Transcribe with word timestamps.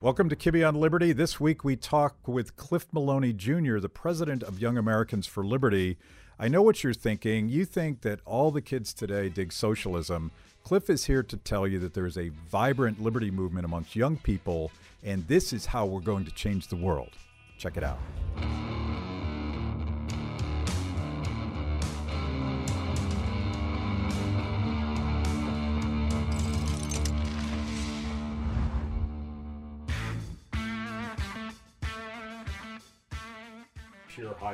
Welcome 0.00 0.28
to 0.28 0.36
Kibbe 0.36 0.66
on 0.66 0.76
Liberty. 0.76 1.12
This 1.12 1.40
week 1.40 1.64
we 1.64 1.74
talk 1.74 2.28
with 2.28 2.54
Cliff 2.54 2.86
Maloney 2.92 3.32
Jr., 3.32 3.80
the 3.80 3.88
president 3.88 4.44
of 4.44 4.60
Young 4.60 4.78
Americans 4.78 5.26
for 5.26 5.44
Liberty. 5.44 5.98
I 6.38 6.46
know 6.46 6.62
what 6.62 6.84
you're 6.84 6.94
thinking. 6.94 7.48
You 7.48 7.64
think 7.64 8.02
that 8.02 8.20
all 8.24 8.52
the 8.52 8.62
kids 8.62 8.94
today 8.94 9.28
dig 9.28 9.52
socialism. 9.52 10.30
Cliff 10.62 10.88
is 10.88 11.06
here 11.06 11.24
to 11.24 11.36
tell 11.36 11.66
you 11.66 11.80
that 11.80 11.94
there 11.94 12.06
is 12.06 12.16
a 12.16 12.28
vibrant 12.28 13.02
liberty 13.02 13.32
movement 13.32 13.64
amongst 13.64 13.96
young 13.96 14.18
people, 14.18 14.70
and 15.02 15.26
this 15.26 15.52
is 15.52 15.66
how 15.66 15.84
we're 15.84 15.98
going 15.98 16.24
to 16.26 16.30
change 16.30 16.68
the 16.68 16.76
world. 16.76 17.10
Check 17.58 17.76
it 17.76 17.82
out. 17.82 17.98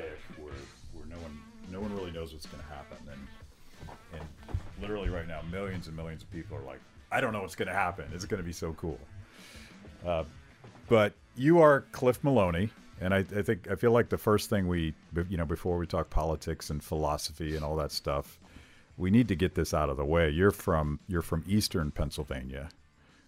Hayek, 0.00 0.42
where 0.42 0.52
where 0.92 1.06
no 1.06 1.16
one 1.16 1.38
no 1.70 1.80
one 1.80 1.94
really 1.96 2.10
knows 2.12 2.32
what's 2.32 2.46
going 2.46 2.62
to 2.62 2.68
happen, 2.68 2.98
and 3.10 3.88
and 4.20 4.58
literally 4.80 5.08
right 5.08 5.26
now, 5.26 5.40
millions 5.50 5.86
and 5.86 5.96
millions 5.96 6.22
of 6.22 6.30
people 6.30 6.56
are 6.56 6.62
like, 6.62 6.80
I 7.12 7.20
don't 7.20 7.32
know 7.32 7.42
what's 7.42 7.56
going 7.56 7.68
to 7.68 7.74
happen. 7.74 8.06
It's 8.14 8.24
going 8.24 8.38
to 8.42 8.46
be 8.46 8.52
so 8.52 8.72
cool. 8.74 8.98
Uh, 10.06 10.24
but 10.88 11.12
you 11.36 11.60
are 11.60 11.82
Cliff 11.92 12.22
Maloney, 12.22 12.70
and 13.00 13.14
I, 13.14 13.18
I 13.18 13.42
think 13.42 13.68
I 13.70 13.74
feel 13.76 13.92
like 13.92 14.08
the 14.08 14.18
first 14.18 14.50
thing 14.50 14.68
we, 14.68 14.94
you 15.28 15.36
know, 15.36 15.44
before 15.46 15.78
we 15.78 15.86
talk 15.86 16.10
politics 16.10 16.70
and 16.70 16.82
philosophy 16.82 17.56
and 17.56 17.64
all 17.64 17.76
that 17.76 17.90
stuff, 17.92 18.38
we 18.96 19.10
need 19.10 19.28
to 19.28 19.34
get 19.36 19.54
this 19.54 19.72
out 19.74 19.88
of 19.90 19.96
the 19.96 20.04
way. 20.04 20.28
You're 20.30 20.50
from 20.50 21.00
you're 21.08 21.22
from 21.22 21.44
Eastern 21.46 21.90
Pennsylvania, 21.90 22.68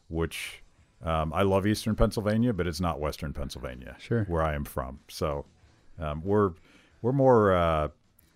which 0.09 0.63
um, 1.05 1.33
I 1.33 1.43
love 1.43 1.67
Eastern 1.67 1.95
Pennsylvania, 1.95 2.53
but 2.53 2.67
it's 2.67 2.81
not 2.81 3.01
Western 3.01 3.33
Pennsylvania, 3.33 3.97
Sure. 3.99 4.25
where 4.25 4.43
I 4.43 4.55
am 4.55 4.65
from. 4.65 5.01
So 5.09 5.45
um, 5.99 6.23
we're 6.25 6.53
we're 7.03 7.13
more 7.13 7.53
uh, 7.55 7.89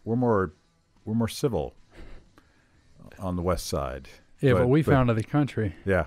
we're 0.04 0.16
more 0.16 0.52
we're 1.04 1.14
more 1.14 1.28
civil 1.28 1.74
on 3.18 3.36
the 3.36 3.42
west 3.42 3.66
side. 3.66 4.08
Yeah, 4.40 4.52
but, 4.54 4.58
But- 4.60 4.68
we 4.68 4.82
but- 4.82 4.92
founded 4.92 5.16
the 5.16 5.22
country, 5.24 5.74
Yeah. 5.84 6.06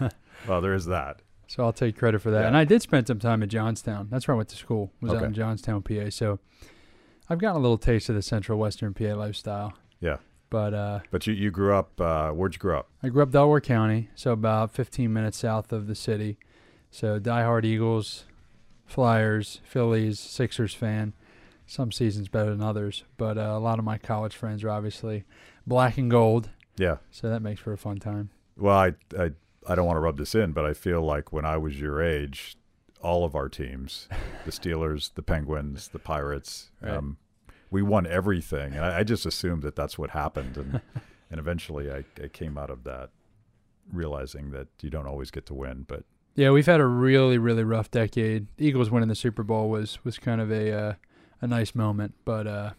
well, 0.48 0.60
there 0.60 0.74
is 0.74 0.86
that. 0.86 1.22
so 1.46 1.62
I'll 1.64 1.72
take 1.72 1.96
credit 1.96 2.20
for 2.20 2.30
that. 2.30 2.40
Yeah. 2.40 2.46
And 2.48 2.56
I 2.56 2.64
did 2.64 2.82
spend 2.82 3.06
some 3.06 3.18
time 3.18 3.42
at 3.42 3.48
Johnstown. 3.48 4.08
That's 4.10 4.26
where 4.26 4.34
I 4.34 4.36
went 4.38 4.48
to 4.50 4.56
school. 4.56 4.92
Was 5.00 5.12
out 5.14 5.22
in 5.22 5.34
Johnstown, 5.34 5.82
PA. 5.82 6.10
So 6.10 6.38
I've 7.28 7.38
gotten 7.38 7.56
a 7.56 7.60
little 7.60 7.78
taste 7.78 8.08
of 8.08 8.14
the 8.14 8.22
Central 8.22 8.58
Western 8.58 8.94
PA 8.94 9.14
lifestyle. 9.14 9.74
Yeah. 10.00 10.16
But 10.50 10.72
uh, 10.74 11.00
But 11.10 11.26
you, 11.26 11.34
you 11.34 11.50
grew 11.50 11.74
up, 11.74 12.00
uh, 12.00 12.30
where'd 12.30 12.54
you 12.54 12.58
grow 12.58 12.78
up? 12.80 12.88
I 13.02 13.08
grew 13.10 13.22
up 13.22 13.30
Delaware 13.30 13.60
County, 13.60 14.08
so 14.14 14.32
about 14.32 14.72
15 14.72 15.12
minutes 15.12 15.38
south 15.38 15.72
of 15.72 15.86
the 15.86 15.94
city. 15.94 16.38
So 16.90 17.20
diehard 17.20 17.64
Eagles, 17.66 18.24
Flyers, 18.88 19.60
Phillies, 19.64 20.18
Sixers 20.18 20.74
fan. 20.74 21.12
Some 21.66 21.92
seasons 21.92 22.28
better 22.28 22.50
than 22.50 22.62
others, 22.62 23.04
but 23.18 23.36
uh, 23.36 23.42
a 23.42 23.58
lot 23.60 23.78
of 23.78 23.84
my 23.84 23.98
college 23.98 24.34
friends 24.34 24.64
are 24.64 24.70
obviously 24.70 25.24
black 25.66 25.98
and 25.98 26.10
gold, 26.10 26.48
Yeah. 26.78 26.96
so 27.10 27.28
that 27.28 27.42
makes 27.42 27.60
for 27.60 27.74
a 27.74 27.78
fun 27.78 27.98
time. 27.98 28.30
Well, 28.56 28.74
I, 28.78 28.94
I, 29.18 29.32
I 29.68 29.74
don't 29.74 29.84
want 29.84 29.96
to 29.96 30.00
rub 30.00 30.16
this 30.16 30.34
in, 30.34 30.52
but 30.52 30.64
I 30.64 30.72
feel 30.72 31.02
like 31.02 31.30
when 31.30 31.44
I 31.44 31.58
was 31.58 31.78
your 31.78 32.02
age, 32.02 32.56
all 33.02 33.22
of 33.22 33.34
our 33.34 33.50
teams, 33.50 34.08
the 34.46 34.50
Steelers, 34.50 35.12
the 35.14 35.22
Penguins, 35.22 35.88
the 35.88 35.98
Pirates, 35.98 36.70
Right. 36.80 36.94
um, 36.94 37.18
we 37.70 37.82
won 37.82 38.06
everything. 38.06 38.72
And 38.72 38.82
I, 38.82 39.00
I 39.00 39.04
just 39.04 39.26
assumed 39.26 39.62
that 39.62 39.76
that's 39.76 39.98
what 39.98 40.08
happened. 40.10 40.56
And, 40.56 40.80
and 41.30 41.38
eventually 41.38 41.92
I, 41.92 42.04
I 42.24 42.28
came 42.28 42.56
out 42.56 42.70
of 42.70 42.84
that 42.84 43.10
realizing 43.92 44.52
that 44.52 44.68
you 44.80 44.88
don't 44.88 45.06
always 45.06 45.30
get 45.30 45.44
to 45.46 45.54
win. 45.54 45.84
But 45.86 46.04
Yeah, 46.38 46.50
we've 46.50 46.66
had 46.66 46.78
a 46.78 46.86
really, 46.86 47.36
really 47.36 47.64
rough 47.64 47.90
decade. 47.90 48.46
The 48.58 48.66
Eagles 48.66 48.92
winning 48.92 49.08
the 49.08 49.16
Super 49.16 49.42
Bowl 49.42 49.68
was 49.68 49.98
was 50.04 50.20
kind 50.20 50.40
of 50.40 50.52
a 50.52 50.72
uh, 50.72 50.92
a 51.40 51.46
nice 51.48 51.74
moment, 51.74 52.14
but 52.24 52.46
uh, 52.46 52.70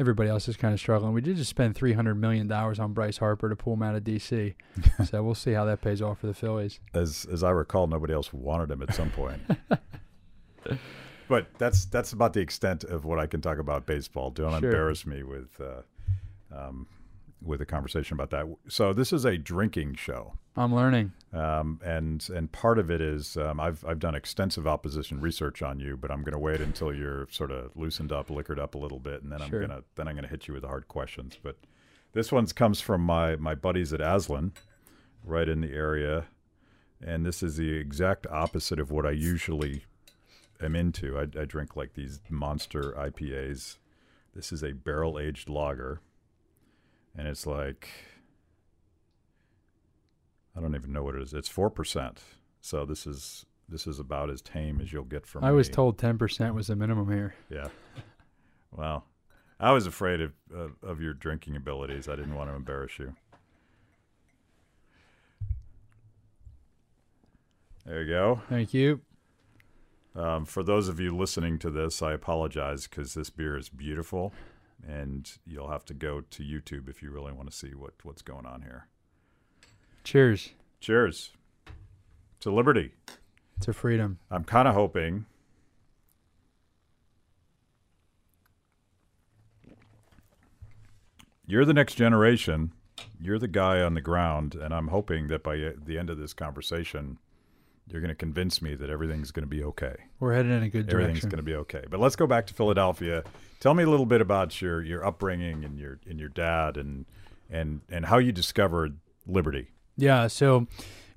everybody 0.00 0.28
else 0.28 0.48
is 0.48 0.56
kind 0.56 0.74
of 0.74 0.80
struggling. 0.80 1.12
We 1.12 1.20
did 1.20 1.36
just 1.36 1.48
spend 1.48 1.76
three 1.76 1.92
hundred 1.92 2.16
million 2.16 2.48
dollars 2.48 2.80
on 2.80 2.92
Bryce 2.92 3.18
Harper 3.18 3.48
to 3.48 3.54
pull 3.54 3.74
him 3.74 3.84
out 3.84 3.94
of 3.94 4.02
DC, 4.02 4.54
so 5.08 5.22
we'll 5.22 5.36
see 5.36 5.52
how 5.52 5.64
that 5.66 5.80
pays 5.80 6.02
off 6.02 6.18
for 6.18 6.26
the 6.26 6.34
Phillies. 6.34 6.80
as, 6.92 7.24
as 7.32 7.44
I 7.44 7.50
recall, 7.50 7.86
nobody 7.86 8.12
else 8.12 8.32
wanted 8.32 8.72
him 8.72 8.82
at 8.82 8.92
some 8.94 9.10
point. 9.10 9.40
but 11.28 11.46
that's 11.58 11.84
that's 11.84 12.12
about 12.12 12.32
the 12.32 12.40
extent 12.40 12.82
of 12.82 13.04
what 13.04 13.20
I 13.20 13.28
can 13.28 13.40
talk 13.40 13.58
about 13.58 13.86
baseball. 13.86 14.30
Don't 14.32 14.50
Sure. 14.58 14.70
embarrass 14.70 15.06
me 15.06 15.22
with 15.22 15.60
uh, 15.60 15.82
um, 16.52 16.88
with 17.42 17.60
a 17.60 17.66
conversation 17.66 18.14
about 18.14 18.30
that. 18.30 18.46
So 18.68 18.92
this 18.92 19.12
is 19.12 19.24
a 19.24 19.36
drinking 19.36 19.94
show, 19.94 20.34
I'm 20.56 20.74
learning. 20.74 21.12
um, 21.32 21.80
and 21.84 22.26
and 22.30 22.50
part 22.50 22.78
of 22.78 22.90
it 22.90 23.00
is 23.00 23.36
um, 23.36 23.60
I've 23.60 23.84
I've 23.84 23.98
done 23.98 24.14
extensive 24.14 24.66
opposition 24.66 25.20
research 25.20 25.62
on 25.62 25.78
you, 25.78 25.96
but 25.96 26.10
I'm 26.10 26.22
going 26.22 26.32
to 26.32 26.38
wait 26.38 26.60
until 26.60 26.94
you're 26.94 27.28
sort 27.30 27.50
of 27.50 27.70
loosened 27.76 28.10
up, 28.10 28.30
liquored 28.30 28.58
up 28.58 28.74
a 28.74 28.78
little 28.78 28.98
bit, 28.98 29.22
and 29.22 29.30
then 29.30 29.42
I'm 29.42 29.50
gonna 29.66 29.82
then 29.96 30.08
I'm 30.08 30.14
gonna 30.14 30.28
hit 30.28 30.48
you 30.48 30.54
with 30.54 30.62
the 30.62 30.68
hard 30.68 30.88
questions. 30.88 31.38
But 31.42 31.56
this 32.14 32.32
one 32.32 32.46
comes 32.46 32.80
from 32.80 33.02
my 33.02 33.36
my 33.36 33.54
buddies 33.54 33.92
at 33.92 34.00
Aslan, 34.00 34.52
right 35.22 35.48
in 35.48 35.60
the 35.60 35.72
area, 35.72 36.24
and 37.04 37.26
this 37.26 37.42
is 37.42 37.56
the 37.58 37.72
exact 37.74 38.26
opposite 38.28 38.80
of 38.80 38.90
what 38.90 39.04
I 39.04 39.10
usually 39.10 39.84
am 40.60 40.74
into. 40.74 41.18
I, 41.18 41.22
I 41.40 41.44
drink 41.44 41.76
like 41.76 41.92
these 41.92 42.20
monster 42.30 42.92
IPAs. 42.98 43.76
This 44.34 44.52
is 44.52 44.62
a 44.62 44.72
barrel 44.72 45.18
aged 45.18 45.48
lager, 45.50 46.00
and 47.16 47.26
it's 47.26 47.46
like 47.46 47.88
I 50.56 50.60
don't 50.60 50.74
even 50.74 50.92
know 50.92 51.02
what 51.02 51.14
it 51.14 51.22
is. 51.22 51.34
It's 51.34 51.48
four 51.48 51.70
percent. 51.70 52.22
So 52.60 52.84
this 52.84 53.06
is 53.06 53.46
this 53.68 53.86
is 53.86 53.98
about 53.98 54.30
as 54.30 54.40
tame 54.42 54.80
as 54.80 54.92
you'll 54.92 55.04
get 55.04 55.26
from. 55.26 55.44
I 55.44 55.52
was 55.52 55.68
me. 55.68 55.74
told 55.74 55.98
ten 55.98 56.18
percent 56.18 56.54
was 56.54 56.68
the 56.68 56.76
minimum 56.76 57.10
here. 57.10 57.34
Yeah. 57.50 57.68
Well, 58.70 59.04
I 59.58 59.72
was 59.72 59.86
afraid 59.86 60.20
of, 60.20 60.32
of 60.54 60.72
of 60.82 61.00
your 61.00 61.14
drinking 61.14 61.56
abilities. 61.56 62.08
I 62.08 62.16
didn't 62.16 62.34
want 62.34 62.50
to 62.50 62.54
embarrass 62.54 62.98
you. 62.98 63.14
There 67.84 68.02
you 68.02 68.08
go. 68.08 68.42
Thank 68.48 68.74
you. 68.74 69.00
Um, 70.16 70.44
for 70.44 70.62
those 70.62 70.88
of 70.88 70.98
you 70.98 71.14
listening 71.14 71.58
to 71.60 71.70
this, 71.70 72.02
I 72.02 72.12
apologize 72.12 72.88
because 72.88 73.14
this 73.14 73.30
beer 73.30 73.56
is 73.56 73.68
beautiful, 73.68 74.32
and 74.86 75.30
you'll 75.46 75.70
have 75.70 75.84
to 75.86 75.94
go 75.94 76.20
to 76.20 76.42
YouTube 76.42 76.88
if 76.88 77.02
you 77.02 77.10
really 77.10 77.32
want 77.32 77.50
to 77.50 77.56
see 77.56 77.74
what 77.74 77.94
what's 78.02 78.22
going 78.22 78.46
on 78.46 78.62
here. 78.62 78.88
Cheers 80.04 80.50
Cheers 80.80 81.30
to 82.40 82.50
liberty. 82.52 82.92
to 83.60 83.72
freedom. 83.72 84.18
I'm 84.30 84.44
kind 84.44 84.68
of 84.68 84.74
hoping. 84.74 85.26
You're 91.46 91.64
the 91.64 91.74
next 91.74 91.94
generation. 91.94 92.72
You're 93.20 93.38
the 93.38 93.48
guy 93.48 93.80
on 93.80 93.94
the 93.94 94.00
ground, 94.00 94.54
and 94.54 94.74
I'm 94.74 94.88
hoping 94.88 95.28
that 95.28 95.42
by 95.42 95.58
uh, 95.60 95.72
the 95.84 95.98
end 95.98 96.10
of 96.10 96.18
this 96.18 96.32
conversation, 96.32 97.18
you're 97.88 98.00
going 98.00 98.08
to 98.08 98.14
convince 98.14 98.60
me 98.60 98.74
that 98.74 98.90
everything's 98.90 99.30
going 99.30 99.44
to 99.44 99.48
be 99.48 99.62
okay. 99.62 99.94
We're 100.18 100.34
headed 100.34 100.52
in 100.52 100.62
a 100.62 100.68
good 100.68 100.86
direction. 100.86 101.10
Everything's 101.10 101.24
going 101.24 101.36
to 101.36 101.42
be 101.42 101.54
okay. 101.54 101.84
But 101.88 102.00
let's 102.00 102.16
go 102.16 102.26
back 102.26 102.46
to 102.48 102.54
Philadelphia. 102.54 103.22
Tell 103.60 103.74
me 103.74 103.84
a 103.84 103.88
little 103.88 104.06
bit 104.06 104.20
about 104.20 104.60
your, 104.60 104.82
your 104.82 105.04
upbringing 105.04 105.64
and 105.64 105.78
your 105.78 105.98
and 106.08 106.18
your 106.18 106.28
dad 106.28 106.76
and 106.76 107.06
and 107.50 107.80
and 107.88 108.06
how 108.06 108.18
you 108.18 108.32
discovered 108.32 108.98
liberty. 109.26 109.70
Yeah, 109.96 110.26
so 110.26 110.66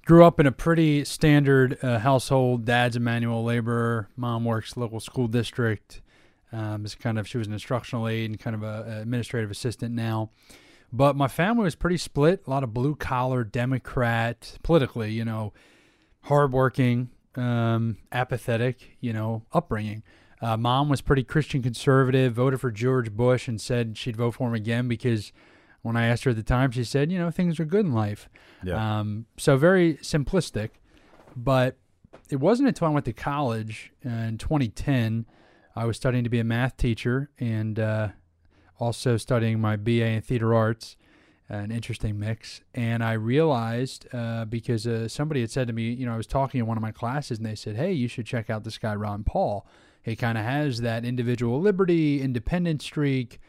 grew 0.06 0.24
up 0.24 0.40
in 0.40 0.46
a 0.46 0.52
pretty 0.52 1.06
standard 1.06 1.78
uh, 1.84 2.00
household. 2.00 2.66
Dad's 2.66 2.96
a 2.96 3.00
manual 3.00 3.44
laborer. 3.44 4.09
Mom 4.16 4.46
works 4.46 4.78
local 4.78 5.00
school 5.00 5.28
district. 5.28 6.02
Um, 6.52 6.84
is 6.84 6.96
kind 6.96 7.19
of 7.19 7.28
she 7.28 7.38
was 7.38 7.47
an 7.47 7.53
instructional 7.53 8.08
aide 8.08 8.29
and 8.29 8.40
kind 8.40 8.56
of 8.56 8.63
a, 8.63 8.85
a 8.88 9.02
administrative 9.02 9.52
assistant 9.52 9.94
now. 9.94 10.31
But 10.91 11.16
my 11.16 11.28
family 11.28 11.63
was 11.63 11.75
pretty 11.75 11.97
split. 11.97 12.44
A 12.47 12.50
lot 12.50 12.63
of 12.63 12.74
blue 12.74 12.96
collar 12.96 13.44
Democrat, 13.44 14.58
politically, 14.63 15.12
you 15.12 15.24
know, 15.24 15.53
hardworking, 16.29 17.09
um, 17.35 17.97
apathetic, 18.12 18.97
you 19.02 19.11
know, 19.11 19.43
upbringing. 19.52 20.03
Uh, 20.41 20.55
mom 20.55 20.87
was 20.87 21.02
pretty 21.02 21.23
Christian 21.23 21.61
conservative, 21.64 22.34
voted 22.34 22.61
for 22.61 22.72
George 22.72 23.11
Bush, 23.11 23.47
and 23.47 23.59
said 23.59 23.97
she'd 23.97 24.16
vote 24.16 24.35
for 24.35 24.47
him 24.47 24.53
again 24.53 24.87
because 24.87 25.34
when 25.81 25.97
I 25.97 26.05
asked 26.05 26.23
her 26.26 26.29
at 26.29 26.37
the 26.37 26.43
time, 26.43 26.70
she 26.70 26.84
said, 26.84 27.11
you 27.11 27.17
know, 27.17 27.31
things 27.31 27.59
are 27.59 27.66
good 27.66 27.84
in 27.84 27.93
life. 27.93 28.29
Yeah. 28.64 28.99
Um, 28.99 29.26
so 29.37 29.58
very 29.58 29.96
simplistic, 29.96 30.70
but 31.35 31.78
it 32.29 32.40
wasn't 32.40 32.67
until 32.67 32.87
I 32.87 32.91
went 32.91 33.05
to 33.05 33.14
college 33.14 33.91
in 34.03 34.37
2010. 34.37 35.26
I 35.76 35.85
was 35.85 35.97
studying 35.97 36.23
to 36.26 36.29
be 36.29 36.40
a 36.40 36.43
math 36.43 36.78
teacher 36.78 37.31
and 37.40 37.79
uh, 37.79 38.09
also 38.78 39.17
studying 39.17 39.59
my 39.59 39.78
BA 39.78 40.05
in 40.05 40.22
theater 40.22 40.53
arts, 40.53 40.96
an 41.49 41.72
interesting 41.72 42.19
mix. 42.19 42.61
And 42.73 43.03
I 43.03 43.13
realized 43.13 44.07
uh, 44.13 44.46
because 44.46 44.85
uh, 44.85 45.07
somebody 45.07 45.41
had 45.41 45.51
said 45.51 45.67
to 45.67 45.73
me, 45.73 45.91
you 45.91 46.05
know, 46.05 46.13
I 46.13 46.17
was 46.17 46.28
talking 46.28 46.59
in 46.59 46.67
one 46.67 46.78
of 46.78 46.81
my 46.84 46.91
classes 46.91 47.37
and 47.40 47.46
they 47.46 47.55
said, 47.55 47.75
hey, 47.75 47.91
you 47.91 48.07
should 48.07 48.25
check 48.25 48.49
out 48.49 48.63
this 48.63 48.78
guy, 48.78 48.93
Ron 48.96 49.23
Paul. 49.23 49.66
He 50.03 50.16
kind 50.16 50.37
of 50.37 50.46
has 50.46 50.81
that 50.81 51.03
individual 51.03 51.59
liberty, 51.59 52.22
independent 52.22 52.81
streak, 52.81 53.40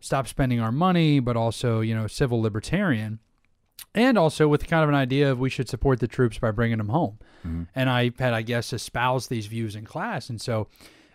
stop 0.00 0.28
spending 0.28 0.60
our 0.60 0.70
money, 0.70 1.18
but 1.18 1.36
also, 1.36 1.80
you 1.80 1.94
know, 1.94 2.06
civil 2.06 2.40
libertarian. 2.40 3.18
and 3.94 4.18
also 4.18 4.46
with 4.46 4.66
kind 4.68 4.82
of 4.82 4.88
an 4.90 4.94
idea 4.94 5.30
of 5.30 5.38
we 5.38 5.48
should 5.50 5.68
support 5.68 6.00
the 6.00 6.06
troops 6.08 6.38
by 6.38 6.50
bringing 6.50 6.78
them 6.78 6.88
home. 6.90 7.18
And 7.74 7.88
I 7.88 8.10
had, 8.18 8.34
I 8.34 8.42
guess, 8.42 8.72
espoused 8.72 9.30
these 9.30 9.46
views 9.46 9.74
in 9.76 9.84
class, 9.84 10.28
and 10.28 10.40
so 10.40 10.66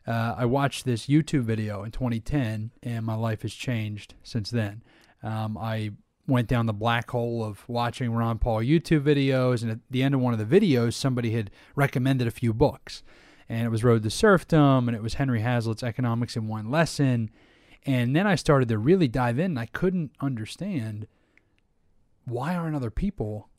uh, 0.07 0.33
I 0.37 0.45
watched 0.45 0.85
this 0.85 1.07
YouTube 1.07 1.43
video 1.43 1.83
in 1.83 1.91
2010, 1.91 2.71
and 2.81 3.05
my 3.05 3.15
life 3.15 3.41
has 3.43 3.53
changed 3.53 4.15
since 4.23 4.49
then. 4.49 4.81
Um, 5.21 5.57
I 5.57 5.91
went 6.31 6.47
down 6.47 6.65
the 6.65 6.73
black 6.73 7.11
hole 7.11 7.43
of 7.43 7.67
watching 7.67 8.13
Ron 8.13 8.39
Paul 8.39 8.59
YouTube 8.59 9.03
videos, 9.03 9.61
and 9.61 9.71
at 9.71 9.79
the 9.89 10.01
end 10.01 10.15
of 10.15 10.21
one 10.21 10.33
of 10.33 10.39
the 10.39 10.59
videos, 10.59 10.93
somebody 10.93 11.31
had 11.31 11.51
recommended 11.75 12.27
a 12.27 12.31
few 12.31 12.53
books, 12.53 13.03
and 13.47 13.65
it 13.65 13.69
was 13.69 13.83
Road 13.83 14.03
to 14.03 14.09
Serfdom, 14.09 14.87
and 14.87 14.95
it 14.95 15.03
was 15.03 15.15
Henry 15.15 15.41
Hazlitt's 15.41 15.83
Economics 15.83 16.35
in 16.35 16.47
One 16.47 16.71
Lesson, 16.71 17.29
and 17.85 18.15
then 18.15 18.25
I 18.25 18.35
started 18.35 18.69
to 18.69 18.77
really 18.77 19.07
dive 19.07 19.37
in, 19.39 19.51
and 19.51 19.59
I 19.59 19.65
couldn't 19.65 20.11
understand 20.19 21.07
why 22.25 22.55
aren't 22.55 22.75
other 22.75 22.91
people 22.91 23.49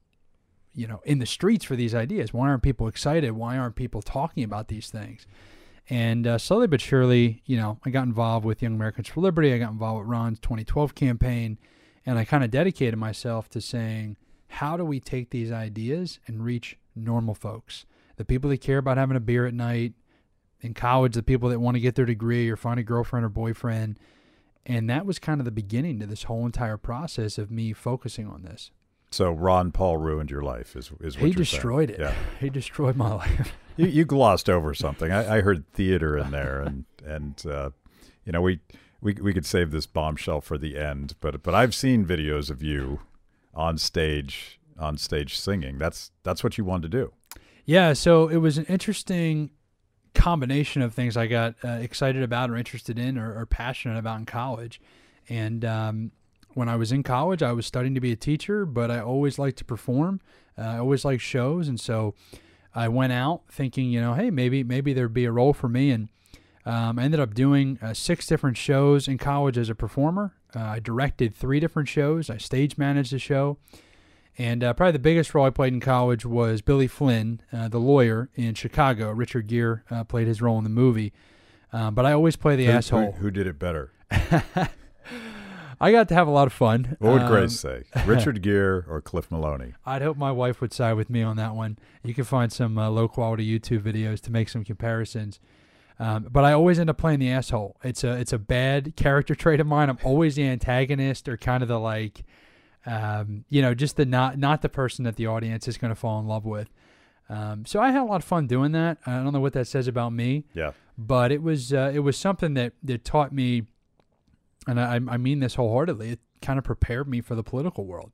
you 0.74 0.86
know 0.86 1.00
in 1.04 1.18
the 1.18 1.26
streets 1.26 1.64
for 1.64 1.76
these 1.76 1.94
ideas? 1.94 2.32
Why 2.32 2.48
aren't 2.48 2.62
people 2.62 2.88
excited? 2.88 3.32
Why 3.32 3.58
aren't 3.58 3.76
people 3.76 4.02
talking 4.02 4.44
about 4.44 4.68
these 4.68 4.88
things? 4.90 5.26
And 5.90 6.26
uh, 6.26 6.38
slowly 6.38 6.68
but 6.68 6.80
surely 6.80 7.42
you 7.44 7.56
know 7.56 7.78
i 7.84 7.90
got 7.90 8.06
involved 8.06 8.46
with 8.46 8.62
young 8.62 8.74
americans 8.74 9.08
for 9.08 9.20
liberty. 9.20 9.52
I 9.52 9.58
got 9.58 9.72
involved 9.72 10.00
with 10.00 10.08
ron's 10.08 10.38
2012 10.38 10.94
campaign 10.94 11.58
and 12.06 12.18
i 12.18 12.24
kind 12.24 12.44
of 12.44 12.50
dedicated 12.50 12.98
myself 12.98 13.48
to 13.48 13.60
saying 13.60 14.16
how 14.48 14.76
do 14.76 14.84
we 14.84 15.00
take 15.00 15.30
these 15.30 15.50
ideas 15.50 16.18
and 16.26 16.44
reach 16.44 16.76
normal 16.94 17.34
folks 17.34 17.84
the 18.16 18.24
people 18.24 18.50
that 18.50 18.58
care 18.60 18.78
about 18.78 18.98
having 18.98 19.16
a 19.16 19.20
beer 19.20 19.46
at 19.46 19.54
night 19.54 19.92
in 20.60 20.74
college 20.74 21.14
the 21.14 21.22
people 21.22 21.48
that 21.48 21.60
want 21.60 21.74
to 21.74 21.80
get 21.80 21.94
their 21.94 22.06
degree 22.06 22.48
or 22.48 22.56
find 22.56 22.78
a 22.78 22.82
girlfriend 22.82 23.24
or 23.24 23.28
boyfriend 23.28 23.98
and 24.64 24.88
that 24.88 25.04
was 25.06 25.18
kind 25.18 25.40
of 25.40 25.44
the 25.44 25.50
beginning 25.50 25.98
to 25.98 26.06
this 26.06 26.24
whole 26.24 26.46
entire 26.46 26.76
process 26.76 27.36
of 27.38 27.50
me 27.50 27.72
focusing 27.72 28.26
on 28.28 28.42
this 28.42 28.70
So 29.10 29.32
Ron 29.32 29.72
Paul 29.72 29.96
ruined 29.98 30.30
your 30.30 30.42
life, 30.42 30.76
is 30.76 30.92
is 31.00 31.16
what 31.18 31.26
he 31.26 31.32
destroyed 31.32 31.88
saying. 31.90 32.00
it. 32.00 32.04
Yeah. 32.04 32.14
He 32.40 32.48
destroyed 32.50 32.96
my 32.96 33.12
life. 33.12 33.52
you, 33.76 33.86
you 33.86 34.04
glossed 34.04 34.48
over 34.48 34.72
something. 34.72 35.10
I, 35.12 35.38
I 35.38 35.40
heard 35.42 35.64
theater 35.74 36.16
in 36.16 36.30
there, 36.30 36.60
and 36.60 36.84
and 37.04 37.44
uh, 37.46 37.70
you 38.24 38.32
know 38.32 38.40
we, 38.40 38.60
we 39.02 39.14
we 39.14 39.34
could 39.34 39.44
save 39.44 39.70
this 39.70 39.86
bombshell 39.86 40.40
for 40.40 40.56
the 40.56 40.78
end. 40.78 41.16
But 41.20 41.42
but 41.42 41.54
I've 41.54 41.74
seen 41.74 42.06
videos 42.06 42.48
of 42.48 42.62
you 42.62 43.00
on 43.52 43.76
stage 43.76 44.58
on 44.78 44.96
stage 44.96 45.36
singing. 45.38 45.76
That's 45.78 46.12
that's 46.22 46.42
what 46.42 46.56
you 46.56 46.64
wanted 46.64 46.90
to 46.90 46.98
do. 46.98 47.12
yeah, 47.66 47.92
so 47.92 48.28
it 48.28 48.38
was 48.38 48.56
an 48.56 48.64
interesting 48.66 49.50
combination 50.14 50.82
of 50.82 50.94
things 50.94 51.16
I 51.16 51.26
got 51.26 51.54
uh, 51.64 51.68
excited 51.68 52.22
about 52.22 52.50
or 52.50 52.56
interested 52.56 52.98
in 52.98 53.18
or, 53.18 53.38
or 53.38 53.46
passionate 53.46 53.98
about 53.98 54.18
in 54.18 54.26
college. 54.26 54.80
And 55.28 55.64
um, 55.64 56.12
when 56.54 56.68
I 56.68 56.76
was 56.76 56.92
in 56.92 57.02
college, 57.02 57.42
I 57.42 57.52
was 57.52 57.66
studying 57.66 57.94
to 57.94 58.00
be 58.00 58.12
a 58.12 58.16
teacher, 58.16 58.66
but 58.66 58.90
I 58.90 59.00
always 59.00 59.38
liked 59.38 59.58
to 59.58 59.64
perform. 59.64 60.20
Uh, 60.58 60.62
I 60.62 60.78
always 60.78 61.04
liked 61.04 61.22
shows, 61.22 61.68
and 61.68 61.80
so 61.80 62.14
I 62.74 62.88
went 62.88 63.12
out 63.12 63.42
thinking, 63.50 63.90
you 63.90 64.00
know, 64.00 64.14
hey, 64.14 64.30
maybe 64.30 64.62
maybe 64.62 64.92
there'd 64.92 65.14
be 65.14 65.24
a 65.24 65.32
role 65.32 65.54
for 65.54 65.68
me, 65.68 65.90
and 65.90 66.08
um, 66.64 66.98
I 66.98 67.02
ended 67.04 67.20
up 67.20 67.34
doing 67.34 67.78
uh, 67.82 67.92
six 67.94 68.26
different 68.26 68.56
shows 68.56 69.08
in 69.08 69.18
college 69.18 69.58
as 69.58 69.68
a 69.68 69.74
performer. 69.74 70.34
Uh, 70.54 70.60
I 70.60 70.78
directed 70.80 71.34
three 71.34 71.58
different 71.60 71.88
shows. 71.88 72.30
I 72.30 72.36
stage 72.36 72.78
managed 72.78 73.12
a 73.12 73.18
show. 73.18 73.58
And 74.38 74.64
uh, 74.64 74.72
probably 74.72 74.92
the 74.92 74.98
biggest 74.98 75.34
role 75.34 75.44
I 75.44 75.50
played 75.50 75.72
in 75.74 75.80
college 75.80 76.24
was 76.24 76.62
Billy 76.62 76.86
Flynn, 76.86 77.42
uh, 77.52 77.68
the 77.68 77.78
lawyer 77.78 78.30
in 78.34 78.54
Chicago. 78.54 79.10
Richard 79.12 79.46
Gere 79.46 79.82
uh, 79.90 80.04
played 80.04 80.26
his 80.26 80.40
role 80.40 80.56
in 80.58 80.64
the 80.64 80.70
movie. 80.70 81.12
Um, 81.72 81.94
but 81.94 82.06
I 82.06 82.12
always 82.12 82.36
play 82.36 82.56
the 82.56 82.64
Who- 82.66 82.72
who- 82.72 82.76
asshole. 82.78 83.12
Who, 83.12 83.30
did 83.30 83.46
it 83.46 83.58
better? 83.58 83.92
I 85.80 85.90
got 85.90 86.08
to 86.08 86.14
have 86.14 86.28
a 86.28 86.30
lot 86.30 86.46
of 86.46 86.52
fun. 86.52 86.96
What 87.00 87.12
would 87.12 87.22
Um, 87.22 87.28
Grace 87.28 87.58
say? 87.58 87.82
Richard 88.06 88.40
Gere 88.40 88.84
or 88.88 89.00
Cliff 89.04 89.30
Maloney? 89.32 89.72
I'd 89.84 90.00
hope 90.02 90.16
my 90.16 90.30
wife 90.30 90.60
would 90.60 90.72
side 90.72 90.92
with 90.94 91.10
me 91.10 91.22
on 91.22 91.36
that 91.38 91.54
one. 91.56 91.76
You 92.04 92.14
can 92.14 92.24
find 92.24 92.52
some 92.52 92.78
uh, 92.78 92.88
low 92.88 93.08
quality 93.08 93.46
YouTube 93.58 93.80
videos 93.82 94.20
to 94.22 94.30
make 94.32 94.48
some 94.48 94.64
comparisons. 94.64 95.40
Um, 95.98 96.26
but 96.30 96.44
I 96.44 96.52
always 96.52 96.78
end 96.78 96.90
up 96.90 96.98
playing 96.98 97.20
the 97.20 97.30
asshole. 97.30 97.76
It's 97.84 98.02
a 98.04 98.12
it's 98.14 98.32
a 98.32 98.38
bad 98.38 98.96
character 98.96 99.34
trait 99.34 99.60
of 99.60 99.66
mine. 99.66 99.88
I'm 99.90 99.98
always 100.02 100.34
the 100.36 100.44
antagonist 100.44 101.28
or 101.28 101.36
kind 101.36 101.62
of 101.62 101.68
the 101.68 101.78
like, 101.78 102.24
um, 102.86 103.44
you 103.50 103.62
know, 103.62 103.74
just 103.74 103.96
the 103.96 104.04
not 104.06 104.38
not 104.38 104.62
the 104.62 104.68
person 104.68 105.04
that 105.04 105.16
the 105.16 105.26
audience 105.26 105.68
is 105.68 105.76
going 105.78 105.90
to 105.90 105.94
fall 105.94 106.18
in 106.20 106.26
love 106.26 106.44
with. 106.44 106.68
Um, 107.28 107.64
so 107.64 107.80
I 107.80 107.90
had 107.92 108.02
a 108.02 108.04
lot 108.04 108.16
of 108.16 108.24
fun 108.24 108.46
doing 108.46 108.72
that. 108.72 108.98
I 109.06 109.22
don't 109.22 109.32
know 109.32 109.40
what 109.40 109.52
that 109.54 109.66
says 109.66 109.86
about 109.88 110.12
me, 110.12 110.44
Yeah. 110.54 110.72
but 110.98 111.30
it 111.32 111.42
was 111.42 111.72
uh, 111.72 111.92
it 111.94 112.00
was 112.00 112.16
something 112.16 112.54
that 112.54 112.72
that 112.82 113.04
taught 113.04 113.32
me, 113.32 113.62
and 114.66 114.80
I, 114.80 114.94
I 115.08 115.16
mean 115.16 115.40
this 115.40 115.54
wholeheartedly. 115.54 116.10
It 116.10 116.20
kind 116.42 116.58
of 116.58 116.64
prepared 116.64 117.08
me 117.08 117.20
for 117.20 117.34
the 117.34 117.42
political 117.44 117.86
world. 117.86 118.12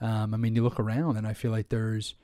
Um, 0.00 0.34
I 0.34 0.36
mean, 0.36 0.54
you 0.54 0.62
look 0.64 0.78
around, 0.80 1.16
and 1.16 1.26
I 1.26 1.32
feel 1.32 1.50
like 1.50 1.68
there's 1.68 2.14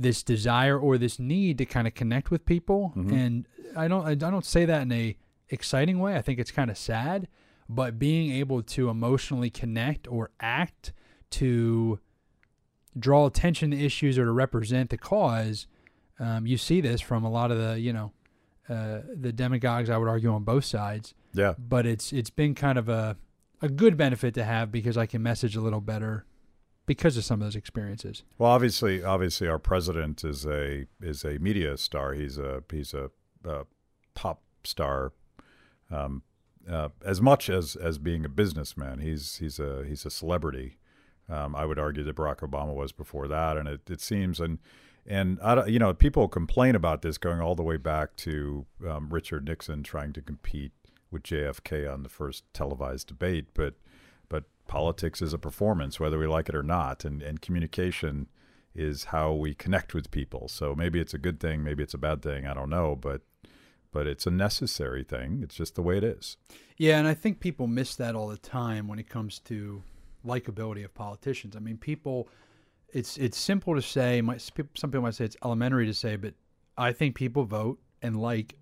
this 0.00 0.22
desire 0.22 0.78
or 0.78 0.96
this 0.96 1.18
need 1.18 1.58
to 1.58 1.66
kind 1.66 1.86
of 1.88 1.94
connect 1.94 2.30
with 2.30 2.46
people, 2.46 2.92
Mhm. 2.96 3.12
and 3.12 3.46
I 3.76 3.88
don't 3.88 4.06
I 4.06 4.14
don't 4.14 4.44
say 4.44 4.64
that 4.64 4.82
in 4.82 4.92
a 4.92 5.16
exciting 5.50 5.98
way. 5.98 6.14
I 6.16 6.22
think 6.22 6.38
it's 6.38 6.50
kind 6.52 6.70
of 6.70 6.78
sad, 6.78 7.26
but 7.68 7.98
being 7.98 8.30
able 8.30 8.62
to 8.62 8.88
emotionally 8.90 9.50
connect 9.50 10.06
or 10.06 10.30
act 10.40 10.92
to 11.30 11.98
draw 12.98 13.26
attention 13.26 13.70
to 13.72 13.76
issues 13.78 14.18
or 14.18 14.24
to 14.24 14.32
represent 14.32 14.90
the 14.90 14.98
cause. 14.98 15.66
Um, 16.20 16.46
you 16.46 16.56
see 16.56 16.80
this 16.80 17.00
from 17.00 17.24
a 17.24 17.30
lot 17.30 17.50
of 17.50 17.58
the 17.58 17.78
you 17.80 17.92
know 17.92 18.12
uh, 18.68 19.00
the 19.14 19.32
demagogues. 19.32 19.90
I 19.90 19.96
would 19.96 20.08
argue 20.08 20.30
on 20.32 20.44
both 20.44 20.64
sides, 20.64 21.14
Yeah. 21.32 21.54
but 21.58 21.86
it's 21.86 22.12
it's 22.12 22.30
been 22.30 22.54
kind 22.54 22.78
of 22.78 22.88
a 22.88 23.16
a 23.60 23.68
good 23.68 23.96
benefit 23.96 24.34
to 24.34 24.44
have 24.44 24.70
because 24.70 24.96
I 24.96 25.06
can 25.06 25.22
message 25.22 25.56
a 25.56 25.60
little 25.60 25.80
better 25.80 26.24
because 26.88 27.16
of 27.16 27.24
some 27.24 27.40
of 27.40 27.46
those 27.46 27.54
experiences. 27.54 28.24
Well, 28.38 28.50
obviously, 28.50 29.04
obviously, 29.04 29.46
our 29.46 29.58
president 29.60 30.24
is 30.24 30.44
a 30.44 30.86
is 31.00 31.22
a 31.22 31.38
media 31.38 31.76
star. 31.76 32.14
He's 32.14 32.38
a 32.38 32.64
he's 32.72 32.94
a, 32.94 33.10
uh 33.46 33.64
pop 34.14 34.42
star, 34.64 35.12
um, 35.92 36.22
uh, 36.68 36.88
as 37.04 37.20
much 37.20 37.48
as 37.48 37.76
as 37.76 37.98
being 37.98 38.24
a 38.24 38.28
businessman. 38.28 38.98
He's 38.98 39.36
he's 39.36 39.60
a 39.60 39.84
he's 39.86 40.04
a 40.04 40.10
celebrity. 40.10 40.78
Um, 41.28 41.54
I 41.54 41.66
would 41.66 41.78
argue 41.78 42.02
that 42.04 42.16
Barack 42.16 42.38
Obama 42.38 42.74
was 42.74 42.90
before 42.90 43.28
that, 43.28 43.58
and 43.58 43.68
it, 43.68 43.88
it 43.88 44.00
seems 44.00 44.40
and 44.40 44.58
and 45.06 45.38
I 45.42 45.66
you 45.66 45.78
know 45.78 45.92
people 45.92 46.26
complain 46.26 46.74
about 46.74 47.02
this 47.02 47.18
going 47.18 47.40
all 47.40 47.54
the 47.54 47.62
way 47.62 47.76
back 47.76 48.16
to 48.16 48.66
um, 48.88 49.10
Richard 49.10 49.46
Nixon 49.46 49.82
trying 49.82 50.14
to 50.14 50.22
compete 50.22 50.72
with 51.10 51.22
JFK 51.22 51.92
on 51.92 52.02
the 52.02 52.08
first 52.08 52.44
televised 52.54 53.08
debate, 53.08 53.48
but 53.54 53.74
politics 54.68 55.20
is 55.20 55.32
a 55.32 55.38
performance, 55.38 55.98
whether 55.98 56.18
we 56.18 56.26
like 56.26 56.48
it 56.48 56.54
or 56.54 56.62
not, 56.62 57.04
and 57.04 57.22
and 57.22 57.40
communication 57.40 58.28
is 58.74 59.04
how 59.04 59.32
we 59.32 59.54
connect 59.54 59.94
with 59.94 60.10
people. 60.10 60.46
So 60.48 60.74
maybe 60.74 61.00
it's 61.00 61.14
a 61.14 61.18
good 61.18 61.40
thing, 61.40 61.64
maybe 61.64 61.82
it's 61.82 61.94
a 61.94 61.98
bad 61.98 62.22
thing, 62.22 62.46
I 62.46 62.54
don't 62.54 62.70
know, 62.70 62.94
but 62.94 63.22
but 63.90 64.06
it's 64.06 64.26
a 64.26 64.30
necessary 64.30 65.02
thing. 65.02 65.40
It's 65.42 65.54
just 65.54 65.74
the 65.74 65.82
way 65.82 65.96
it 65.96 66.04
is. 66.04 66.36
Yeah, 66.76 66.98
and 66.98 67.08
I 67.08 67.14
think 67.14 67.40
people 67.40 67.66
miss 67.66 67.96
that 67.96 68.14
all 68.14 68.28
the 68.28 68.36
time 68.36 68.86
when 68.86 68.98
it 68.98 69.08
comes 69.08 69.40
to 69.40 69.82
likability 70.24 70.84
of 70.84 70.94
politicians. 70.94 71.56
I 71.56 71.60
mean, 71.60 71.78
people, 71.78 72.28
it's 72.92 73.16
it's 73.16 73.38
simple 73.38 73.74
to 73.74 73.82
say. 73.82 74.22
Some 74.38 74.90
people 74.90 75.02
might 75.02 75.14
say 75.14 75.24
it's 75.24 75.36
elementary 75.44 75.86
to 75.86 75.94
say, 75.94 76.16
but 76.16 76.34
I 76.76 76.92
think 76.92 77.16
people 77.16 77.44
vote 77.44 77.80
and 78.02 78.20
like 78.20 78.54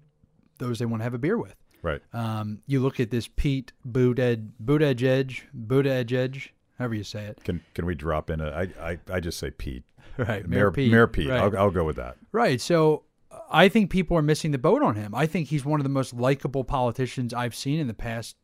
those 0.58 0.78
they 0.78 0.86
want 0.86 1.00
to 1.00 1.04
have 1.04 1.14
a 1.14 1.18
beer 1.18 1.36
with. 1.36 1.56
Right. 1.86 2.02
Um, 2.12 2.62
you 2.66 2.80
look 2.80 2.98
at 2.98 3.10
this 3.10 3.28
Pete 3.28 3.72
Buttigieg, 3.88 4.48
Buttigieg, 4.64 5.42
Buttigieg, 5.56 6.48
however 6.78 6.94
you 6.96 7.04
say 7.04 7.26
it. 7.26 7.44
Can 7.44 7.60
can 7.74 7.86
we 7.86 7.94
drop 7.94 8.28
in 8.28 8.40
a? 8.40 8.48
I 8.48 8.90
I, 8.90 8.98
I 9.10 9.20
just 9.20 9.38
say 9.38 9.50
Pete. 9.50 9.84
Right, 10.18 10.48
Mayor, 10.48 10.70
Pete. 10.70 10.90
Mayor 10.90 11.06
Pete. 11.06 11.28
Right. 11.28 11.42
I'll, 11.42 11.58
I'll 11.58 11.70
go 11.70 11.84
with 11.84 11.96
that. 11.96 12.16
Right. 12.32 12.58
So 12.58 13.02
uh, 13.30 13.38
I 13.50 13.68
think 13.68 13.90
people 13.90 14.16
are 14.16 14.22
missing 14.22 14.50
the 14.50 14.56
boat 14.56 14.82
on 14.82 14.94
him. 14.96 15.14
I 15.14 15.26
think 15.26 15.48
he's 15.48 15.62
one 15.62 15.78
of 15.78 15.84
the 15.84 15.90
most 15.90 16.14
likable 16.14 16.64
politicians 16.64 17.34
I've 17.34 17.54
seen 17.54 17.78
in 17.78 17.86
the 17.86 17.92
past 17.92 18.34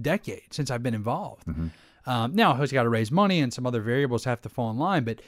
decade 0.00 0.52
since 0.52 0.68
I've 0.68 0.82
been 0.82 0.94
involved. 0.94 1.44
Um, 2.06 2.34
now 2.34 2.54
he's 2.54 2.72
got 2.72 2.82
to 2.82 2.88
raise 2.88 3.12
money 3.12 3.38
and 3.38 3.54
some 3.54 3.66
other 3.66 3.80
variables 3.80 4.24
have 4.24 4.40
to 4.42 4.48
fall 4.48 4.68
in 4.70 4.78
line, 4.78 5.04
but 5.04 5.22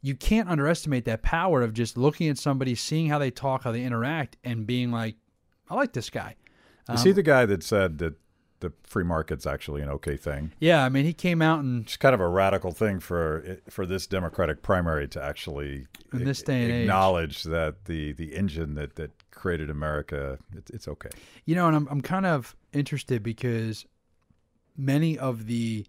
you 0.00 0.14
can't 0.14 0.48
underestimate 0.48 1.04
that 1.04 1.20
power 1.20 1.60
of 1.60 1.74
just 1.74 1.98
looking 1.98 2.30
at 2.30 2.38
somebody, 2.38 2.74
seeing 2.74 3.08
how 3.08 3.18
they 3.18 3.30
talk, 3.30 3.64
how 3.64 3.72
they 3.72 3.84
interact, 3.84 4.38
and 4.44 4.66
being 4.66 4.90
like, 4.90 5.16
I 5.68 5.74
like 5.74 5.92
this 5.92 6.08
guy. 6.08 6.36
Is 6.92 7.00
um, 7.00 7.06
he 7.06 7.12
the 7.12 7.22
guy 7.22 7.46
that 7.46 7.62
said 7.62 7.98
that 7.98 8.14
the 8.60 8.72
free 8.82 9.04
market's 9.04 9.46
actually 9.46 9.82
an 9.82 9.88
okay 9.88 10.16
thing? 10.16 10.52
Yeah, 10.58 10.84
I 10.84 10.88
mean, 10.88 11.04
he 11.04 11.12
came 11.12 11.40
out 11.40 11.60
and 11.60 11.84
It's 11.84 11.96
kind 11.96 12.14
of 12.14 12.20
a 12.20 12.28
radical 12.28 12.72
thing 12.72 13.00
for 13.00 13.58
for 13.68 13.86
this 13.86 14.06
Democratic 14.06 14.62
primary 14.62 15.06
to 15.08 15.22
actually 15.22 15.86
In 16.12 16.24
this 16.24 16.42
day 16.42 16.64
and 16.64 16.72
age. 16.72 16.82
acknowledge 16.82 17.44
that 17.44 17.84
the 17.84 18.12
the 18.12 18.34
engine 18.34 18.74
that 18.74 18.96
that 18.96 19.10
created 19.30 19.70
America, 19.70 20.38
it's, 20.56 20.70
it's 20.70 20.88
okay. 20.88 21.10
You 21.44 21.54
know, 21.54 21.66
and 21.68 21.76
I'm 21.76 21.88
I'm 21.90 22.00
kind 22.00 22.26
of 22.26 22.56
interested 22.72 23.22
because 23.22 23.86
many 24.76 25.18
of 25.18 25.46
the 25.46 25.86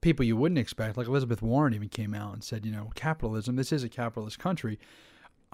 people 0.00 0.24
you 0.24 0.36
wouldn't 0.36 0.58
expect, 0.58 0.96
like 0.96 1.06
Elizabeth 1.06 1.42
Warren, 1.42 1.74
even 1.74 1.88
came 1.88 2.14
out 2.14 2.32
and 2.32 2.42
said, 2.44 2.64
you 2.64 2.72
know, 2.72 2.90
capitalism. 2.94 3.56
This 3.56 3.72
is 3.72 3.82
a 3.82 3.88
capitalist 3.88 4.38
country. 4.38 4.78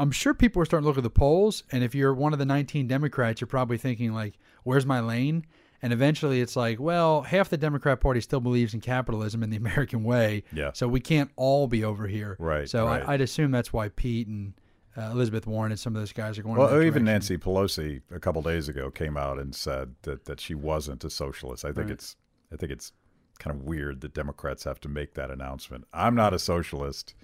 I'm 0.02 0.10
sure 0.10 0.34
people 0.34 0.60
are 0.60 0.64
starting 0.64 0.84
to 0.84 0.88
look 0.88 0.98
at 0.98 1.04
the 1.04 1.10
polls, 1.10 1.62
and 1.70 1.84
if 1.84 1.94
you're 1.94 2.12
one 2.12 2.32
of 2.32 2.38
the 2.38 2.44
19 2.44 2.88
Democrats, 2.88 3.40
you're 3.40 3.48
probably 3.48 3.78
thinking 3.78 4.12
like, 4.12 4.34
"Where's 4.64 4.84
my 4.84 5.00
lane?" 5.00 5.46
And 5.80 5.92
eventually 5.92 6.40
it's 6.40 6.54
like, 6.54 6.78
well, 6.78 7.22
half 7.22 7.48
the 7.48 7.56
Democrat 7.56 8.00
Party 8.00 8.20
still 8.20 8.38
believes 8.40 8.72
in 8.72 8.80
capitalism 8.80 9.42
and 9.42 9.52
the 9.52 9.56
American 9.64 10.04
way. 10.04 10.44
Yeah. 10.52 10.70
So 10.74 10.86
we 10.86 11.00
can't 11.00 11.30
all 11.36 11.66
be 11.66 11.82
over 11.84 12.06
here. 12.06 12.36
Right, 12.38 12.68
So 12.68 12.86
right. 12.86 13.02
I, 13.08 13.14
I'd 13.14 13.20
assume 13.20 13.50
that's 13.50 13.72
why 13.72 13.88
Pete 13.88 14.28
and 14.28 14.54
uh, 14.96 15.10
Elizabeth 15.12 15.44
Warren 15.46 15.72
and 15.72 15.80
some 15.80 15.96
of 15.96 16.00
those 16.02 16.12
guys 16.12 16.38
are 16.38 16.42
going. 16.42 16.56
Well, 16.56 16.82
even. 16.82 17.04
Nancy 17.04 17.36
Pelosi 17.36 18.02
a 18.12 18.20
couple 18.20 18.42
days 18.42 18.68
ago 18.68 18.90
came 18.90 19.16
out 19.16 19.38
and 19.38 19.54
said 19.54 19.94
that, 20.02 20.24
that 20.26 20.38
she 20.40 20.54
wasn't 20.54 21.02
a 21.04 21.10
socialist. 21.10 21.64
I 21.64 21.68
think 21.68 21.86
Right. 21.86 21.90
it's 21.94 22.16
I 22.52 22.56
think 22.56 22.70
it's 22.70 22.92
kind 23.38 23.56
of 23.56 23.62
weird 23.64 24.02
that 24.02 24.14
Democrats 24.14 24.64
have 24.64 24.78
to 24.80 24.88
make 24.88 25.14
that 25.14 25.30
announcement. 25.30 25.84
I'm 25.92 26.14
not 26.14 26.32
a 26.34 26.38
socialist. 26.38 27.14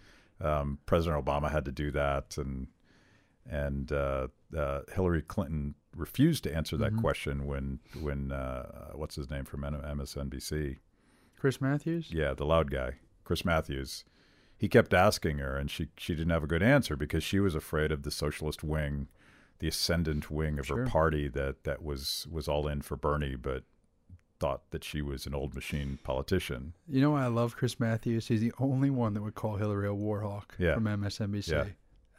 Um, 0.41 0.79
President 0.87 1.25
Obama 1.25 1.51
had 1.51 1.65
to 1.65 1.73
do 1.73 1.91
that, 1.93 2.37
and 2.39 2.69
and 3.51 3.91
uh, 3.93 4.29
uh, 4.57 4.81
Hillary 4.93 5.23
Clinton 5.23 5.75
refused 5.97 6.45
to 6.45 6.55
answer 6.55 6.77
that 6.77 6.93
Mhm. 6.93 7.01
question 7.01 7.47
when 7.47 7.81
when 8.01 8.31
uh, 8.33 8.93
what's 8.95 9.17
his 9.17 9.31
name 9.31 9.45
from 9.45 9.63
MSNBC? 9.65 10.79
Chris 11.37 11.61
Matthews. 11.61 12.13
Yeah, 12.13 12.35
the 12.35 12.45
loud 12.45 12.71
guy, 12.71 12.99
Chris 13.25 13.45
Matthews. 13.45 14.05
He 14.57 14.69
kept 14.69 14.93
asking 14.93 15.39
her, 15.39 15.57
and 15.57 15.71
she 15.71 15.89
she 15.97 16.15
didn't 16.15 16.31
have 16.33 16.45
a 16.45 16.49
good 16.49 16.63
answer 16.63 16.97
because 16.97 17.23
she 17.25 17.41
was 17.41 17.55
afraid 17.55 17.91
of 17.93 18.03
the 18.03 18.11
socialist 18.11 18.63
wing, 18.65 19.09
the 19.61 19.69
ascendant 19.69 20.31
wing 20.31 20.59
of 20.59 20.67
Sure. 20.67 20.79
her 20.79 20.87
party 20.87 21.29
that 21.29 21.65
that 21.65 21.83
was 21.83 22.27
was 22.31 22.49
all 22.49 22.67
in 22.69 22.83
for 22.83 22.97
Bernie, 22.97 23.37
but 23.37 23.65
thought 24.41 24.71
that 24.71 24.85
she 24.85 25.03
was 25.03 25.27
an 25.27 25.35
old 25.35 25.55
machine 25.55 25.99
politician. 26.05 26.75
You 26.89 27.01
know 27.01 27.11
why 27.13 27.25
I 27.25 27.29
love 27.29 27.57
Chris 27.57 27.79
Matthews? 27.81 28.29
He's 28.29 28.41
the 28.41 28.53
only 28.59 28.91
one 28.91 29.15
that 29.15 29.23
would 29.23 29.35
call 29.35 29.57
Hillary 29.57 29.89
a 29.89 29.95
war 29.95 30.21
hawk 30.21 30.55
Yeah. 30.59 30.75
from 30.75 30.85
MSNBC. 30.87 31.49
Yeah. 31.53 31.65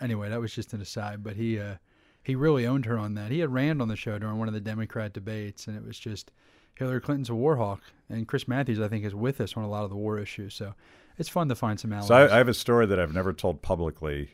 Anyway, 0.02 0.30
that 0.30 0.40
was 0.42 0.54
just 0.54 0.74
an 0.74 0.82
aside, 0.82 1.24
but 1.24 1.36
he 1.36 1.60
uh, 1.60 1.76
he 2.24 2.36
really 2.36 2.66
owned 2.68 2.86
her 2.86 2.98
on 2.98 3.16
that. 3.16 3.32
He 3.32 3.40
had 3.40 3.52
Rand 3.54 3.82
on 3.82 3.88
the 3.88 3.96
show 3.96 4.20
during 4.20 4.38
one 4.38 4.48
of 4.48 4.54
the 4.54 4.60
Democrat 4.62 5.14
debates, 5.14 5.68
and 5.68 5.76
it 5.78 5.84
was 5.86 5.98
just 6.00 6.32
Hillary 6.76 7.02
Clinton's 7.02 7.30
a 7.30 7.36
war 7.36 7.56
hawk, 7.58 7.82
and 8.10 8.28
Chris 8.28 8.48
Matthews 8.48 8.80
I 8.80 8.88
think 8.88 9.04
is 9.06 9.16
with 9.16 9.42
us 9.42 9.56
on 9.58 9.64
a 9.64 9.70
lot 9.70 9.84
of 9.84 9.90
the 9.90 9.96
war 9.98 10.18
issues. 10.20 10.54
So 10.54 10.74
it's 11.18 11.30
fun 11.30 11.50
to 11.50 11.56
find 11.56 11.80
some 11.80 11.92
allies. 11.92 12.08
So 12.08 12.16
I, 12.16 12.34
I 12.34 12.38
have 12.38 12.48
a 12.48 12.54
story 12.54 12.86
that 12.86 13.00
I've 13.00 13.14
never 13.14 13.34
told 13.34 13.62
publicly. 13.62 14.32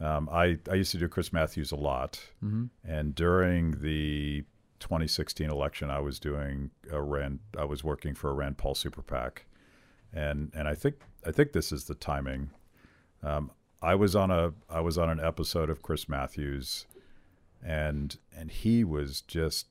Um, 0.00 0.28
I 0.30 0.58
I 0.70 0.74
used 0.74 0.90
to 0.92 0.98
do 0.98 1.08
Chris 1.08 1.32
Matthews 1.32 1.72
a 1.72 1.76
lot, 1.76 2.20
Mhm. 2.44 2.70
and 2.84 3.14
during 3.14 3.80
the 3.80 4.44
2016 4.80 5.48
election, 5.50 5.90
I 5.90 6.00
was 6.00 6.18
doing 6.18 6.70
a 6.90 7.00
Rand. 7.00 7.40
I 7.58 7.64
was 7.64 7.82
working 7.84 8.14
for 8.14 8.30
a 8.30 8.34
Rand 8.34 8.58
Paul 8.58 8.74
super 8.74 9.02
PAC, 9.02 9.44
and 10.12 10.50
and 10.54 10.68
I 10.68 10.74
think 10.74 10.96
I 11.26 11.32
think 11.32 11.52
this 11.52 11.72
is 11.72 11.84
the 11.84 11.94
timing. 11.94 12.50
Um, 13.22 13.50
I 13.82 13.94
was 13.94 14.16
on 14.16 14.30
a 14.30 14.52
I 14.70 14.80
was 14.80 14.98
on 14.98 15.10
an 15.10 15.20
episode 15.20 15.70
of 15.70 15.82
Chris 15.82 16.08
Matthews, 16.08 16.86
and 17.64 18.16
and 18.36 18.50
he 18.50 18.84
was 18.84 19.20
just 19.20 19.66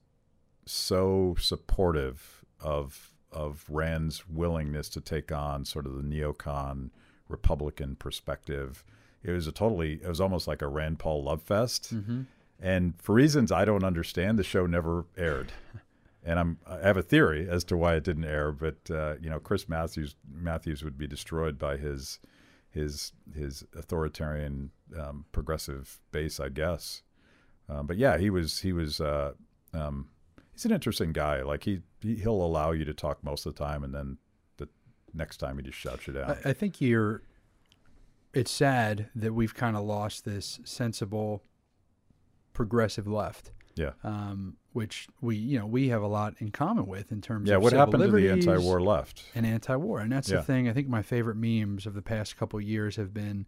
so 0.66 1.36
supportive 1.40 2.44
of 2.60 3.12
of 3.32 3.66
Rand's 3.70 4.28
willingness 4.30 4.90
to 4.90 5.02
take 5.02 5.32
on 5.32 5.66
sort 5.66 5.86
of 5.86 5.96
the 5.96 6.04
neocon 6.04 6.90
Republican 7.28 7.96
perspective. 7.96 8.84
It 9.24 9.32
was 9.32 9.48
a 9.48 9.52
totally 9.52 9.94
it 9.94 10.08
was 10.08 10.22
almost 10.22 10.48
like 10.48 10.62
a 10.62 10.68
Rand 10.68 11.00
Paul 11.00 11.24
love 11.24 11.42
fest. 11.42 11.94
Mhm. 11.94 12.26
And 12.60 12.94
for 13.02 13.14
reasons 13.14 13.52
I 13.52 13.66
don't 13.66 13.84
understand, 13.84 14.40
the 14.40 14.44
show 14.44 14.66
never 14.66 15.06
aired. 15.18 15.52
And 16.24 16.40
I'm 16.40 16.58
I 16.66 16.80
have 16.80 16.98
a 16.98 17.04
theory 17.04 17.48
as 17.48 17.64
to 17.66 17.78
why 17.78 17.96
it 17.96 18.04
didn't 18.04 18.26
air, 18.26 18.52
but 18.52 18.78
uh, 18.90 19.16
you 19.22 19.30
know, 19.30 19.40
Chris 19.40 19.70
Matthews 19.70 20.16
Matthews 20.28 20.84
would 20.84 20.98
be 20.98 21.06
destroyed 21.08 21.60
by 21.60 21.78
his 21.78 22.20
his 22.76 23.14
his 23.34 23.64
authoritarian 23.76 24.72
um, 25.00 25.26
progressive 25.32 26.00
base, 26.12 26.40
I 26.40 26.50
guess. 26.50 27.04
Um, 27.70 27.88
but 27.88 27.98
yeah, 27.98 28.18
he 28.18 28.30
was 28.30 28.60
he 28.60 28.74
was 28.74 29.00
uh, 29.00 29.34
um, 29.74 30.10
he's 30.54 30.66
an 30.66 30.72
interesting 30.72 31.12
guy. 31.14 31.42
Like 31.42 31.64
he, 31.64 31.82
he 32.02 32.16
he'll 32.16 32.44
allow 32.44 32.72
you 32.72 32.86
to 32.86 32.94
talk 32.94 33.24
most 33.24 33.46
of 33.46 33.56
the 33.56 33.64
time, 33.64 33.84
and 33.84 33.94
then 33.94 34.18
the 34.58 34.68
next 35.14 35.38
time 35.38 35.58
he 35.58 35.64
just 35.64 35.78
shuts 35.78 36.08
you 36.08 36.14
down. 36.14 36.38
I, 36.44 36.50
I 36.50 36.54
think 36.54 36.82
you're. 36.82 37.22
It's 38.34 38.52
sad 38.52 39.10
that 39.16 39.34
we've 39.34 39.56
kind 39.56 39.78
of 39.78 39.86
lost 39.86 40.26
this 40.26 40.60
sensible, 40.66 41.44
progressive 42.56 43.06
left. 43.08 43.52
Yeah. 43.76 43.92
Um, 44.04 44.56
which 44.72 45.08
we, 45.22 45.36
you 45.36 45.60
know, 45.60 45.66
we 45.66 45.90
have 45.90 46.02
a 46.02 46.08
lot 46.08 46.36
in 46.40 46.50
common 46.50 46.86
with 46.88 47.12
in 47.12 47.22
terms 47.22 47.50
yeah, 47.50 47.58
of 47.58 47.62
what 47.64 47.74
happened 47.74 48.04
to 48.04 48.10
the 48.12 48.30
anti-war 48.32 48.82
left? 48.82 49.24
and 49.36 49.46
anti-war, 49.46 50.00
and 50.00 50.12
that's 50.12 50.30
Yeah. 50.30 50.38
the 50.38 50.44
thing. 50.44 50.68
I 50.70 50.74
think 50.74 50.88
my 50.88 51.02
favorite 51.02 51.36
memes 51.38 51.86
of 51.86 51.94
the 51.94 52.02
past 52.02 52.38
couple 52.38 52.58
of 52.58 52.64
years 52.66 52.96
have 52.96 53.14
been, 53.14 53.46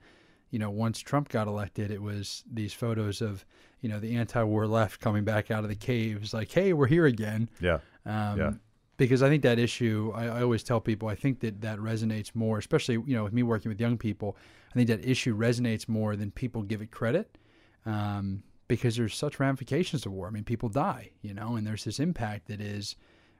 you 0.51 0.59
know, 0.59 0.69
once 0.69 0.99
Trump 0.99 1.29
got 1.29 1.47
elected, 1.47 1.91
it 1.91 2.01
was 2.01 2.43
these 2.51 2.73
photos 2.73 3.21
of, 3.21 3.45
you 3.81 3.87
know, 3.89 3.99
the 3.99 4.15
anti-war 4.17 4.67
left 4.67 4.99
coming 4.99 5.23
back 5.23 5.49
out 5.49 5.63
of 5.63 5.69
the 5.69 5.75
caves, 5.75 6.33
like, 6.33 6.51
"Hey, 6.51 6.73
we're 6.73 6.87
here 6.87 7.05
again." 7.05 7.49
Yeah, 7.61 7.79
Um, 8.05 8.37
Yeah. 8.37 8.51
Because 8.97 9.21
I 9.21 9.29
think 9.29 9.43
that 9.43 9.59
issue, 9.59 10.11
I, 10.15 10.25
I 10.25 10.41
always 10.41 10.63
tell 10.63 10.81
people, 10.81 11.07
I 11.07 11.13
think 11.15 11.39
that 11.41 11.61
that 11.61 11.77
resonates 11.77 12.33
more, 12.33 12.57
especially 12.57 12.95
you 12.95 13.15
know 13.15 13.23
with 13.25 13.33
me 13.33 13.43
working 13.43 13.69
with 13.69 13.79
young 13.79 13.97
people. 13.97 14.35
I 14.71 14.73
think 14.73 14.87
that 14.87 15.05
issue 15.05 15.37
resonates 15.37 15.87
more 15.87 16.15
than 16.15 16.31
people 16.31 16.63
give 16.63 16.81
it 16.81 16.89
credit, 16.91 17.37
um, 17.85 18.41
because 18.67 18.97
there's 18.97 19.15
such 19.15 19.39
ramifications 19.39 20.01
to 20.03 20.11
war. 20.11 20.27
I 20.27 20.31
mean, 20.31 20.43
people 20.43 20.69
die, 20.69 21.11
you 21.21 21.33
know, 21.33 21.55
and 21.55 21.65
there's 21.65 21.83
this 21.83 21.99
impact 21.99 22.47
that 22.47 22.61
is 22.61 22.95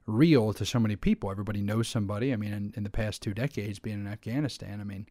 real 0.06 0.54
to 0.54 0.66
so 0.66 0.80
many 0.80 0.96
people. 0.96 1.30
Everybody 1.30 1.62
knows 1.62 1.88
somebody. 1.88 2.32
I 2.32 2.38
mean, 2.38 2.54
in, 2.54 2.74
in 2.78 2.84
the 2.84 2.90
past 2.90 3.22
two 3.22 3.34
decades, 3.34 3.80
being 3.80 4.00
in 4.00 4.08
Afghanistan, 4.08 4.80
I 4.80 4.84
mean, 4.84 5.08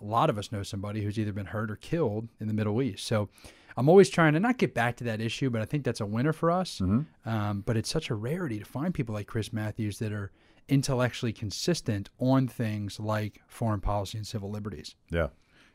a 0.00 0.04
lot 0.04 0.30
of 0.30 0.38
us 0.38 0.50
know 0.50 0.62
somebody 0.62 1.02
who's 1.02 1.18
either 1.18 1.32
been 1.32 1.46
hurt 1.46 1.70
or 1.70 1.76
killed 1.76 2.28
in 2.40 2.48
the 2.48 2.54
Middle 2.54 2.80
East. 2.82 3.06
So 3.06 3.28
I'm 3.76 3.88
always 3.88 4.08
trying 4.08 4.32
to 4.32 4.40
not 4.40 4.58
get 4.58 4.74
back 4.74 4.96
to 4.96 5.04
that 5.04 5.20
issue, 5.20 5.50
but 5.50 5.60
I 5.60 5.66
think 5.66 5.84
that's 5.84 6.00
a 6.00 6.06
winner 6.06 6.32
for 6.32 6.50
us. 6.50 6.80
Um, 6.80 7.62
but 7.66 7.76
it's 7.76 7.90
such 7.90 8.10
a 8.10 8.14
rarity 8.14 8.58
to 8.58 8.64
find 8.64 8.94
people 8.94 9.14
like 9.14 9.26
Chris 9.26 9.52
Matthews 9.52 9.98
that 9.98 10.12
are 10.12 10.32
intellectually 10.68 11.32
consistent 11.32 12.08
on 12.18 12.48
things 12.48 12.98
like 12.98 13.42
foreign 13.46 13.80
policy 13.80 14.16
and 14.18 14.26
civil 14.26 14.50
liberties. 14.50 14.94
yeah. 15.10 15.28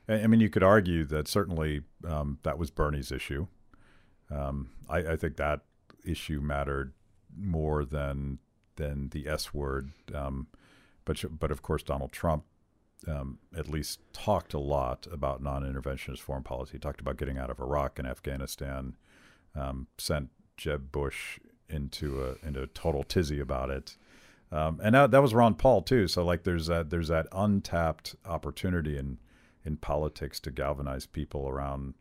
I 0.08 0.24
I 0.24 0.28
mean, 0.28 0.40
you 0.40 0.50
could 0.50 0.64
argue 0.64 1.06
that 1.06 1.28
certainly 1.28 1.82
um, 2.08 2.40
that 2.42 2.58
was 2.58 2.72
Bernie's 2.72 3.12
issue. 3.12 3.46
Um, 4.32 4.70
I, 4.90 5.00
I 5.00 5.16
think 5.16 5.38
that 5.38 5.62
issue 6.06 6.40
mattered 6.42 6.94
more 7.38 7.86
than 7.86 8.40
than 8.76 9.10
the 9.10 9.28
S 9.28 9.54
word. 9.54 9.92
Um, 10.14 10.48
but 11.06 11.24
but 11.40 11.52
of 11.52 11.62
course, 11.62 11.84
Donald 11.84 12.12
Trump 12.12 12.44
um, 13.08 13.40
at 13.56 13.70
least 13.70 14.00
talked 14.14 14.54
a 14.54 14.60
lot 14.60 15.08
about 15.12 15.42
non-interventionist 15.42 16.20
foreign 16.20 16.44
policy. 16.44 16.74
He 16.74 16.80
talked 16.80 17.02
about 17.02 17.18
getting 17.18 17.38
out 17.38 17.50
of 17.50 17.60
Iraq 17.60 18.00
and 18.00 18.08
Afghanistan. 18.08 18.96
Um, 19.56 19.88
sent 19.98 20.30
Jeb 20.58 20.92
Bush 20.92 21.40
into 21.70 22.24
a 22.24 22.46
into 22.46 22.62
a 22.62 22.68
total 22.68 23.04
tizzy 23.04 23.40
about 23.40 23.70
it. 23.70 23.98
Um, 24.52 24.80
and 24.84 24.96
that, 24.96 25.12
that 25.12 25.22
was 25.22 25.34
Ron 25.34 25.56
Paul 25.56 25.82
too. 25.82 26.08
So 26.08 26.24
like 26.24 26.44
there's 26.44 26.68
that 26.68 26.90
there's 26.90 27.08
that 27.10 27.28
untapped 27.32 28.16
opportunity 28.26 28.98
in 28.98 29.18
in 29.66 29.78
politics 29.78 30.40
to 30.42 30.52
galvanize 30.52 31.06
people 31.06 31.48
around 31.48 31.94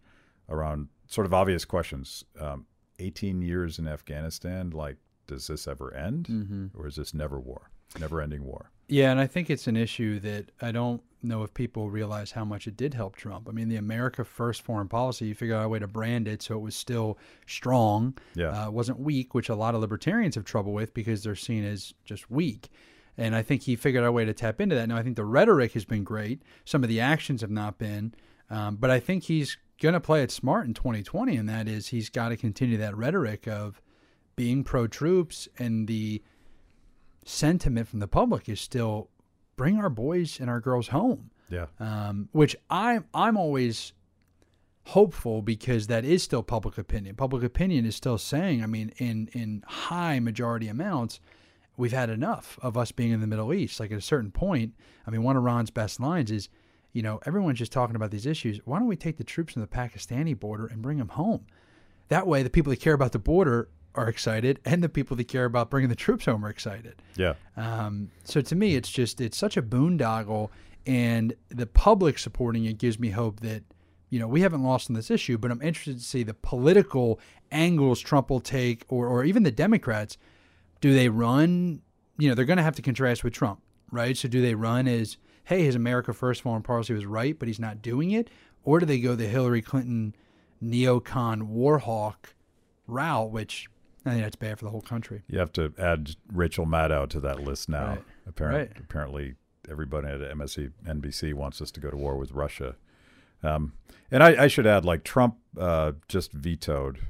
around 0.48 0.88
sort 1.06 1.26
of 1.26 1.34
obvious 1.34 1.64
questions. 1.64 2.24
Um, 2.40 2.66
18 2.98 3.42
years 3.42 3.78
in 3.78 3.86
Afghanistan, 3.86 4.70
like 4.70 4.96
does 5.26 5.46
this 5.46 5.68
ever 5.68 5.94
end, 5.94 6.26
Mm-hmm. 6.26 6.66
or 6.78 6.86
is 6.86 6.96
this 6.96 7.14
never 7.14 7.38
war, 7.38 7.70
never 8.00 8.20
ending 8.20 8.44
war? 8.44 8.70
Yeah, 8.88 9.10
and 9.10 9.20
I 9.20 9.26
think 9.26 9.50
it's 9.50 9.66
an 9.66 9.76
issue 9.76 10.18
that 10.20 10.50
I 10.62 10.72
don't 10.72 11.02
know 11.22 11.42
if 11.42 11.52
people 11.52 11.90
realize 11.90 12.30
how 12.32 12.44
much 12.44 12.66
it 12.66 12.76
did 12.76 12.94
help 12.94 13.14
Trump. 13.16 13.46
I 13.48 13.52
mean, 13.52 13.68
the 13.68 13.76
America 13.76 14.24
First 14.24 14.62
foreign 14.62 14.88
policy, 14.88 15.26
you 15.26 15.34
figure 15.34 15.54
out 15.56 15.66
a 15.66 15.68
way 15.68 15.78
to 15.78 15.86
brand 15.86 16.26
it 16.26 16.40
so 16.42 16.54
it 16.56 16.60
was 16.62 16.74
still 16.74 17.18
strong, 17.46 18.16
Yeah, 18.34 18.66
uh, 18.66 18.70
wasn't 18.70 19.00
weak, 19.00 19.34
which 19.34 19.48
a 19.50 19.54
lot 19.54 19.74
of 19.74 19.80
libertarians 19.82 20.34
have 20.36 20.44
trouble 20.44 20.72
with 20.72 20.94
because 20.94 21.22
they're 21.22 21.34
seen 21.34 21.64
as 21.64 21.92
just 22.04 22.30
weak. 22.30 22.68
And 23.18 23.34
I 23.36 23.42
think 23.42 23.62
he 23.62 23.76
figured 23.76 24.04
out 24.04 24.08
a 24.08 24.12
way 24.12 24.24
to 24.24 24.32
tap 24.32 24.60
into 24.60 24.74
that. 24.76 24.88
Now, 24.88 24.96
I 24.96 25.02
think 25.02 25.16
the 25.16 25.24
rhetoric 25.24 25.72
has 25.72 25.84
been 25.84 26.04
great. 26.04 26.40
Some 26.64 26.82
of 26.82 26.88
the 26.88 27.00
actions 27.00 27.40
have 27.42 27.50
not 27.50 27.76
been. 27.78 28.14
Um, 28.48 28.76
but 28.76 28.90
I 28.90 29.00
think 29.00 29.24
he's 29.24 29.58
going 29.80 29.94
to 29.94 30.00
play 30.00 30.22
it 30.22 30.30
smart 30.30 30.66
in 30.66 30.74
2020, 30.74 31.36
and 31.36 31.48
that 31.48 31.68
is 31.68 31.88
he's 31.88 32.10
got 32.10 32.30
to 32.30 32.36
continue 32.36 32.76
that 32.76 32.96
rhetoric 32.96 33.46
of 33.46 33.80
being 34.36 34.64
pro 34.64 34.86
troops, 34.86 35.48
and 35.58 35.88
the 35.88 36.22
sentiment 37.24 37.88
from 37.88 37.98
the 37.98 38.08
public 38.08 38.48
is 38.48 38.60
still 38.60 39.10
bring 39.56 39.76
our 39.76 39.90
boys 39.90 40.38
and 40.40 40.48
our 40.48 40.60
girls 40.60 40.88
home 40.88 41.30
yeah, 41.50 41.66
um, 41.80 42.28
which 42.32 42.56
I'm 42.70 43.06
I'm 43.14 43.36
always 43.36 43.92
hopeful 44.84 45.42
because 45.42 45.86
that 45.86 46.04
is 46.04 46.22
still 46.22 46.42
public 46.42 46.78
opinion. 46.78 47.14
Public 47.14 47.42
opinion 47.42 47.84
is 47.84 47.96
still 47.96 48.18
saying, 48.18 48.62
I 48.62 48.66
mean, 48.66 48.92
in 48.98 49.28
in 49.32 49.64
high 49.66 50.20
majority 50.20 50.68
amounts, 50.68 51.20
we've 51.76 51.92
had 51.92 52.10
enough 52.10 52.58
of 52.62 52.76
us 52.76 52.92
being 52.92 53.12
in 53.12 53.20
the 53.20 53.26
Middle 53.26 53.52
East. 53.52 53.80
Like 53.80 53.92
at 53.92 53.98
a 53.98 54.02
certain 54.02 54.30
point, 54.30 54.74
I 55.06 55.10
mean, 55.10 55.22
one 55.22 55.36
of 55.36 55.42
Ron's 55.42 55.70
best 55.70 56.00
lines 56.00 56.30
is, 56.30 56.48
you 56.98 57.02
know, 57.02 57.20
everyone's 57.26 57.60
just 57.60 57.70
talking 57.70 57.94
about 57.94 58.10
these 58.10 58.26
issues. 58.26 58.58
Why 58.64 58.80
don't 58.80 58.88
we 58.88 58.96
take 58.96 59.18
the 59.18 59.22
troops 59.34 59.52
from 59.52 59.62
the 59.62 59.68
Pakistani 59.68 60.36
border 60.36 60.66
and 60.66 60.82
bring 60.82 60.98
them 60.98 61.10
home? 61.10 61.46
That 62.08 62.26
way, 62.26 62.42
the 62.42 62.50
people 62.50 62.70
that 62.70 62.80
care 62.80 62.92
about 62.92 63.12
the 63.12 63.20
border 63.20 63.68
are 63.94 64.08
excited, 64.08 64.58
and 64.64 64.82
the 64.82 64.88
people 64.88 65.16
that 65.16 65.28
care 65.28 65.44
about 65.44 65.70
bringing 65.70 65.90
the 65.90 65.94
troops 65.94 66.24
home 66.24 66.44
are 66.44 66.48
excited. 66.50 67.00
yeah, 67.14 67.34
Um, 67.56 68.10
so 68.24 68.40
to 68.40 68.56
me, 68.56 68.74
it's 68.74 68.90
just 68.90 69.20
it's 69.20 69.38
such 69.38 69.56
a 69.56 69.62
boondoggle, 69.62 70.50
and 70.88 71.34
the 71.50 71.66
public 71.66 72.18
supporting 72.18 72.64
it 72.64 72.78
gives 72.78 72.98
me 72.98 73.10
hope 73.10 73.38
that 73.40 73.62
you 74.10 74.18
know 74.18 74.26
we 74.26 74.40
haven't 74.40 74.64
lost 74.64 74.90
on 74.90 74.94
this 74.96 75.08
issue. 75.08 75.38
But 75.38 75.52
I'm 75.52 75.62
interested 75.62 75.98
to 75.98 76.04
see 76.04 76.24
the 76.24 76.34
political 76.34 77.20
angles 77.52 78.00
Trump 78.00 78.28
will 78.28 78.40
take, 78.40 78.84
or 78.88 79.06
or 79.06 79.22
even 79.24 79.44
the 79.44 79.52
Democrats. 79.52 80.18
do 80.80 80.92
they 80.92 81.08
run? 81.08 81.80
You 82.18 82.28
know, 82.28 82.34
they're 82.34 82.44
going 82.52 82.56
to 82.56 82.64
have 82.64 82.74
to 82.74 82.82
contrast 82.82 83.22
with 83.22 83.34
Trump, 83.34 83.60
right? 83.92 84.16
So 84.16 84.26
do 84.28 84.42
they 84.42 84.56
run 84.56 84.88
as, 84.88 85.16
hey, 85.48 85.64
his 85.64 85.74
America 85.74 86.12
First 86.12 86.42
foreign 86.42 86.62
policy 86.62 86.92
was 86.94 87.06
right, 87.06 87.38
but 87.38 87.48
he's 87.48 87.58
not 87.60 87.82
doing 87.82 88.10
it? 88.10 88.28
Or 88.64 88.80
do 88.80 88.86
they 88.86 89.00
go 89.00 89.14
the 89.14 89.26
Hillary 89.26 89.62
Clinton 89.62 90.14
neocon 90.62 91.42
war 91.44 91.78
hawk 91.78 92.34
route, 92.86 93.30
which 93.30 93.68
I 94.04 94.10
think 94.10 94.22
that's 94.22 94.36
bad 94.36 94.58
for 94.58 94.64
the 94.64 94.70
whole 94.70 94.80
country. 94.82 95.22
You 95.28 95.38
have 95.38 95.52
to 95.52 95.72
add 95.78 96.16
Rachel 96.32 96.66
Maddow 96.66 97.08
to 97.10 97.20
that 97.20 97.40
list 97.40 97.68
now. 97.68 97.86
Right. 97.88 98.04
Apparently, 98.26 98.60
Right. 98.60 98.72
apparently, 98.78 99.34
everybody 99.70 100.08
at 100.08 100.20
MSC, 100.20 100.70
NBC 100.86 101.34
wants 101.34 101.60
us 101.60 101.70
to 101.72 101.80
go 101.80 101.90
to 101.90 101.96
war 101.96 102.16
with 102.16 102.32
Russia. 102.32 102.76
Um, 103.42 103.72
and 104.10 104.22
I, 104.22 104.44
I 104.44 104.46
should 104.48 104.66
add, 104.66 104.84
like 104.84 105.04
Trump 105.04 105.36
uh, 105.58 105.92
just 106.08 106.32
vetoed 106.32 107.00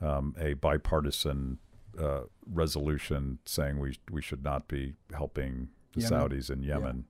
um, 0.00 0.34
a 0.38 0.54
bipartisan 0.54 1.58
uh, 1.98 2.22
resolution 2.50 3.38
saying 3.44 3.78
we 3.78 3.98
we 4.10 4.22
should 4.22 4.42
not 4.42 4.68
be 4.68 4.94
helping 5.12 5.68
the 5.94 6.00
Yemen. 6.02 6.20
Saudis 6.30 6.50
in 6.50 6.62
Yemen, 6.62 7.04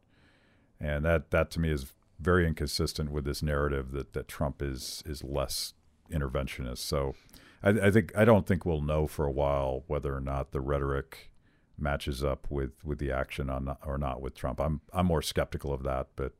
and 0.81 1.05
that 1.05 1.31
that 1.31 1.51
to 1.53 1.61
me 1.61 1.71
is 1.71 1.93
very 2.19 2.47
inconsistent 2.47 3.11
with 3.11 3.25
this 3.25 3.43
narrative 3.43 3.93
that 3.93 4.13
that 4.13 4.29
Trump 4.29 4.63
is 4.63 5.03
is 5.07 5.23
less 5.23 5.75
interventionist. 6.11 6.79
So 6.79 7.15
I, 7.63 7.71
I 7.71 7.91
think 7.91 8.17
I 8.17 8.25
don't 8.25 8.47
think 8.47 8.65
we'll 8.65 8.83
know 8.83 9.07
for 9.07 9.27
a 9.27 9.31
while 9.31 9.85
whether 9.87 10.15
or 10.15 10.21
not 10.21 10.53
the 10.53 10.61
rhetoric 10.61 11.31
matches 11.79 12.23
up 12.23 12.47
with 12.51 12.73
with 12.85 12.99
the 12.99 13.11
action 13.11 13.51
on 13.51 13.77
or 13.85 13.99
not 13.99 14.21
with 14.21 14.35
Trump. 14.35 14.61
I'm 14.61 14.81
I'm 14.93 15.07
more 15.07 15.23
skeptical 15.23 15.73
of 15.73 15.83
that, 15.83 16.09
but 16.17 16.35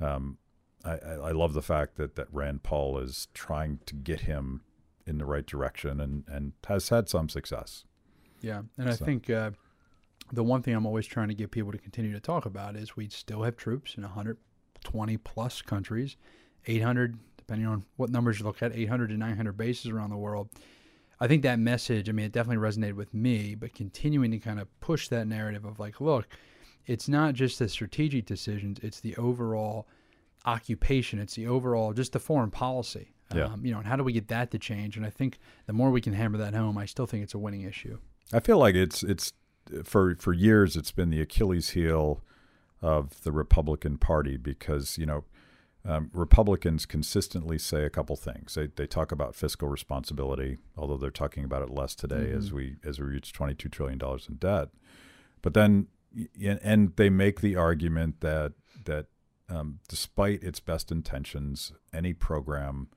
um, 0.00 0.38
I, 0.84 0.98
I 0.98 1.32
love 1.32 1.54
the 1.54 1.62
fact 1.62 1.96
that 1.96 2.16
that 2.16 2.28
Rand 2.32 2.62
Paul 2.62 2.98
is 2.98 3.28
trying 3.34 3.80
to 3.86 3.94
get 3.94 4.20
him 4.22 4.62
in 5.06 5.18
the 5.18 5.24
right 5.26 5.46
direction 5.46 6.00
and 6.00 6.24
and 6.28 6.52
has 6.66 6.88
had 6.88 7.08
some 7.08 7.28
success. 7.28 7.84
Yeah, 8.42 8.62
and 8.76 8.88
I 8.88 8.94
think 8.94 9.30
uh, 9.30 9.52
the 10.32 10.44
one 10.44 10.62
thing 10.62 10.74
I'm 10.74 10.86
always 10.86 11.06
trying 11.06 11.28
to 11.28 11.34
get 11.34 11.50
people 11.50 11.72
to 11.72 11.78
continue 11.78 12.12
to 12.12 12.20
talk 12.20 12.46
about 12.46 12.76
is 12.76 12.96
we 12.96 13.08
still 13.08 13.42
have 13.42 13.56
troops 13.56 13.94
in 13.96 14.02
120 14.02 15.16
plus 15.18 15.62
countries, 15.62 16.16
800 16.66 17.18
depending 17.36 17.66
on 17.68 17.84
what 17.96 18.10
numbers 18.10 18.40
you 18.40 18.44
look 18.44 18.60
at, 18.62 18.74
800 18.74 19.08
to 19.10 19.16
900 19.16 19.56
bases 19.56 19.90
around 19.90 20.10
the 20.10 20.16
world. 20.16 20.48
I 21.20 21.28
think 21.28 21.42
that 21.42 21.58
message, 21.58 22.08
I 22.08 22.12
mean, 22.12 22.26
it 22.26 22.32
definitely 22.32 22.62
resonated 22.62 22.94
with 22.94 23.14
me, 23.14 23.54
but 23.54 23.72
continuing 23.72 24.32
to 24.32 24.38
kind 24.38 24.58
of 24.58 24.68
push 24.80 25.08
that 25.08 25.26
narrative 25.26 25.64
of 25.64 25.78
like, 25.78 26.00
look, 26.00 26.26
it's 26.86 27.08
not 27.08 27.34
just 27.34 27.58
the 27.58 27.68
strategic 27.68 28.26
decisions, 28.26 28.78
it's 28.82 29.00
the 29.00 29.16
overall 29.16 29.86
occupation, 30.44 31.18
it's 31.18 31.34
the 31.34 31.46
overall, 31.46 31.92
just 31.92 32.12
the 32.12 32.20
foreign 32.20 32.50
policy. 32.50 33.12
Yeah. 33.34 33.44
Um, 33.46 33.64
you 33.64 33.72
know, 33.72 33.78
and 33.78 33.86
how 33.86 33.96
do 33.96 34.04
we 34.04 34.12
get 34.12 34.28
that 34.28 34.50
to 34.52 34.58
change? 34.58 34.96
And 34.96 35.04
I 35.04 35.10
think 35.10 35.38
the 35.66 35.72
more 35.72 35.90
we 35.90 36.00
can 36.00 36.12
hammer 36.12 36.38
that 36.38 36.54
home, 36.54 36.78
I 36.78 36.86
still 36.86 37.06
think 37.06 37.24
it's 37.24 37.34
a 37.34 37.38
winning 37.38 37.62
issue. 37.62 37.98
I 38.32 38.40
feel 38.40 38.58
like 38.58 38.74
it's 38.74 39.02
it's 39.02 39.32
for 39.84 40.14
for 40.16 40.32
years 40.32 40.76
it's 40.76 40.92
been 40.92 41.10
the 41.10 41.20
Achilles 41.20 41.70
heel 41.70 42.22
of 42.82 43.22
the 43.22 43.32
Republican 43.32 43.98
Party 43.98 44.36
because 44.36 44.98
you 44.98 45.06
know 45.06 45.24
um, 45.84 46.10
Republicans 46.12 46.84
consistently 46.84 47.58
say 47.58 47.84
a 47.84 47.90
couple 47.90 48.16
things. 48.16 48.54
They 48.54 48.66
they 48.66 48.86
talk 48.86 49.12
about 49.12 49.34
fiscal 49.34 49.68
responsibility, 49.68 50.58
although 50.76 50.96
they're 50.96 51.10
talking 51.10 51.44
about 51.44 51.62
it 51.62 51.70
less 51.70 51.94
today 51.94 52.30
as 52.30 52.52
we 52.52 52.76
as 52.84 52.98
we 52.98 53.06
reach 53.06 53.32
twenty 53.32 53.54
two 53.54 53.68
trillion 53.68 53.98
dollars 53.98 54.26
in 54.28 54.36
debt. 54.36 54.68
But 55.42 55.54
then 55.54 55.88
and 56.42 56.96
they 56.96 57.10
make 57.10 57.40
the 57.40 57.56
argument 57.56 58.20
that 58.20 58.52
that 58.84 59.06
um, 59.48 59.78
despite 59.88 60.42
its 60.42 60.58
best 60.58 60.90
intentions, 60.90 61.72
any 61.92 62.12
program 62.12 62.88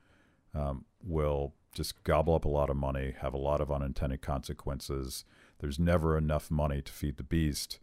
um, 0.55 0.85
will 1.03 1.53
just 1.73 2.03
gobble 2.03 2.33
up 2.33 2.45
a 2.45 2.49
lot 2.49 2.69
of 2.69 2.75
money, 2.75 3.13
have 3.21 3.33
a 3.33 3.37
lot 3.37 3.61
of 3.61 3.71
unintended 3.71 4.21
consequences. 4.21 5.25
There's 5.59 5.79
never 5.79 6.17
enough 6.17 6.49
money 6.49 6.81
to 6.81 6.91
feed 6.91 7.17
the 7.17 7.23
beast, 7.23 7.79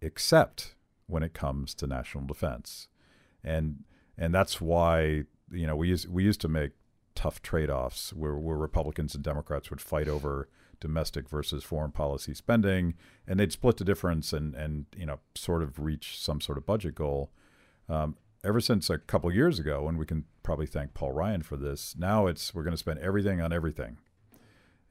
except 0.00 0.74
when 1.06 1.22
it 1.22 1.34
comes 1.34 1.74
to 1.74 1.86
national 1.86 2.26
defense, 2.26 2.88
and 3.44 3.84
and 4.16 4.34
that's 4.34 4.60
why 4.60 5.24
you 5.50 5.66
know 5.66 5.76
we 5.76 5.88
used 5.88 6.08
we 6.08 6.24
used 6.24 6.40
to 6.42 6.48
make 6.48 6.72
tough 7.14 7.42
trade-offs 7.42 8.12
where, 8.12 8.36
where 8.36 8.56
Republicans 8.56 9.14
and 9.14 9.24
Democrats 9.24 9.70
would 9.70 9.80
fight 9.80 10.06
over 10.06 10.48
domestic 10.80 11.28
versus 11.28 11.64
foreign 11.64 11.90
policy 11.90 12.32
spending, 12.32 12.94
and 13.26 13.40
they'd 13.40 13.52
split 13.52 13.76
the 13.76 13.84
difference 13.84 14.32
and 14.32 14.54
and 14.54 14.86
you 14.96 15.06
know 15.06 15.18
sort 15.34 15.62
of 15.62 15.78
reach 15.78 16.18
some 16.18 16.40
sort 16.40 16.58
of 16.58 16.66
budget 16.66 16.94
goal. 16.94 17.30
Um, 17.88 18.16
ever 18.44 18.60
since 18.60 18.88
a 18.88 18.98
couple 18.98 19.32
years 19.32 19.58
ago, 19.58 19.88
and 19.88 19.98
we 19.98 20.06
can 20.06 20.24
probably 20.42 20.66
thank 20.66 20.94
Paul 20.94 21.12
Ryan 21.12 21.42
for 21.42 21.56
this. 21.56 21.94
Now 21.98 22.26
it's 22.26 22.54
we're 22.54 22.62
going 22.62 22.72
to 22.72 22.78
spend 22.78 23.00
everything 23.00 23.40
on 23.40 23.52
everything, 23.52 23.98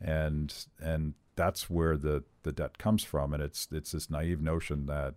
and 0.01 0.53
and 0.79 1.13
that's 1.35 1.69
where 1.69 1.97
the 1.97 2.23
the 2.43 2.51
debt 2.51 2.77
comes 2.77 3.03
from. 3.03 3.33
And 3.33 3.41
it's 3.41 3.67
it's 3.71 3.91
this 3.91 4.09
naive 4.09 4.41
notion 4.41 4.85
that 4.87 5.15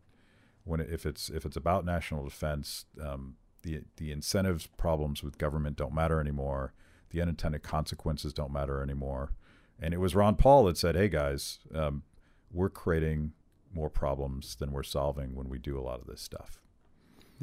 when 0.64 0.80
it, 0.80 0.90
if 0.90 1.06
it's 1.06 1.28
if 1.28 1.44
it's 1.44 1.56
about 1.56 1.84
national 1.84 2.24
defense, 2.24 2.86
um, 3.02 3.36
the 3.62 3.82
the 3.96 4.12
incentives 4.12 4.66
problems 4.66 5.22
with 5.22 5.38
government 5.38 5.76
don't 5.76 5.94
matter 5.94 6.20
anymore. 6.20 6.72
The 7.10 7.20
unintended 7.20 7.62
consequences 7.62 8.32
don't 8.32 8.52
matter 8.52 8.82
anymore. 8.82 9.32
And 9.80 9.92
it 9.94 9.98
was 9.98 10.14
Ron 10.14 10.36
Paul 10.36 10.64
that 10.64 10.76
said, 10.76 10.94
"Hey 10.94 11.08
guys, 11.08 11.58
um, 11.74 12.04
we're 12.52 12.70
creating 12.70 13.32
more 13.72 13.90
problems 13.90 14.56
than 14.56 14.72
we're 14.72 14.82
solving 14.82 15.34
when 15.34 15.48
we 15.48 15.58
do 15.58 15.78
a 15.78 15.82
lot 15.82 16.00
of 16.00 16.06
this 16.06 16.20
stuff." 16.20 16.60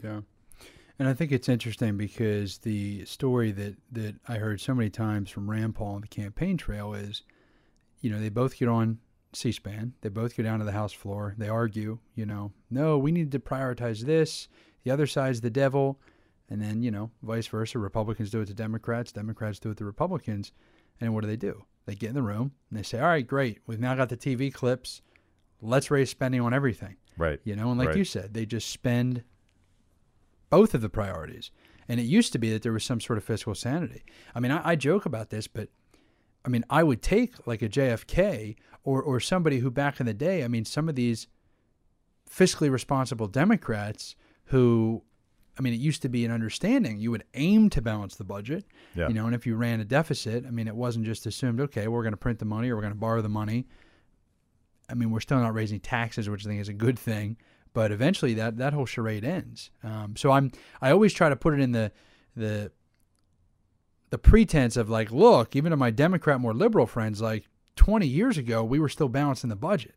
Yeah. 0.01 0.21
And 0.99 1.07
I 1.07 1.13
think 1.13 1.31
it's 1.31 1.47
interesting 1.49 1.95
because 1.97 2.59
the 2.59 3.05
story 3.05 3.51
that, 3.51 3.75
that 3.91 4.15
I 4.27 4.35
heard 4.37 4.59
so 4.59 4.73
many 4.73 4.89
times 4.89 5.29
from 5.29 5.49
Rand 5.49 5.75
Paul 5.75 5.95
on 5.95 6.01
the 6.01 6.07
campaign 6.07 6.57
trail 6.57 6.93
is, 6.93 7.21
you 8.01 8.09
know, 8.09 8.19
they 8.19 8.29
both 8.29 8.57
get 8.57 8.67
on 8.67 8.97
C 9.33 9.51
SPAN, 9.51 9.93
they 10.01 10.09
both 10.09 10.35
go 10.35 10.41
down 10.43 10.59
to 10.59 10.65
the 10.65 10.71
House 10.71 10.93
floor, 10.93 11.35
they 11.37 11.49
argue, 11.49 11.99
you 12.15 12.25
know, 12.25 12.51
no, 12.71 12.97
we 12.97 13.11
need 13.11 13.31
to 13.31 13.39
prioritize 13.39 14.01
this, 14.01 14.47
the 14.83 14.89
other 14.91 15.05
side's 15.05 15.41
the 15.41 15.49
devil. 15.49 15.99
And 16.49 16.61
then, 16.61 16.81
you 16.81 16.91
know, 16.91 17.11
vice 17.21 17.45
versa. 17.47 17.77
Republicans 17.77 18.29
do 18.31 18.39
it 18.39 18.45
to 18.45 18.53
Democrats, 18.53 19.11
Democrats 19.11 19.59
do 19.59 19.69
it 19.71 19.77
to 19.77 19.85
Republicans. 19.85 20.53
And 21.01 21.13
what 21.13 21.21
do 21.21 21.27
they 21.27 21.35
do? 21.35 21.65
They 21.85 21.93
get 21.93 22.09
in 22.09 22.15
the 22.15 22.21
room 22.23 22.53
and 22.69 22.79
they 22.79 22.83
say, 22.83 22.99
all 22.99 23.07
right, 23.07 23.27
great. 23.27 23.59
We've 23.67 23.81
now 23.81 23.95
got 23.95 24.07
the 24.09 24.15
TV 24.17 24.51
clips. 24.53 25.01
Let's 25.61 25.91
raise 25.91 26.09
spending 26.09 26.39
on 26.41 26.53
everything. 26.53 26.95
Right. 27.17 27.39
You 27.43 27.55
know, 27.57 27.69
and 27.69 27.77
like 27.77 27.89
Right. 27.89 27.97
you 27.97 28.05
said, 28.05 28.33
they 28.33 28.45
just 28.45 28.69
spend 28.71 29.23
both 30.49 30.73
of 30.73 30.81
the 30.81 30.89
priorities. 30.89 31.51
And 31.89 31.99
it 31.99 32.03
used 32.03 32.33
to 32.33 32.39
be 32.39 32.51
that 32.51 32.63
there 32.63 32.73
was 32.73 32.83
some 32.83 32.99
sort 32.99 33.17
of 33.17 33.23
fiscal 33.23 33.55
sanity. 33.55 34.03
I 34.35 34.39
mean, 34.39 34.51
I, 34.51 34.69
I 34.71 34.75
joke 34.75 35.05
about 35.05 35.29
this, 35.29 35.47
but 35.47 35.69
I 36.45 36.49
mean, 36.49 36.65
I 36.69 36.83
would 36.83 37.01
take 37.01 37.47
like 37.47 37.61
a 37.61 37.69
JFK 37.69 38.55
or, 38.83 39.01
or 39.01 39.19
somebody 39.19 39.59
who 39.59 39.71
back 39.71 39.99
in 39.99 40.05
the 40.05 40.13
day, 40.13 40.43
I 40.43 40.47
mean, 40.47 40.65
some 40.65 40.89
of 40.89 40.95
these 40.95 41.27
fiscally 42.29 42.69
responsible 42.69 43.27
Democrats 43.27 44.15
who, 44.45 45.03
I 45.57 45.61
mean, 45.61 45.73
it 45.73 45.79
used 45.79 46.01
to 46.03 46.09
be 46.09 46.23
an 46.25 46.31
understanding 46.31 46.97
you 46.99 47.11
would 47.11 47.23
aim 47.33 47.69
to 47.71 47.81
balance 47.81 48.15
the 48.15 48.23
budget, 48.23 48.65
Yeah. 48.95 49.07
you 49.07 49.13
know, 49.13 49.25
and 49.25 49.33
if 49.35 49.45
you 49.47 49.55
ran 49.55 49.79
a 49.79 49.85
deficit, 49.85 50.45
I 50.45 50.51
mean, 50.51 50.67
it 50.67 50.75
wasn't 50.75 51.05
just 51.05 51.25
assumed, 51.25 51.59
okay, 51.61 51.87
we're 51.87 52.03
going 52.03 52.13
to 52.13 52.17
print 52.17 52.39
the 52.39 52.45
money 52.45 52.69
or 52.69 52.75
we're 52.75 52.81
going 52.81 52.93
to 52.93 52.99
borrow 52.99 53.21
the 53.21 53.29
money. 53.29 53.65
I 54.89 54.93
mean, 54.93 55.09
we're 55.11 55.19
still 55.19 55.39
not 55.39 55.53
raising 55.53 55.79
taxes, 55.79 56.29
which 56.29 56.45
I 56.45 56.49
think 56.49 56.61
is 56.61 56.69
a 56.69 56.73
good 56.73 56.97
thing. 56.99 57.37
But 57.73 57.91
eventually, 57.91 58.33
that 58.35 58.57
that 58.57 58.73
whole 58.73 58.85
charade 58.85 59.23
ends. 59.23 59.69
Um, 59.83 60.15
so 60.15 60.31
I'm 60.31 60.51
I 60.81 60.91
always 60.91 61.13
try 61.13 61.29
to 61.29 61.35
put 61.35 61.53
it 61.53 61.59
in 61.59 61.71
the 61.71 61.91
the 62.35 62.71
the 64.09 64.17
pretense 64.17 64.77
of 64.77 64.89
like, 64.89 65.11
look, 65.11 65.55
even 65.55 65.71
to 65.71 65.77
my 65.77 65.91
Democrat, 65.91 66.39
more 66.39 66.53
liberal 66.53 66.85
friends, 66.87 67.21
like 67.21 67.45
20 67.75 68.07
years 68.07 68.37
ago, 68.37 68.63
we 68.63 68.79
were 68.79 68.89
still 68.89 69.09
balancing 69.09 69.49
the 69.49 69.55
budget. 69.55 69.95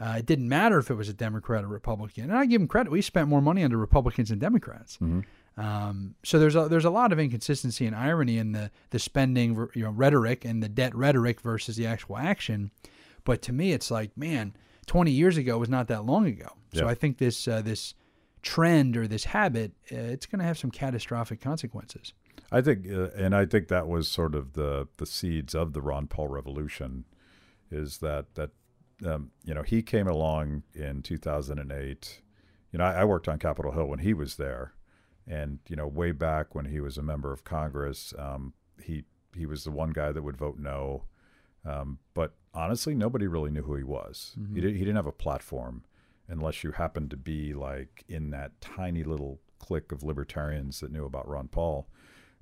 Uh, 0.00 0.14
it 0.18 0.24
didn't 0.24 0.48
matter 0.48 0.78
if 0.78 0.88
it 0.90 0.94
was 0.94 1.08
a 1.10 1.12
Democrat 1.12 1.62
or 1.62 1.66
Republican, 1.68 2.24
and 2.24 2.32
I 2.38 2.46
give 2.46 2.60
them 2.60 2.68
credit. 2.68 2.90
We 2.90 3.02
spent 3.02 3.28
more 3.28 3.42
money 3.42 3.62
under 3.62 3.76
Republicans 3.76 4.30
and 4.30 4.40
Democrats. 4.40 4.96
Mhm. 4.98 5.24
Um, 5.58 6.14
so 6.24 6.38
there's 6.38 6.56
a, 6.56 6.68
there's 6.68 6.86
a 6.86 6.90
lot 6.90 7.12
of 7.12 7.18
inconsistency 7.18 7.84
and 7.86 7.94
irony 7.94 8.38
in 8.38 8.52
the 8.52 8.70
the 8.90 8.98
spending 8.98 9.68
you 9.74 9.82
know 9.82 9.90
rhetoric 9.90 10.44
and 10.46 10.62
the 10.62 10.68
debt 10.70 10.94
rhetoric 10.94 11.42
versus 11.42 11.76
the 11.76 11.86
actual 11.86 12.16
action. 12.16 12.70
But 13.24 13.42
to 13.42 13.52
me, 13.52 13.72
it's 13.72 13.90
like, 13.90 14.16
man, 14.16 14.54
20 14.86 15.10
years 15.10 15.36
ago 15.36 15.58
was 15.58 15.68
not 15.68 15.88
that 15.88 16.06
long 16.06 16.24
ago. 16.26 16.52
So 16.72 16.84
Yeah. 16.84 16.90
I 16.90 16.94
think 16.94 17.18
this 17.18 17.48
uh, 17.48 17.62
this 17.62 17.94
trend 18.42 18.96
or 18.96 19.06
this 19.06 19.24
habit, 19.24 19.72
uh, 19.92 19.96
it's 19.96 20.26
going 20.26 20.38
to 20.38 20.44
have 20.44 20.58
some 20.58 20.70
catastrophic 20.70 21.40
consequences. 21.40 22.14
I 22.52 22.60
think, 22.60 22.90
uh, 22.90 23.10
and 23.16 23.34
I 23.34 23.46
think 23.46 23.68
that 23.68 23.86
was 23.86 24.08
sort 24.08 24.34
of 24.34 24.54
the 24.54 24.88
the 24.96 25.06
seeds 25.06 25.54
of 25.54 25.72
the 25.72 25.80
Ron 25.80 26.06
Paul 26.06 26.28
revolution, 26.28 27.04
is 27.70 27.98
that 27.98 28.34
that 28.34 28.50
um, 29.04 29.30
you 29.44 29.54
know 29.54 29.62
he 29.62 29.82
came 29.82 30.08
along 30.08 30.64
in 30.74 31.02
2008. 31.02 32.22
You 32.72 32.78
know, 32.78 32.84
I, 32.84 33.00
I 33.00 33.04
worked 33.04 33.28
on 33.28 33.38
Capitol 33.38 33.72
Hill 33.72 33.86
when 33.86 34.00
he 34.00 34.14
was 34.14 34.36
there, 34.36 34.74
and 35.26 35.60
you 35.68 35.76
know, 35.76 35.86
way 35.86 36.12
back 36.12 36.54
when 36.54 36.66
he 36.66 36.80
was 36.80 36.98
a 36.98 37.02
member 37.02 37.32
of 37.32 37.44
Congress, 37.44 38.12
um, 38.18 38.52
he 38.82 39.04
he 39.36 39.46
was 39.46 39.64
the 39.64 39.70
one 39.70 39.90
guy 39.90 40.12
that 40.12 40.22
would 40.22 40.36
vote 40.36 40.58
no. 40.58 41.04
Um, 41.64 41.98
but 42.14 42.34
honestly, 42.54 42.94
nobody 42.94 43.26
really 43.26 43.50
knew 43.50 43.62
who 43.62 43.76
he 43.76 43.84
was. 43.84 44.34
He 44.54 44.60
did, 44.60 44.72
he 44.72 44.80
didn't 44.80 44.96
have 44.96 45.06
a 45.06 45.12
platform, 45.12 45.84
unless 46.30 46.62
you 46.64 46.72
happened 46.72 47.10
to 47.10 47.16
be 47.16 47.52
like 47.54 48.04
in 48.08 48.30
that 48.30 48.60
tiny 48.60 49.02
little 49.04 49.40
clique 49.58 49.92
of 49.92 50.02
libertarians 50.02 50.80
that 50.80 50.92
knew 50.92 51.04
about 51.04 51.28
Ron 51.28 51.48
Paul 51.48 51.88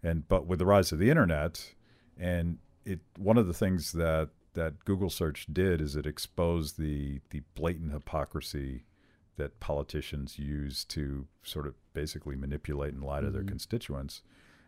and 0.03 0.29
but 0.29 0.47
with 0.47 0.59
the 0.61 0.67
rise 0.67 0.93
of 0.93 0.99
the 0.99 1.11
internet 1.11 1.75
and 2.17 2.59
it 2.85 3.01
one 3.17 3.39
of 3.39 3.47
the 3.47 3.55
things 3.55 3.93
that 3.93 4.31
that 4.55 4.85
Google 4.85 5.11
search 5.11 5.47
did 5.53 5.81
is 5.81 5.97
it 5.97 6.07
exposed 6.07 6.79
the 6.79 7.21
the 7.31 7.43
blatant 7.55 7.93
hypocrisy 7.93 8.85
that 9.37 9.61
politicians 9.61 10.39
use 10.39 10.85
to 10.85 11.27
sort 11.43 11.67
of 11.67 11.75
basically 11.93 12.35
manipulate 12.37 12.93
and 12.93 13.03
lie 13.05 13.21
to 13.21 13.31
their 13.31 13.43
Mhm. 13.45 13.49
constituents. 13.49 14.23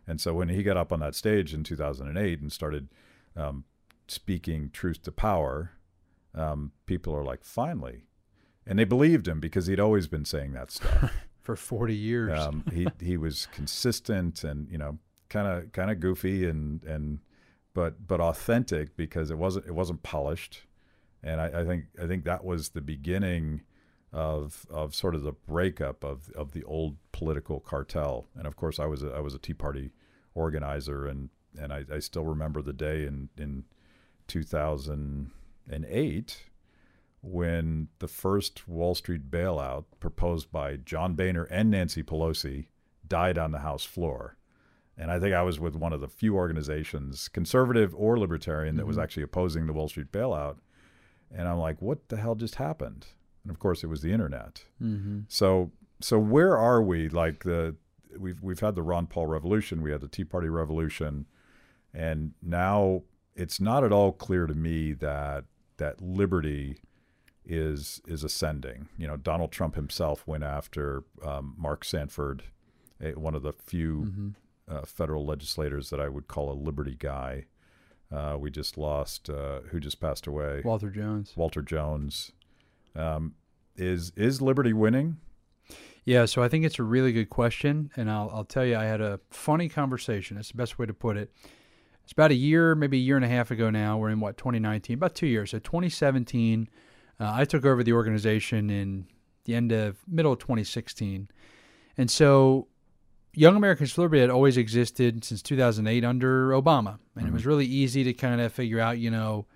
And 0.07 0.21
so 0.21 0.33
when 0.35 0.49
he 0.49 0.63
got 0.63 0.77
up 0.77 0.93
on 0.93 1.01
that 1.01 1.15
stage 1.17 1.53
in 1.53 1.65
2008 1.65 2.41
and 2.41 2.53
started 2.53 2.89
um, 3.37 3.65
speaking 4.09 4.71
truth 4.71 5.03
to 5.03 5.13
power, 5.13 5.73
um, 6.35 6.73
people 6.87 7.15
are 7.15 7.25
like, 7.25 7.45
finally. 7.45 8.07
And 8.71 8.79
they 8.79 8.85
believed 8.85 9.27
him 9.27 9.41
because 9.41 9.67
he'd 9.67 9.81
always 9.81 10.07
been 10.07 10.25
saying 10.25 10.53
that 10.53 10.71
stuff. 10.71 11.13
For 11.41 11.57
40 11.57 11.95
years. 11.95 12.39
um, 12.39 12.65
he 12.73 12.87
he 13.01 13.17
was 13.17 13.49
consistent 13.53 14.45
and 14.45 14.71
you 14.71 14.79
know 14.79 14.99
kind 15.29 15.49
of 15.49 15.73
kind 15.73 15.91
of 15.91 15.99
goofy 15.99 16.49
and 16.49 16.85
and 16.85 17.19
but 17.75 18.07
but 18.07 18.21
authentic 18.21 18.97
because 18.97 19.29
it 19.31 19.39
wasn't 19.39 19.67
it 19.67 19.75
wasn't 19.75 20.05
polished, 20.05 20.63
and 21.23 21.41
I, 21.41 21.63
I 21.63 21.65
think 21.65 21.87
I 22.01 22.07
think 22.07 22.23
that 22.25 22.45
was 22.45 22.69
the 22.69 22.81
beginning 22.81 23.63
of 24.13 24.67
of 24.71 24.95
sort 24.95 25.17
of 25.17 25.23
the 25.23 25.33
breakup 25.33 26.05
of 26.05 26.31
of 26.37 26.53
the 26.53 26.63
old 26.65 26.99
political 27.11 27.59
cartel. 27.59 28.29
And 28.37 28.47
of 28.47 28.55
course, 28.55 28.79
I 28.79 28.87
was 28.87 29.03
a, 29.03 29.11
I 29.11 29.21
was 29.21 29.35
a 29.35 29.39
Tea 29.39 29.55
Party 29.55 29.91
organizer, 30.35 31.07
and 31.07 31.31
and 31.59 31.73
I, 31.73 31.85
I 31.93 31.99
still 31.99 32.25
remember 32.25 32.63
the 32.63 32.73
day 32.73 33.05
in 33.07 33.31
in 33.37 33.65
2008 34.29 36.50
when 37.23 37.89
the 37.99 38.09
first 38.09 38.67
Wall 38.67 38.95
Street 38.95 39.31
bailout 39.31 39.85
proposed 40.01 40.51
by 40.51 40.77
John 40.77 41.15
Boehner 41.15 41.45
and 41.45 41.71
Nancy 41.71 42.03
Pelosi 42.03 42.67
died 43.07 43.37
on 43.39 43.51
the 43.53 43.59
House 43.59 43.85
floor. 43.85 44.37
And 44.97 45.11
I 45.11 45.19
think 45.19 45.35
I 45.35 45.43
was 45.43 45.59
with 45.61 45.75
one 45.77 45.93
of 45.93 46.01
the 46.01 46.09
few 46.09 46.35
organizations, 46.37 47.29
conservative 47.29 47.95
or 47.95 48.19
libertarian, 48.19 48.77
that 48.77 48.87
was 48.87 48.97
Mhm. 48.97 49.03
actually 49.03 49.23
opposing 49.23 49.67
the 49.67 49.73
Wall 49.73 49.89
Street 49.89 50.13
bailout. 50.13 50.59
And 51.31 51.47
I'm 51.49 51.59
like, 51.59 51.81
what 51.81 52.09
the 52.09 52.17
hell 52.17 52.35
just 52.35 52.57
happened? 52.57 53.07
And 53.45 53.51
of 53.51 53.59
course, 53.59 53.83
it 53.83 53.87
was 53.89 54.03
the 54.03 54.13
internet. 54.13 54.65
mm-hmm. 54.83 55.21
So, 55.29 55.73
so 56.01 56.19
where 56.19 56.57
are 56.57 56.83
we? 56.83 57.09
Like 57.09 57.45
the 57.45 57.77
we've 58.19 58.43
we've 58.43 58.61
had 58.61 58.75
the 58.75 58.83
Ron 58.83 59.07
Paul 59.07 59.27
revolution, 59.27 59.83
we 59.83 59.93
had 59.93 60.01
the 60.01 60.09
Tea 60.09 60.25
Party 60.25 60.49
revolution, 60.49 61.27
and 61.95 62.33
now 62.43 63.03
it's 63.37 63.61
not 63.61 63.85
at 63.85 63.93
all 63.93 64.13
clear 64.13 64.47
to 64.47 64.55
me 64.55 64.93
that 64.95 65.45
that 65.77 66.01
liberty 66.03 66.81
is 67.45 68.01
is 68.07 68.23
ascending. 68.25 68.89
You 68.99 69.07
know, 69.07 69.17
Donald 69.17 69.53
Trump 69.53 69.75
himself 69.75 70.27
went 70.27 70.45
after 70.45 71.05
um, 71.25 71.55
Mark 71.57 71.85
Sanford, 71.85 72.45
a, 73.01 73.13
one 73.13 73.35
of 73.35 73.43
the 73.43 73.53
few 73.53 74.05
Mm-hmm. 74.07 74.29
uh, 74.69 74.83
federal 74.87 75.25
legislators 75.27 75.91
that 75.91 76.01
I 76.01 76.09
would 76.09 76.29
call 76.29 76.51
a 76.51 76.55
liberty 76.55 76.97
guy. 76.99 77.47
Uh, 78.13 78.37
we 78.39 78.51
just 78.51 78.77
lost, 78.77 79.31
uh, 79.31 79.61
who 79.71 79.79
just 79.79 80.01
passed 80.01 80.27
away, 80.27 80.63
Walter 80.65 80.91
Jones. 80.91 81.33
Walter 81.37 81.63
Jones. 81.63 82.33
Um, 82.97 83.35
is 83.77 84.13
is 84.17 84.43
liberty 84.43 84.73
winning? 84.73 85.19
Yeah, 86.05 86.25
so 86.25 86.43
I 86.43 86.49
think 86.49 86.65
it's 86.65 86.79
a 86.79 86.83
really 86.83 87.13
good 87.13 87.31
question, 87.31 87.91
and 87.97 88.11
I'll 88.11 88.29
I'll 88.35 88.45
tell 88.45 88.65
you, 88.65 88.77
I 88.77 88.85
had 88.85 89.01
a 89.01 89.21
funny 89.31 89.69
conversation. 89.69 90.37
That's 90.37 90.51
the 90.51 90.57
best 90.57 90.79
way 90.79 90.87
to 90.87 90.95
put 90.95 91.17
it. 91.17 91.31
It's 92.03 92.13
about 92.13 92.33
a 92.33 92.35
year, 92.35 92.75
maybe 92.75 92.97
a 92.97 93.01
year 93.01 93.15
and 93.15 93.25
a 93.25 93.29
half 93.29 93.53
ago 93.53 93.71
now. 93.71 93.97
We're 93.97 94.09
in 94.11 94.19
what 94.19 94.37
2019, 94.37 94.95
about 94.95 95.15
two 95.15 95.29
years. 95.29 95.51
So 95.53 95.61
2017, 95.61 96.69
uh, 97.21 97.33
I 97.35 97.45
took 97.45 97.65
over 97.65 97.83
the 97.83 97.93
organization 97.93 98.71
in 98.71 99.07
the 99.45 99.55
end 99.55 99.73
of 99.73 99.99
middle 100.09 100.33
of 100.33 100.39
2016, 100.39 101.29
and 101.97 102.11
so 102.11 102.69
Young 103.33 103.57
Americans 103.57 103.93
for 103.93 104.03
Liberty 104.03 104.21
had 104.21 104.31
always 104.31 104.57
existed 104.57 105.25
since 105.25 105.43
2008 105.43 106.05
under 106.05 106.51
Obama, 106.51 106.99
and 107.17 107.27
it 107.29 107.33
was 107.33 107.47
really 107.47 107.67
easy 107.67 108.03
to 108.05 108.13
kind 108.13 108.41
of 108.41 108.53
figure 108.53 108.81
out, 108.81 108.99
you 108.99 109.11
know, 109.11 109.47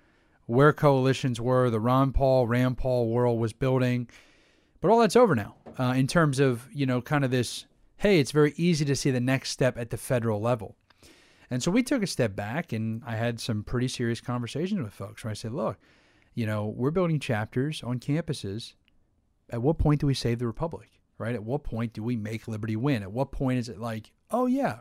where 0.45 0.71
coalitions 0.71 1.41
were. 1.41 1.69
The 1.69 1.79
Ron 1.79 2.13
Paul, 2.13 2.47
Rand 2.47 2.77
Paul 2.77 3.09
world 3.09 3.39
was 3.39 3.53
building. 3.53 4.07
But 4.79 4.91
all 4.91 4.99
that's 4.99 5.15
over 5.15 5.35
now 5.35 5.55
uh, 5.79 5.93
in 5.95 6.07
terms 6.07 6.39
of, 6.39 6.67
you 6.71 6.85
know, 6.85 7.01
kind 7.01 7.25
of 7.25 7.31
this 7.31 7.65
hey, 7.97 8.19
it's 8.19 8.31
very 8.31 8.53
easy 8.57 8.83
to 8.83 8.95
see 8.95 9.09
the 9.09 9.21
next 9.21 9.51
step 9.51 9.77
at 9.77 9.89
the 9.89 9.97
federal 9.97 10.41
level. 10.41 10.75
And 11.49 11.63
so 11.63 11.71
we 11.71 11.81
took 11.81 12.03
a 12.03 12.07
step 12.07 12.35
back 12.35 12.73
and 12.73 13.01
I 13.05 13.15
had 13.15 13.39
some 13.39 13.63
pretty 13.63 13.87
serious 13.87 14.19
conversations 14.19 14.81
with 14.81 14.93
folks 14.93 15.23
where 15.23 15.31
I 15.31 15.33
said, 15.33 15.53
look, 15.53 15.77
you 16.35 16.45
know, 16.45 16.67
we're 16.67 16.91
building 16.91 17.19
chapters 17.19 17.81
on 17.83 17.99
campuses. 17.99 18.73
At 19.49 19.61
what 19.61 19.79
point 19.79 20.01
do 20.01 20.07
we 20.07 20.13
save 20.13 20.39
the 20.39 20.47
Republic, 20.47 20.89
right? 21.17 21.33
At 21.33 21.43
what 21.43 21.63
point 21.63 21.93
do 21.93 22.03
we 22.03 22.15
make 22.15 22.47
liberty 22.47 22.75
win? 22.75 23.01
At 23.01 23.11
what 23.11 23.31
point 23.31 23.57
is 23.57 23.69
it 23.69 23.79
like, 23.79 24.11
oh, 24.29 24.45
yeah, 24.45 24.79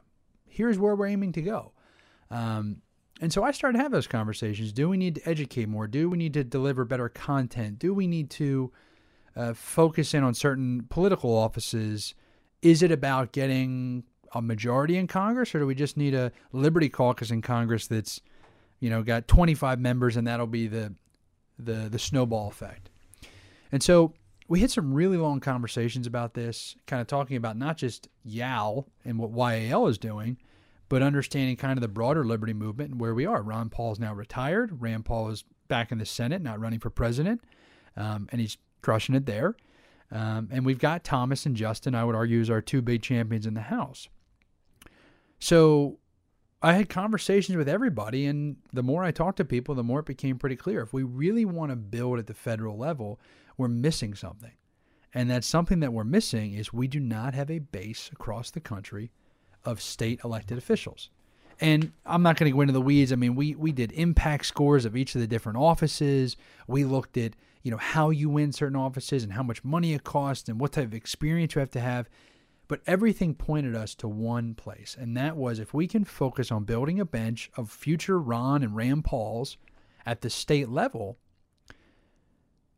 here's 0.48 0.78
where 0.78 0.96
we're 0.96 1.06
aiming 1.06 1.32
to 1.32 1.42
go? 1.42 1.72
Um, 2.30 2.82
and 3.20 3.32
so 3.32 3.44
I 3.44 3.52
started 3.52 3.78
to 3.78 3.82
have 3.82 3.92
those 3.92 4.08
conversations. 4.08 4.72
Do 4.72 4.88
we 4.88 4.96
need 4.96 5.14
to 5.16 5.28
educate 5.28 5.68
more? 5.68 5.86
Do 5.86 6.10
we 6.10 6.18
need 6.18 6.34
to 6.34 6.42
deliver 6.42 6.84
better 6.84 7.08
content? 7.08 7.78
Do 7.78 7.94
we 7.94 8.08
need 8.08 8.30
to 8.30 8.72
uh, 9.36 9.54
focus 9.54 10.14
in 10.14 10.24
on 10.24 10.34
certain 10.34 10.86
political 10.90 11.36
offices? 11.36 12.14
Is 12.62 12.82
it 12.82 12.90
about 12.90 13.30
getting 13.30 14.04
a 14.32 14.42
majority 14.42 14.96
in 14.96 15.06
Congress, 15.06 15.54
or 15.54 15.60
do 15.60 15.66
we 15.66 15.76
just 15.76 15.96
need 15.96 16.14
a 16.14 16.32
Liberty 16.50 16.88
Caucus 16.88 17.30
in 17.30 17.40
Congress 17.40 17.86
that's, 17.86 18.20
you 18.80 18.90
know, 18.90 19.04
got 19.04 19.28
25 19.28 19.78
members, 19.78 20.16
and 20.16 20.26
that'll 20.26 20.48
be 20.48 20.66
the 20.66 20.92
the 21.58 21.88
the 21.90 21.98
snowball 21.98 22.48
effect? 22.48 22.90
And 23.72 23.82
so 23.82 24.14
we 24.48 24.60
had 24.60 24.70
some 24.70 24.92
really 24.92 25.16
long 25.16 25.40
conversations 25.40 26.06
about 26.06 26.34
this, 26.34 26.76
kind 26.86 27.00
of 27.00 27.06
talking 27.06 27.36
about 27.36 27.56
not 27.56 27.76
just 27.76 28.08
YAL 28.24 28.86
and 29.04 29.18
what 29.18 29.30
YAL 29.32 29.86
is 29.86 29.98
doing, 29.98 30.36
but 30.88 31.02
understanding 31.02 31.56
kind 31.56 31.78
of 31.78 31.82
the 31.82 31.88
broader 31.88 32.24
liberty 32.24 32.52
movement 32.52 32.92
and 32.92 33.00
where 33.00 33.14
we 33.14 33.26
are. 33.26 33.42
Ron 33.42 33.70
Paul 33.70 33.92
is 33.92 33.98
now 33.98 34.14
retired. 34.14 34.80
Rand 34.80 35.06
Paul 35.06 35.30
is 35.30 35.44
back 35.68 35.90
in 35.90 35.98
the 35.98 36.06
Senate, 36.06 36.42
not 36.42 36.60
running 36.60 36.78
for 36.78 36.90
president, 36.90 37.40
um, 37.96 38.28
and 38.30 38.40
he's 38.40 38.58
crushing 38.82 39.14
it 39.14 39.26
there. 39.26 39.56
Um, 40.12 40.48
and 40.52 40.64
we've 40.66 40.78
got 40.78 41.02
Thomas 41.02 41.46
and 41.46 41.56
Justin, 41.56 41.94
I 41.94 42.04
would 42.04 42.14
argue, 42.14 42.40
as 42.40 42.50
our 42.50 42.60
two 42.60 42.82
big 42.82 43.02
champions 43.02 43.46
in 43.46 43.54
the 43.54 43.62
House. 43.62 44.08
So 45.40 45.98
I 46.64 46.72
had 46.72 46.88
conversations 46.88 47.58
with 47.58 47.68
everybody, 47.68 48.24
and 48.24 48.56
the 48.72 48.82
more 48.82 49.04
I 49.04 49.10
talked 49.10 49.36
to 49.36 49.44
people, 49.44 49.74
the 49.74 49.82
more 49.82 50.00
it 50.00 50.06
became 50.06 50.38
pretty 50.38 50.56
clear. 50.56 50.80
If 50.80 50.94
we 50.94 51.02
really 51.02 51.44
want 51.44 51.70
to 51.70 51.76
build 51.76 52.18
at 52.18 52.26
the 52.26 52.32
federal 52.32 52.78
level, 52.78 53.20
we're 53.58 53.68
missing 53.68 54.14
something. 54.14 54.52
And 55.12 55.28
that 55.28 55.44
something 55.44 55.80
that 55.80 55.92
we're 55.92 56.04
missing 56.04 56.54
is 56.54 56.72
we 56.72 56.88
do 56.88 57.00
not 57.00 57.34
have 57.34 57.50
a 57.50 57.58
base 57.58 58.08
across 58.10 58.50
the 58.50 58.60
country 58.60 59.10
of 59.62 59.82
state 59.82 60.20
elected 60.24 60.56
officials. 60.56 61.10
And 61.60 61.92
I'm 62.06 62.22
not 62.22 62.38
going 62.38 62.50
to 62.50 62.56
go 62.56 62.62
into 62.62 62.72
the 62.72 62.80
weeds. 62.80 63.12
I 63.12 63.16
mean, 63.16 63.34
we 63.34 63.54
we 63.54 63.70
did 63.70 63.92
impact 63.92 64.46
scores 64.46 64.86
of 64.86 64.96
each 64.96 65.14
of 65.14 65.20
the 65.20 65.26
different 65.26 65.58
offices. 65.58 66.34
We 66.66 66.84
looked 66.84 67.18
at, 67.18 67.34
you 67.62 67.72
know, 67.72 67.76
how 67.76 68.08
you 68.08 68.30
win 68.30 68.52
certain 68.52 68.74
offices 68.74 69.22
and 69.22 69.34
how 69.34 69.42
much 69.42 69.62
money 69.62 69.92
it 69.92 70.02
costs 70.02 70.48
and 70.48 70.58
what 70.58 70.72
type 70.72 70.86
of 70.86 70.94
experience 70.94 71.54
you 71.54 71.60
have 71.60 71.70
to 71.72 71.80
have. 71.80 72.08
But 72.74 72.82
everything 72.88 73.36
pointed 73.36 73.76
us 73.76 73.94
to 73.94 74.08
one 74.08 74.56
place, 74.56 74.96
and 74.98 75.16
that 75.16 75.36
was 75.36 75.60
if 75.60 75.72
we 75.72 75.86
can 75.86 76.02
focus 76.02 76.50
on 76.50 76.64
building 76.64 76.98
a 76.98 77.04
bench 77.04 77.48
of 77.56 77.70
future 77.70 78.18
Ron 78.18 78.64
and 78.64 78.74
Rand 78.74 79.04
Pauls 79.04 79.56
at 80.04 80.22
the 80.22 80.28
state 80.28 80.68
level, 80.68 81.16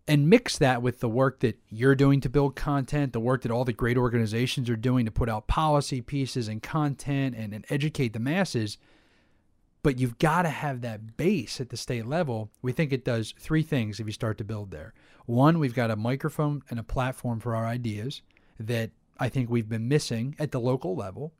and 0.06 0.28
mix 0.28 0.58
that 0.58 0.82
with 0.82 1.00
the 1.00 1.08
work 1.08 1.40
that 1.40 1.58
you're 1.70 1.94
doing 1.94 2.20
to 2.20 2.28
build 2.28 2.56
content, 2.56 3.14
the 3.14 3.20
work 3.20 3.40
that 3.40 3.50
all 3.50 3.64
the 3.64 3.72
great 3.72 3.96
organizations 3.96 4.68
are 4.68 4.76
doing 4.76 5.06
to 5.06 5.10
put 5.10 5.30
out 5.30 5.46
policy 5.46 6.02
pieces 6.02 6.46
and 6.46 6.62
content 6.62 7.34
and, 7.34 7.54
and 7.54 7.64
educate 7.70 8.12
the 8.12 8.20
masses. 8.20 8.76
But 9.82 9.98
you've 9.98 10.18
got 10.18 10.42
to 10.42 10.50
have 10.50 10.82
that 10.82 11.16
base 11.16 11.58
at 11.58 11.70
the 11.70 11.78
state 11.78 12.04
level. 12.04 12.50
We 12.60 12.72
think 12.72 12.92
it 12.92 13.02
does 13.02 13.32
three 13.38 13.62
things 13.62 13.98
if 13.98 14.04
you 14.04 14.12
start 14.12 14.36
to 14.36 14.44
build 14.44 14.72
there. 14.72 14.92
One, 15.24 15.58
we've 15.58 15.72
got 15.72 15.90
a 15.90 15.96
microphone 15.96 16.60
and 16.68 16.78
a 16.78 16.82
platform 16.82 17.40
for 17.40 17.54
our 17.54 17.64
ideas 17.64 18.20
that 18.60 18.90
I 19.18 19.28
think 19.28 19.48
we've 19.50 19.68
been 19.68 19.88
missing 19.88 20.36
at 20.38 20.52
the 20.52 20.60
local 20.60 20.94
level. 20.94 21.32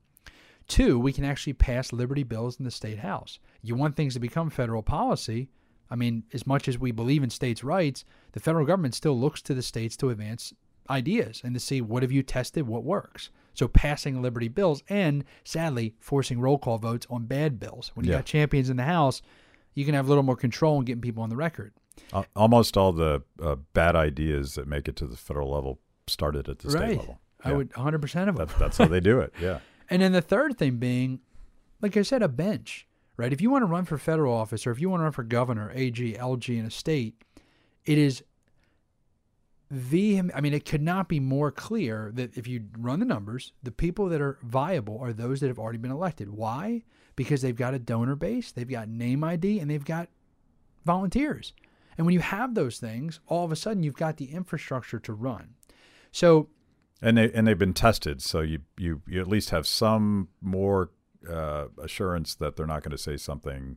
Two, 0.69 0.99
we 0.99 1.13
can 1.13 1.25
actually 1.25 1.53
pass 1.53 1.93
liberty 1.93 2.25
bills 2.25 2.59
in 2.59 2.65
the 2.65 2.71
state 2.71 2.99
house. 2.99 3.39
You 3.63 3.75
want 3.77 3.95
things 3.95 4.15
to 4.15 4.21
become 4.21 4.51
federal 4.51 4.83
policy. 4.83 5.49
I 5.89 5.95
mean, 5.95 6.25
as 6.33 6.47
much 6.47 6.67
as 6.67 6.79
we 6.79 6.91
believe 6.91 7.23
in 7.23 7.31
states' 7.31 7.63
rights, 7.63 8.05
the 8.33 8.41
federal 8.41 8.67
government 8.67 8.95
still 8.97 9.19
looks 9.19 9.41
to 9.43 9.55
the 9.55 9.63
states 9.63 9.97
to 9.99 10.11
advance 10.11 10.53
ideas 10.91 11.41
and 11.45 11.55
to 11.55 11.61
see 11.61 11.81
what 11.81 12.03
have 12.03 12.11
you 12.11 12.23
tested, 12.25 12.67
what 12.67 12.83
works. 12.83 13.31
So 13.55 13.69
passing 13.69 14.21
liberty 14.21 14.49
bills 14.49 14.83
and 14.89 15.25
sadly 15.45 15.95
forcing 16.01 16.41
roll 16.41 16.59
call 16.59 16.79
votes 16.79 17.07
on 17.09 17.27
bad 17.27 17.61
bills. 17.61 17.93
When 17.95 18.05
you 18.05 18.13
Yeah. 18.13 18.19
got 18.19 18.27
champions 18.27 18.69
in 18.69 18.77
the 18.77 18.85
House, 18.85 19.23
you 19.75 19.85
can 19.85 19.95
have 19.95 20.07
a 20.07 20.09
little 20.09 20.23
more 20.25 20.37
control 20.37 20.79
in 20.79 20.85
getting 20.85 21.01
people 21.01 21.23
on 21.23 21.31
the 21.31 21.37
record. 21.37 21.73
Al- 22.13 22.27
Almost 22.35 22.77
all 22.77 22.93
the 22.93 23.23
uh, 23.41 23.57
bad 23.73 23.95
ideas 23.95 24.55
that 24.57 24.67
make 24.67 24.89
it 24.89 24.97
to 24.97 25.07
the 25.07 25.17
federal 25.17 25.51
level 25.51 25.79
started 26.09 26.49
at 26.49 26.59
the 26.59 26.71
state 26.71 26.99
level. 26.99 27.21
I 27.47 27.51
Yeah. 27.51 27.57
would 27.57 27.71
100% 27.73 28.29
of 28.29 28.37
them. 28.37 28.37
That's, 28.37 28.55
that's 28.59 28.79
how 28.79 28.87
they 28.87 29.01
do 29.01 29.21
it. 29.21 29.33
Yeah. 29.41 29.61
And 29.89 30.03
then 30.03 30.13
the 30.13 30.21
third 30.21 30.59
thing 30.59 30.77
being, 30.79 31.21
like 31.81 31.97
I 31.97 32.03
said, 32.03 32.21
a 32.23 32.29
bench, 32.29 32.87
right? 33.17 33.33
If 33.33 33.41
you 33.41 33.51
want 33.51 33.63
to 33.63 33.67
run 33.67 33.85
for 33.85 33.97
federal 33.99 34.35
office 34.35 34.67
or 34.67 34.73
if 34.73 34.81
you 34.81 34.91
want 34.91 35.01
to 35.01 35.05
run 35.05 35.13
for 35.13 35.23
governor, 35.23 35.71
AG, 35.75 36.15
LG 36.15 36.59
in 36.59 36.67
a 36.67 36.71
state, 36.71 37.23
it 37.85 37.97
is 37.97 38.23
the 39.71 40.23
I 40.35 40.41
mean, 40.41 40.55
it 40.55 40.65
could 40.65 40.83
not 40.83 41.09
be 41.09 41.19
more 41.21 41.51
clear 41.51 42.11
that 42.15 42.37
if 42.37 42.47
you 42.47 42.65
run 42.79 43.01
the 43.01 43.07
numbers, 43.07 43.53
the 43.63 43.73
people 43.73 44.09
that 44.11 44.21
are 44.21 44.39
viable 44.43 44.99
are 45.01 45.13
those 45.13 45.41
that 45.41 45.49
have 45.49 45.59
already 45.59 45.79
been 45.79 45.91
elected. 45.91 46.31
Why? 46.31 46.83
Because 47.17 47.43
they've 47.43 47.57
got 47.57 47.75
a 47.75 47.79
donor 47.79 48.15
base, 48.15 48.53
they've 48.53 48.69
got 48.69 48.89
name 48.89 49.25
ID, 49.25 49.59
and 49.59 49.71
they've 49.71 49.85
got 49.85 50.09
volunteers. 50.85 51.53
And 51.99 52.07
when 52.07 52.13
you 52.15 52.21
have 52.21 52.55
those 52.55 52.79
things, 52.79 53.21
all 53.27 53.45
of 53.45 53.51
a 53.53 53.57
sudden 53.57 53.83
you've 53.83 53.97
got 53.97 54.19
the 54.19 54.27
infrastructure 54.33 54.99
to 55.01 55.13
run. 55.13 55.55
So 56.13 56.49
and 57.03 57.17
they 57.19 57.31
and 57.33 57.47
they've 57.47 57.59
been 57.59 57.75
tested, 57.75 58.23
so 58.23 58.41
you 58.41 58.61
you 58.79 59.03
you 59.07 59.21
at 59.21 59.29
least 59.29 59.51
have 59.51 59.67
some 59.67 60.29
more 60.41 60.91
uh, 61.29 61.67
assurance 61.83 62.35
that 62.37 62.57
they're 62.57 62.67
not 62.67 62.83
going 62.83 62.93
to 62.93 62.99
say 62.99 63.17
something 63.17 63.77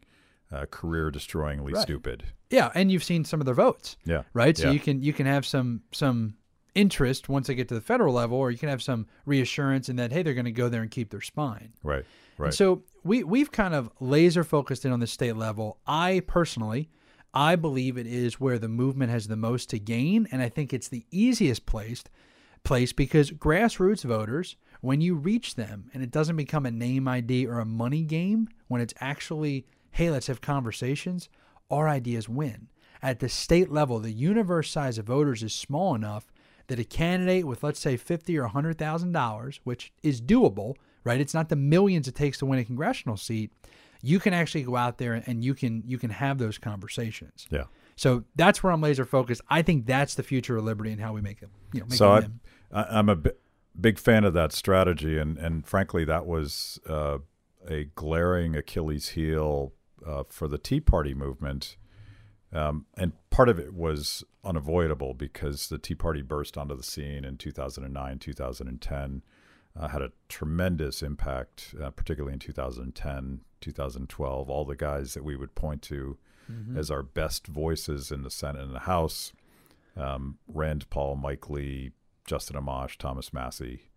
uh, 0.51 0.65
career 0.71 1.12
destroyingly 1.12 1.73
Right. 1.73 1.82
stupid. 1.82 2.23
yeah, 2.49 2.71
and 2.75 2.91
you've 2.91 3.03
seen 3.03 3.23
some 3.25 3.39
of 3.39 3.45
their 3.45 3.55
votes. 3.55 3.97
Yeah, 4.05 4.23
right? 4.34 4.58
So 4.58 4.67
Yeah. 4.67 4.71
you 4.73 4.79
can 4.79 5.01
you 5.01 5.13
can 5.13 5.25
have 5.25 5.45
some 5.45 5.82
some 5.91 6.36
interest 6.75 7.27
once 7.27 7.47
they 7.47 7.55
get 7.55 7.67
to 7.69 7.73
the 7.75 7.82
federal 7.82 8.13
level, 8.13 8.38
or 8.38 8.51
you 8.51 8.58
can 8.58 8.69
have 8.69 8.82
some 8.82 9.08
reassurance 9.25 9.89
in 9.89 9.95
that 9.97 10.12
hey, 10.12 10.23
they're 10.23 10.34
going 10.34 10.45
to 10.45 10.51
go 10.51 10.69
there 10.69 10.82
and 10.82 10.91
keep 10.91 11.10
their 11.10 11.21
spine. 11.21 11.73
right, 11.84 12.05
right. 12.38 12.47
And 12.47 12.53
so 12.55 12.84
we 13.03 13.23
we've 13.23 13.51
kind 13.51 13.73
of 13.73 13.89
laser 13.99 14.43
focused 14.43 14.86
in 14.86 14.91
on 14.91 14.99
the 14.99 15.08
state 15.08 15.36
level. 15.36 15.79
I 15.88 16.21
personally, 16.27 16.89
I 17.34 17.55
believe 17.55 17.97
it 17.97 18.08
is 18.08 18.39
where 18.39 18.60
the 18.60 18.69
movement 18.69 19.12
has 19.12 19.27
the 19.27 19.36
most 19.36 19.69
to 19.71 19.79
gain, 19.79 20.27
and 20.32 20.41
I 20.41 20.49
think 20.49 20.73
it's 20.73 20.88
the 20.88 21.05
easiest 21.12 21.65
placed 21.65 22.10
place 22.63 22.93
because 22.93 23.32
grassroots 23.32 24.04
voters, 24.04 24.56
when 24.82 25.02
you 25.02 25.15
reach 25.15 25.56
them 25.56 25.89
and 25.93 26.04
it 26.04 26.12
doesn't 26.12 26.36
become 26.36 26.65
a 26.65 26.72
name 26.72 27.08
ID 27.08 27.48
or 27.48 27.60
a 27.60 27.65
money 27.65 28.04
game, 28.04 28.48
when 28.67 28.82
it's 28.82 28.93
actually 29.00 29.65
hey, 29.91 30.10
let's 30.10 30.28
have 30.28 30.41
conversations, 30.41 31.30
our 31.69 31.89
ideas 31.89 32.30
win. 32.30 32.67
At 33.02 33.19
the 33.19 33.30
state 33.30 33.72
level, 33.72 34.00
the 34.00 34.12
universe 34.12 34.69
size 34.69 34.98
of 34.98 35.06
voters 35.06 35.43
is 35.43 35.54
small 35.54 35.95
enough 35.95 36.32
that 36.67 36.80
a 36.80 36.84
candidate 36.84 37.45
with 37.45 37.63
let's 37.63 37.80
say 37.80 37.98
fifty 37.98 38.38
or 38.38 38.48
hundred 38.48 38.78
thousand 38.78 39.13
dollars, 39.13 39.60
which 39.63 39.91
is 40.04 40.22
doable, 40.22 40.76
right? 41.04 41.19
It's 41.19 41.34
not 41.34 41.50
the 41.50 41.56
millions 41.56 42.08
it 42.08 42.15
takes 42.15 42.38
to 42.39 42.45
win 42.45 42.60
a 42.60 42.65
congressional 42.65 43.17
seat. 43.17 43.52
You 44.02 44.19
can 44.19 44.34
actually 44.34 44.63
go 44.63 44.76
out 44.76 44.98
there 44.98 45.22
and 45.26 45.43
you 45.43 45.54
can 45.54 45.84
you 45.86 45.98
can 45.98 46.10
have 46.10 46.38
those 46.38 46.58
conversations. 46.58 47.48
yeah. 47.50 47.65
So 47.95 48.24
that's 48.38 48.63
where 48.63 48.72
I'm 48.72 48.80
laser 48.80 49.04
focused. 49.04 49.41
I 49.50 49.62
think 49.62 49.86
that's 49.86 50.15
the 50.15 50.24
future 50.24 50.56
of 50.56 50.63
liberty 50.63 50.93
and 50.93 51.02
how 51.02 51.12
we 51.12 51.19
make 51.19 51.41
it. 51.41 51.50
You 51.74 51.82
know, 51.82 51.86
make 51.88 51.98
so 51.98 52.15
it 52.15 52.24
I. 52.24 52.28
I, 52.71 52.84
I'm 52.84 53.10
a 53.10 53.17
big 53.79 53.97
fan 53.97 54.23
of 54.23 54.34
that 54.34 54.51
strategy, 54.51 55.17
and 55.17 55.38
and 55.38 55.65
frankly, 55.65 56.05
that 56.05 56.25
was 56.25 56.79
uh, 56.88 57.19
a 57.67 57.86
glaring 57.95 58.55
Achilles 58.55 59.10
heel 59.10 59.73
uh, 60.05 60.23
for 60.29 60.47
the 60.47 60.58
Tea 60.58 60.79
Party 60.79 61.13
movement. 61.13 61.77
Um, 62.51 62.88
and 62.97 63.13
part 63.29 63.47
of 63.47 63.60
it 63.60 63.75
was 63.75 64.23
unavoidable 64.43 65.13
because 65.13 65.69
the 65.69 65.77
Tea 65.77 65.93
Party 65.93 66.23
burst 66.23 66.58
onto 66.58 66.75
the 66.75 66.82
scene 66.82 67.23
in 67.23 67.38
2009, 67.38 68.17
2010, 68.17 69.21
uh, 69.79 69.88
had 69.89 70.01
a 70.01 70.12
tremendous 70.29 71.03
impact, 71.03 71.75
uh, 71.79 71.91
particularly 71.91 72.34
in 72.34 72.39
2010, 72.39 73.41
2012. 73.62 74.49
All 74.49 74.65
the 74.65 74.75
guys 74.75 75.13
that 75.13 75.23
we 75.23 75.36
would 75.36 75.53
point 75.53 75.84
to 75.84 76.17
as 76.75 76.89
our 76.89 77.03
best 77.03 77.45
voices 77.45 78.12
in 78.12 78.23
the 78.23 78.32
Senate 78.32 78.63
and 78.63 78.73
the 78.73 78.79
House 78.79 79.34
um, 79.95 80.38
Rand 80.47 80.89
Paul, 80.89 81.15
Mike 81.15 81.49
Lee, 81.49 81.91
Justin 82.29 82.61
Amash, 82.61 82.95
Thomas 82.95 83.33
Massie. 83.33 83.89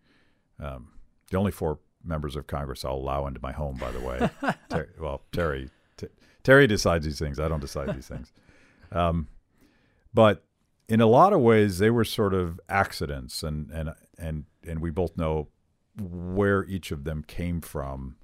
Um, 0.58 0.92
the 1.30 1.36
only 1.36 1.52
four 1.52 1.80
members 2.02 2.34
of 2.34 2.46
Congress 2.46 2.82
I'll 2.82 2.94
allow 2.94 3.26
into 3.26 3.40
my 3.42 3.52
home, 3.52 3.76
by 3.76 3.90
the 3.90 4.00
way. 4.00 4.30
Ter- 4.70 4.88
well, 4.98 5.22
Terry, 5.32 5.68
T- 5.98 6.08
Terry 6.42 6.66
decides 6.66 7.04
these 7.04 7.18
things. 7.18 7.38
I 7.38 7.48
don't 7.48 7.60
decide 7.60 7.94
these 7.94 8.08
things. 8.08 8.32
Um, 8.90 9.28
but 10.14 10.44
in 10.88 11.02
a 11.02 11.06
lot 11.06 11.34
of 11.34 11.40
ways, 11.40 11.76
they 11.76 11.90
were 11.90 12.04
sort 12.04 12.32
of 12.32 12.58
accidents, 12.70 13.42
and 13.42 13.70
and 13.70 13.90
and 14.18 14.44
and 14.66 14.80
we 14.80 14.90
both 14.90 15.16
know 15.16 15.48
where 15.98 16.64
each 16.64 16.90
of 16.90 17.04
them 17.04 17.24
came 17.26 17.60
from. 17.60 18.16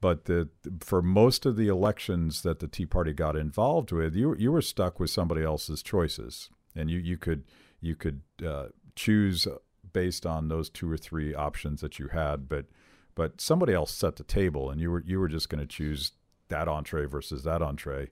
But 0.00 0.26
the 0.26 0.48
for 0.80 1.02
most 1.02 1.44
of 1.44 1.56
the 1.56 1.68
elections 1.68 2.42
that 2.42 2.60
the 2.60 2.68
Tea 2.68 2.86
Party 2.86 3.12
got 3.12 3.36
involved 3.36 3.90
with, 3.90 4.14
you 4.14 4.36
you 4.36 4.52
were 4.52 4.62
stuck 4.62 5.00
with 5.00 5.10
somebody 5.10 5.42
else's 5.42 5.82
choices, 5.82 6.50
and 6.74 6.88
you 6.90 6.98
you 6.98 7.16
could 7.16 7.44
you 7.80 7.94
could 7.94 8.22
uh, 8.44 8.66
choose 8.96 9.46
based 9.92 10.26
on 10.26 10.48
those 10.48 10.68
two 10.70 10.90
or 10.90 10.96
three 10.96 11.34
options 11.34 11.80
that 11.80 11.98
you 11.98 12.08
had, 12.08 12.48
but 12.48 12.66
but 13.14 13.40
somebody 13.40 13.72
else 13.72 13.92
set 13.92 14.16
the 14.16 14.24
table, 14.24 14.70
and 14.70 14.80
you 14.80 14.90
were 14.90 15.02
you 15.06 15.20
were 15.20 15.28
just 15.28 15.48
going 15.48 15.60
to 15.60 15.66
choose 15.66 16.12
that 16.48 16.68
entree 16.68 17.06
versus 17.06 17.44
that 17.44 17.62
entree, 17.62 18.10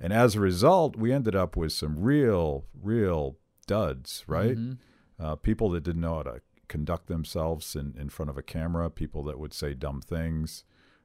and 0.00 0.12
as 0.12 0.34
a 0.36 0.40
result, 0.40 0.96
we 0.96 1.12
ended 1.12 1.34
up 1.34 1.56
with 1.56 1.72
some 1.72 1.98
real 2.00 2.64
real 2.80 3.38
duds, 3.66 4.24
right? 4.26 4.56
Mhm. 4.56 4.78
uh, 5.18 5.34
people 5.34 5.70
that 5.70 5.82
didn't 5.82 6.02
know 6.02 6.16
how 6.16 6.22
to 6.22 6.40
conduct 6.68 7.06
themselves 7.06 7.74
in, 7.74 7.94
in 7.98 8.08
front 8.08 8.28
of 8.28 8.36
a 8.36 8.42
camera, 8.42 8.90
people 8.90 9.22
that 9.24 9.38
would 9.38 9.54
say 9.54 9.72
dumb 9.72 10.00
things, 10.00 10.64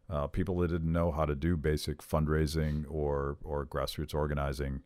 uh, 0.10 0.28
people 0.28 0.58
that 0.58 0.68
didn't 0.70 0.92
know 0.92 1.12
how 1.12 1.26
to 1.26 1.36
do 1.36 1.56
basic 1.56 2.00
fundraising 2.00 2.84
or 2.90 3.38
or 3.44 3.66
grassroots 3.66 4.14
organizing. 4.14 4.82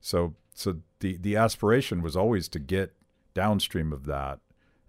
So 0.00 0.34
so 0.54 0.80
the 1.00 1.16
the 1.16 1.34
aspiration 1.36 2.02
was 2.02 2.16
always 2.16 2.48
to 2.48 2.58
get 2.60 2.94
downstream 3.38 3.92
of 3.92 4.04
that 4.06 4.40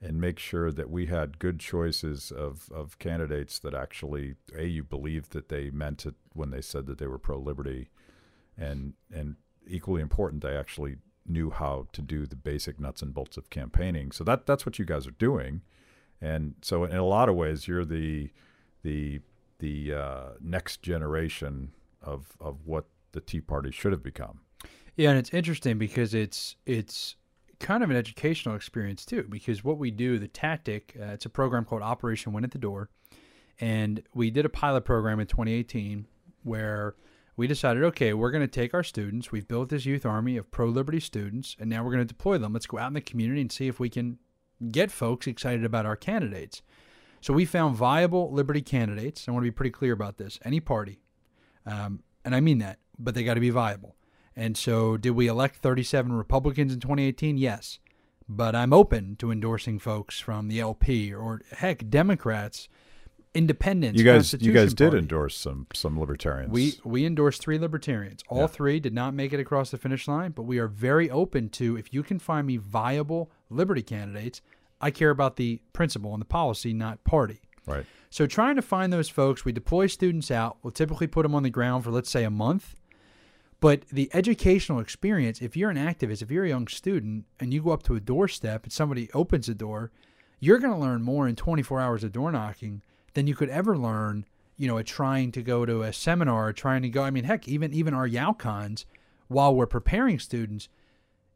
and 0.02 0.20
make 0.20 0.40
sure 0.40 0.72
that 0.72 0.90
we 0.90 1.06
had 1.06 1.38
good 1.38 1.60
choices 1.60 2.32
of, 2.32 2.68
of 2.74 2.98
candidates 2.98 3.60
that 3.60 3.76
actually 3.76 4.34
a 4.58 4.66
you 4.66 4.84
believed 4.84 5.34
that 5.34 5.50
they 5.50 5.70
meant 5.70 6.04
it 6.04 6.16
when 6.34 6.50
they 6.50 6.60
said 6.60 6.88
that 6.88 6.98
they 6.98 7.06
were 7.06 7.20
pro 7.20 7.38
liberty 7.38 7.90
and 8.58 8.94
and 9.14 9.36
equally 9.68 10.02
important 10.02 10.42
they 10.42 10.58
actually 10.58 10.96
knew 11.28 11.52
how 11.52 11.86
to 11.94 12.02
do 12.02 12.26
the 12.26 12.36
basic 12.36 12.80
nuts 12.80 13.04
and 13.04 13.14
bolts 13.14 13.38
of 13.38 13.52
campaigning. 13.52 14.12
So 14.12 14.24
that 14.24 14.48
that's 14.48 14.66
what 14.66 14.80
you 14.80 14.86
guys 14.86 15.06
are 15.06 15.12
doing. 15.12 15.62
And 16.20 16.56
so 16.64 16.86
in 16.86 16.98
a 16.98 17.06
lot 17.06 17.30
of 17.30 17.36
ways 17.36 17.68
you're 17.68 17.86
the 17.86 18.32
the 18.82 19.22
the 19.60 19.94
uh, 19.94 20.30
next 20.42 20.82
generation 20.82 21.72
of 22.02 22.36
of 22.42 22.66
what 22.66 22.86
the 23.12 23.22
Tea 23.22 23.42
Party 23.42 23.70
should 23.70 23.92
have 23.92 24.02
become. 24.02 24.40
Yeah, 24.96 25.12
and 25.12 25.20
it's 25.20 25.36
interesting 25.36 25.78
because 25.78 26.16
it's 26.16 26.56
it's 26.66 27.16
kind 27.60 27.84
of 27.84 27.90
an 27.90 27.96
educational 27.96 28.56
experience 28.56 29.06
too. 29.06 29.26
Because 29.30 29.64
what 29.64 29.78
we 29.78 29.92
do, 29.92 30.18
the 30.18 30.28
tactic, 30.28 30.96
uh, 31.00 31.06
it's 31.08 31.26
a 31.26 31.30
program 31.30 31.66
called 31.66 31.82
Operation 31.82 32.34
Win 32.34 32.44
at 32.44 32.52
the 32.52 32.58
Door, 32.58 32.90
and 33.60 34.02
we 34.14 34.32
did 34.32 34.46
a 34.46 34.50
pilot 34.50 34.86
program 34.86 35.20
in 35.20 35.28
2018 35.28 36.08
where 36.44 36.96
we 37.36 37.48
decided, 37.48 37.84
okay, 37.84 38.14
we're 38.14 38.32
going 38.32 38.44
to 38.44 38.48
take 38.48 38.74
our 38.74 38.84
students. 38.84 39.32
We've 39.32 39.48
built 39.48 39.70
this 39.70 39.86
youth 39.86 40.06
army 40.06 40.36
of 40.36 40.52
pro 40.52 40.68
liberty 40.68 41.00
students, 41.00 41.56
and 41.60 41.70
now 41.70 41.84
we're 41.84 41.92
going 41.92 42.06
to 42.06 42.14
deploy 42.14 42.38
them. 42.38 42.54
Let's 42.54 42.66
go 42.66 42.78
out 42.78 42.88
in 42.88 42.94
the 42.94 43.02
community 43.02 43.42
and 43.42 43.52
see 43.52 43.68
if 43.68 43.80
we 43.80 43.90
can 43.90 44.18
get 44.72 44.92
folks 44.92 45.26
excited 45.26 45.64
about 45.64 45.86
our 45.86 45.96
candidates. 45.96 46.62
So 47.22 47.34
we 47.34 47.46
found 47.46 47.76
viable 47.76 48.32
liberty 48.32 48.62
candidates. 48.62 49.28
I 49.28 49.32
want 49.32 49.44
to 49.44 49.52
be 49.52 49.56
pretty 49.56 49.72
clear 49.72 49.94
about 49.94 50.18
this. 50.18 50.40
Any 50.44 50.60
party, 50.60 51.00
um, 51.66 52.04
and 52.26 52.36
I 52.36 52.42
mean 52.42 52.58
that, 52.58 52.80
but 52.98 53.16
they 53.16 53.24
got 53.24 53.36
to 53.36 53.40
be 53.40 53.50
viable. 53.50 53.96
And 54.40 54.56
so, 54.56 54.96
did 54.96 55.12
we 55.12 55.28
elect 55.28 55.58
37 55.58 56.14
Republicans 56.14 56.74
in 56.74 56.80
2018? 56.80 57.38
Yes. 57.38 57.80
But 58.28 58.56
I'm 58.56 58.72
open 58.74 59.16
to 59.18 59.32
endorsing 59.32 59.80
folks 59.80 60.20
from 60.20 60.48
the 60.48 60.60
LP 60.60 61.14
or 61.14 61.42
heck, 61.52 61.90
Democrats, 61.90 62.70
Independents. 63.36 63.98
you 64.00 64.04
guys 64.06 64.34
you 64.40 64.52
guys 64.52 64.74
did 64.74 64.86
Party. 64.92 64.98
endorse 65.00 65.38
some 65.38 65.68
some 65.74 66.00
libertarians 66.00 66.52
We 66.52 66.74
we 66.84 67.06
endorsed 67.06 67.42
three 67.42 67.60
libertarians. 67.60 68.24
All 68.28 68.40
Yeah. 68.42 68.48
three 68.48 68.80
did 68.80 68.94
not 68.94 69.14
make 69.14 69.34
it 69.34 69.40
across 69.40 69.70
the 69.70 69.78
finish 69.78 70.08
line, 70.08 70.32
but 70.32 70.44
we 70.44 70.58
are 70.58 70.68
very 70.68 71.12
open 71.12 71.50
to 71.50 71.76
if 71.78 71.94
you 71.94 72.02
can 72.02 72.18
find 72.18 72.48
me 72.48 72.58
viable 72.58 73.30
liberty 73.50 73.84
candidates. 73.84 74.42
I 74.82 74.90
care 74.90 75.12
about 75.12 75.36
the 75.36 75.62
principle 75.74 76.14
and 76.14 76.22
the 76.22 76.26
policy, 76.26 76.74
not 76.74 77.04
party. 77.04 77.42
right 77.68 77.86
So 78.10 78.26
trying 78.26 78.56
to 78.56 78.64
find 78.64 78.92
those 78.92 79.10
folks, 79.10 79.46
we 79.46 79.52
deploy 79.52 79.86
students 79.88 80.32
out. 80.32 80.58
We'll 80.64 80.72
typically 80.72 81.06
put 81.08 81.22
them 81.24 81.36
on 81.36 81.44
the 81.44 81.52
ground 81.52 81.84
for 81.84 81.92
let's 81.92 82.10
say 82.10 82.24
a 82.24 82.32
month. 82.32 82.76
But 83.62 83.88
the 83.90 84.10
educational 84.14 84.80
experience, 84.80 85.42
if 85.42 85.58
you're 85.58 85.70
an 85.70 85.78
activist, 85.78 86.22
if 86.22 86.32
you're 86.32 86.46
a 86.46 86.50
young 86.50 86.68
student 86.68 87.26
and 87.40 87.54
you 87.54 87.62
go 87.62 87.72
up 87.72 87.84
to 87.84 87.96
a 87.96 88.00
doorstep 88.00 88.64
and 88.64 88.72
somebody 88.72 89.10
opens 89.14 89.48
the 89.48 89.56
door, 89.56 89.92
you're 90.40 90.60
going 90.60 90.74
to 90.74 90.80
learn 90.80 91.02
more 91.02 91.28
in 91.28 91.36
24 91.36 91.82
hours 91.82 92.04
of 92.04 92.14
door 92.14 92.32
knocking 92.32 92.82
than 93.14 93.28
you 93.28 93.36
could 93.36 93.50
ever 93.50 93.78
learn, 93.78 94.26
you 94.56 94.68
know, 94.68 94.78
at 94.78 94.86
trying 94.86 95.32
to 95.34 95.42
go 95.42 95.66
to 95.66 95.84
a 95.84 95.92
seminar 95.92 96.54
trying 96.54 96.84
to 96.84 96.90
go. 96.90 97.04
I 97.04 97.12
mean, 97.12 97.26
heck, 97.26 97.48
even 97.48 97.74
even 97.74 97.94
our 97.94 98.08
YALCons, 98.08 98.86
while 99.28 99.54
we're 99.54 99.66
preparing 99.66 100.20
students, 100.20 100.70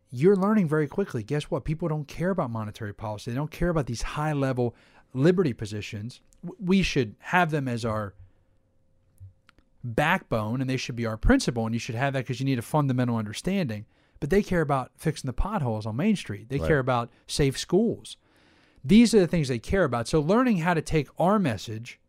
you're 0.09 0.37
learning 0.37 0.69
very 0.69 0.87
quickly. 0.87 1.23
Guess 1.23 1.45
what? 1.45 1.65
People 1.65 1.89
don't 1.89 2.07
care 2.07 2.29
about 2.29 2.51
monetary 2.51 2.93
policy. 2.93 3.31
They 3.31 3.35
don't 3.35 3.51
care 3.51 3.69
about 3.69 3.87
these 3.87 4.01
high 4.01 4.33
level 4.33 4.75
liberty 5.13 5.51
positions. 5.51 6.21
We 6.59 6.83
should 6.83 7.15
have 7.19 7.51
them 7.51 7.67
as 7.67 7.83
our 7.83 8.13
backbone 9.83 10.61
and 10.61 10.69
they 10.69 10.77
should 10.77 10.95
be 10.95 11.05
our 11.05 11.17
principle. 11.17 11.65
And 11.65 11.75
you 11.75 11.79
should 11.79 11.95
have 11.95 12.13
that 12.13 12.19
because 12.19 12.39
you 12.39 12.45
need 12.45 12.59
a 12.59 12.63
fundamental 12.63 13.15
understanding. 13.17 13.85
But 14.19 14.29
they 14.29 14.41
care 14.41 14.61
about 14.61 14.91
fixing 14.95 15.27
the 15.27 15.33
potholes 15.33 15.85
on 15.85 15.95
Main 15.97 16.15
Street, 16.15 16.47
they 16.49 16.57
Right. 16.57 16.67
care 16.67 16.79
about 16.79 17.11
safe 17.27 17.57
schools. 17.57 18.15
These 18.83 19.13
are 19.13 19.19
the 19.19 19.27
things 19.27 19.47
they 19.47 19.59
care 19.59 19.83
about. 19.83 20.07
So, 20.07 20.19
learning 20.19 20.57
how 20.59 20.73
to 20.73 20.81
take 20.81 21.07
our 21.17 21.39
message 21.39 21.99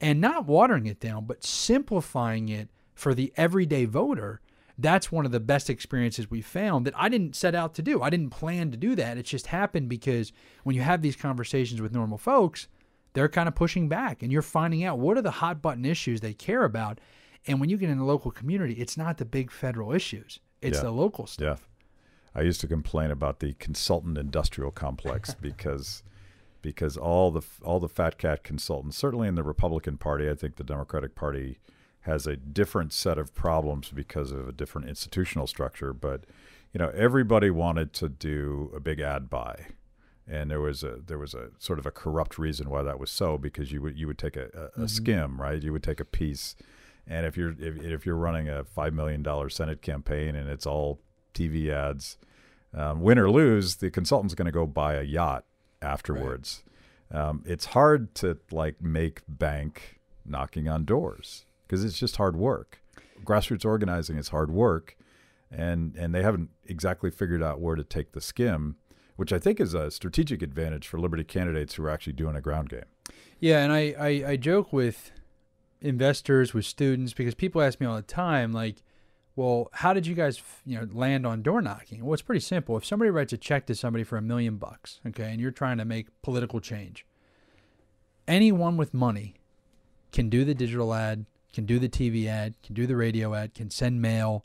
and 0.00 0.20
not 0.20 0.46
watering 0.46 0.86
it 0.86 1.00
down, 1.00 1.24
but 1.26 1.44
simplifying 1.44 2.48
it 2.48 2.68
for 2.94 3.14
the 3.14 3.32
everyday 3.36 3.84
voter, 3.84 4.40
that's 4.78 5.12
one 5.12 5.24
of 5.24 5.32
the 5.32 5.40
best 5.40 5.70
experiences 5.70 6.30
we 6.30 6.40
found 6.42 6.86
that 6.86 6.94
I 6.98 7.08
didn't 7.08 7.36
set 7.36 7.54
out 7.54 7.74
to 7.74 7.82
do. 7.82 8.02
I 8.02 8.10
didn't 8.10 8.30
plan 8.30 8.70
to 8.70 8.76
do 8.76 8.94
that. 8.96 9.16
It 9.18 9.24
just 9.24 9.48
happened 9.48 9.88
because 9.88 10.32
when 10.64 10.74
you 10.76 10.82
have 10.82 11.00
these 11.02 11.16
conversations 11.16 11.80
with 11.80 11.92
normal 11.92 12.18
folks, 12.18 12.68
they're 13.14 13.28
kind 13.28 13.48
of 13.48 13.54
pushing 13.54 13.88
back 13.88 14.22
and 14.22 14.30
you're 14.30 14.42
finding 14.42 14.84
out 14.84 14.98
what 14.98 15.16
are 15.16 15.22
the 15.22 15.30
hot 15.30 15.62
button 15.62 15.84
issues 15.84 16.20
they 16.20 16.34
care 16.34 16.64
about. 16.64 17.00
And 17.46 17.60
when 17.60 17.68
you 17.70 17.76
get 17.76 17.90
in 17.90 17.98
the 17.98 18.04
local 18.04 18.30
community, 18.30 18.74
it's 18.74 18.96
not 18.96 19.18
the 19.18 19.24
big 19.24 19.50
federal 19.50 19.92
issues; 19.92 20.40
it's 20.60 20.78
Yeah. 20.78 20.84
the 20.84 20.90
local 20.92 21.26
stuff. 21.26 21.68
Yeah. 22.34 22.40
I 22.40 22.42
used 22.42 22.60
to 22.62 22.66
complain 22.66 23.10
about 23.10 23.38
the 23.40 23.54
consultant 23.54 24.18
industrial 24.18 24.70
complex 24.70 25.34
because 25.40 26.02
because 26.62 26.96
all 26.96 27.30
the 27.30 27.42
all 27.62 27.78
the 27.80 27.88
fat 27.88 28.18
cat 28.18 28.42
consultants, 28.42 28.96
certainly 28.96 29.28
in 29.28 29.34
the 29.34 29.42
Republican 29.42 29.98
Party, 29.98 30.28
I 30.28 30.34
think 30.34 30.56
the 30.56 30.64
Democratic 30.64 31.14
Party 31.14 31.58
has 32.00 32.26
a 32.26 32.36
different 32.36 32.92
set 32.92 33.18
of 33.18 33.34
problems 33.34 33.90
because 33.90 34.30
of 34.30 34.48
a 34.48 34.52
different 34.52 34.88
institutional 34.88 35.46
structure. 35.46 35.92
But 35.92 36.24
you 36.72 36.78
know, 36.78 36.90
everybody 36.94 37.50
wanted 37.50 37.92
to 37.94 38.08
do 38.08 38.72
a 38.74 38.80
big 38.80 39.00
ad 39.00 39.30
buy, 39.30 39.66
and 40.26 40.50
there 40.50 40.60
was 40.60 40.82
a 40.82 40.98
there 41.06 41.18
was 41.18 41.34
a 41.34 41.50
sort 41.58 41.78
of 41.78 41.86
a 41.86 41.90
corrupt 41.90 42.38
reason 42.38 42.70
why 42.70 42.82
that 42.82 42.98
was 42.98 43.10
so 43.10 43.36
because 43.36 43.72
you 43.72 43.82
would 43.82 43.98
you 43.98 44.06
would 44.06 44.18
take 44.18 44.36
a, 44.36 44.70
a, 44.76 44.82
a 44.84 44.88
skim, 44.88 45.40
right? 45.40 45.62
You 45.62 45.72
would 45.72 45.82
take 45.82 46.00
a 46.00 46.04
piece, 46.04 46.56
and 47.06 47.26
if 47.26 47.36
you're 47.36 47.54
if, 47.58 47.82
if 47.82 48.06
you're 48.06 48.16
running 48.16 48.48
a 48.48 48.64
five 48.64 48.94
million 48.94 49.22
dollar 49.22 49.48
Senate 49.48 49.82
campaign 49.82 50.34
and 50.34 50.48
it's 50.48 50.66
all 50.66 51.00
TV 51.34 51.68
ads, 51.70 52.16
um, 52.72 53.00
win 53.00 53.18
or 53.18 53.30
lose, 53.30 53.76
the 53.76 53.90
consultant's 53.90 54.34
going 54.34 54.46
to 54.46 54.52
go 54.52 54.66
buy 54.66 54.94
a 54.94 55.02
yacht 55.02 55.44
afterwards. 55.82 56.62
Um, 57.10 57.42
it's 57.46 57.66
hard 57.66 58.14
to 58.16 58.38
like 58.50 58.80
make 58.82 59.22
bank 59.28 60.00
knocking 60.24 60.68
on 60.68 60.84
doors 60.84 61.44
because 61.66 61.84
it's 61.84 61.98
just 61.98 62.16
hard 62.16 62.36
work. 62.36 62.80
Grassroots 63.24 63.64
organizing 63.64 64.16
is 64.16 64.28
hard 64.28 64.50
work, 64.50 64.96
and 65.50 65.94
and 65.96 66.14
they 66.14 66.22
haven't 66.22 66.50
exactly 66.66 67.10
figured 67.10 67.42
out 67.42 67.60
where 67.60 67.76
to 67.76 67.84
take 67.84 68.12
the 68.12 68.20
skim, 68.20 68.76
which 69.16 69.32
I 69.32 69.38
think 69.38 69.60
is 69.60 69.74
a 69.74 69.90
strategic 69.90 70.42
advantage 70.42 70.86
for 70.86 70.98
Liberty 70.98 71.24
candidates 71.24 71.74
who 71.74 71.84
are 71.84 71.90
actually 71.90 72.14
doing 72.14 72.36
a 72.36 72.40
ground 72.40 72.68
game. 72.68 72.84
Yeah, 73.40 73.62
and 73.62 73.72
I, 73.72 73.94
I, 73.98 74.08
I 74.30 74.36
joke 74.36 74.72
with 74.72 75.12
investors, 75.80 76.54
with 76.54 76.64
students, 76.64 77.12
because 77.12 77.34
people 77.34 77.60
ask 77.60 77.80
me 77.80 77.86
all 77.86 77.96
the 77.96 78.02
time, 78.02 78.52
like, 78.52 78.76
well, 79.36 79.68
how 79.72 79.92
did 79.92 80.06
you 80.06 80.14
guys, 80.14 80.40
you 80.64 80.78
know, 80.78 80.88
land 80.92 81.26
on 81.26 81.42
door 81.42 81.60
knocking? 81.60 82.04
Well, 82.04 82.14
it's 82.14 82.22
pretty 82.22 82.40
simple. 82.40 82.76
If 82.76 82.84
somebody 82.84 83.10
writes 83.10 83.32
a 83.32 83.36
check 83.36 83.66
to 83.66 83.74
somebody 83.74 84.04
for 84.04 84.16
a 84.16 84.22
million 84.22 84.56
bucks, 84.56 85.00
okay, 85.06 85.30
and 85.30 85.40
you're 85.40 85.50
trying 85.50 85.78
to 85.78 85.84
make 85.84 86.06
political 86.22 86.60
change, 86.60 87.04
anyone 88.28 88.76
with 88.76 88.94
money 88.94 89.34
can 90.12 90.28
do 90.28 90.44
the 90.44 90.54
digital 90.54 90.94
ad, 90.94 91.26
can 91.52 91.66
do 91.66 91.78
the 91.78 91.88
TV 91.88 92.26
ad, 92.26 92.54
can 92.62 92.74
do 92.74 92.86
the 92.86 92.96
radio 92.96 93.34
ad, 93.34 93.54
can 93.54 93.70
send 93.70 94.00
mail. 94.00 94.44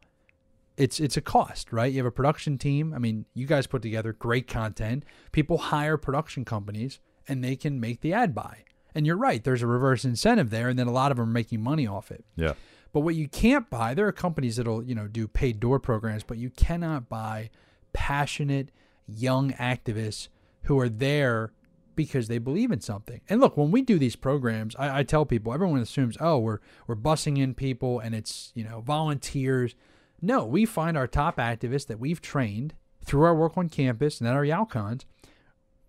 It's 0.79 0.99
it's 0.99 1.17
a 1.17 1.21
cost, 1.21 1.73
right? 1.73 1.91
You 1.91 1.99
have 1.99 2.05
a 2.05 2.11
production 2.11 2.57
team. 2.57 2.93
I 2.93 2.99
mean, 2.99 3.25
you 3.33 3.45
guys 3.45 3.67
put 3.67 3.81
together 3.81 4.13
great 4.13 4.47
content. 4.47 5.03
People 5.31 5.57
hire 5.57 5.97
production 5.97 6.45
companies 6.45 6.99
and 7.27 7.43
they 7.43 7.55
can 7.55 7.79
make 7.79 8.01
the 8.01 8.13
ad 8.13 8.33
buy. 8.33 8.63
And 8.95 9.05
you're 9.05 9.17
right, 9.17 9.43
there's 9.43 9.61
a 9.61 9.67
reverse 9.67 10.03
incentive 10.03 10.49
there, 10.49 10.67
and 10.67 10.79
then 10.79 10.87
a 10.87 10.91
lot 10.91 11.11
of 11.11 11.17
them 11.17 11.29
are 11.29 11.31
making 11.31 11.61
money 11.61 11.85
off 11.85 12.09
it. 12.11 12.25
Yeah, 12.35 12.53
But 12.91 13.01
what 13.01 13.13
you 13.13 13.27
can't 13.27 13.69
buy, 13.69 13.93
there 13.93 14.07
are 14.07 14.11
companies 14.11 14.55
that'll, 14.55 14.83
you 14.83 14.95
know, 14.95 15.07
do 15.07 15.27
paid 15.27 15.59
door 15.59 15.79
programs, 15.79 16.23
but 16.23 16.37
you 16.37 16.49
cannot 16.49 17.07
buy 17.07 17.51
passionate 17.93 18.71
young 19.05 19.51
activists 19.53 20.29
who 20.63 20.79
are 20.79 20.89
there 20.89 21.51
because 21.95 22.29
they 22.29 22.37
believe 22.39 22.71
in 22.71 22.81
something. 22.81 23.21
And 23.29 23.39
look, 23.41 23.57
when 23.57 23.71
we 23.71 23.81
do 23.81 23.99
these 23.99 24.15
programs, 24.15 24.75
I, 24.77 24.99
I 24.99 25.03
tell 25.03 25.25
people, 25.25 25.53
everyone 25.53 25.81
assumes, 25.81 26.17
oh, 26.19 26.39
we're 26.39 26.59
we're 26.87 26.95
bussing 26.95 27.37
in 27.37 27.53
people 27.53 27.99
and 27.99 28.15
it's, 28.15 28.51
you 28.55 28.63
know, 28.63 28.81
volunteers. 28.81 29.75
No, 30.21 30.45
we 30.45 30.65
find 30.65 30.97
our 30.97 31.07
top 31.07 31.37
activists 31.37 31.87
that 31.87 31.99
we've 31.99 32.21
trained 32.21 32.73
through 33.03 33.23
our 33.23 33.35
work 33.35 33.57
on 33.57 33.69
campus 33.69 34.19
and 34.19 34.27
at 34.27 34.35
our 34.35 34.43
YALCons. 34.43 35.05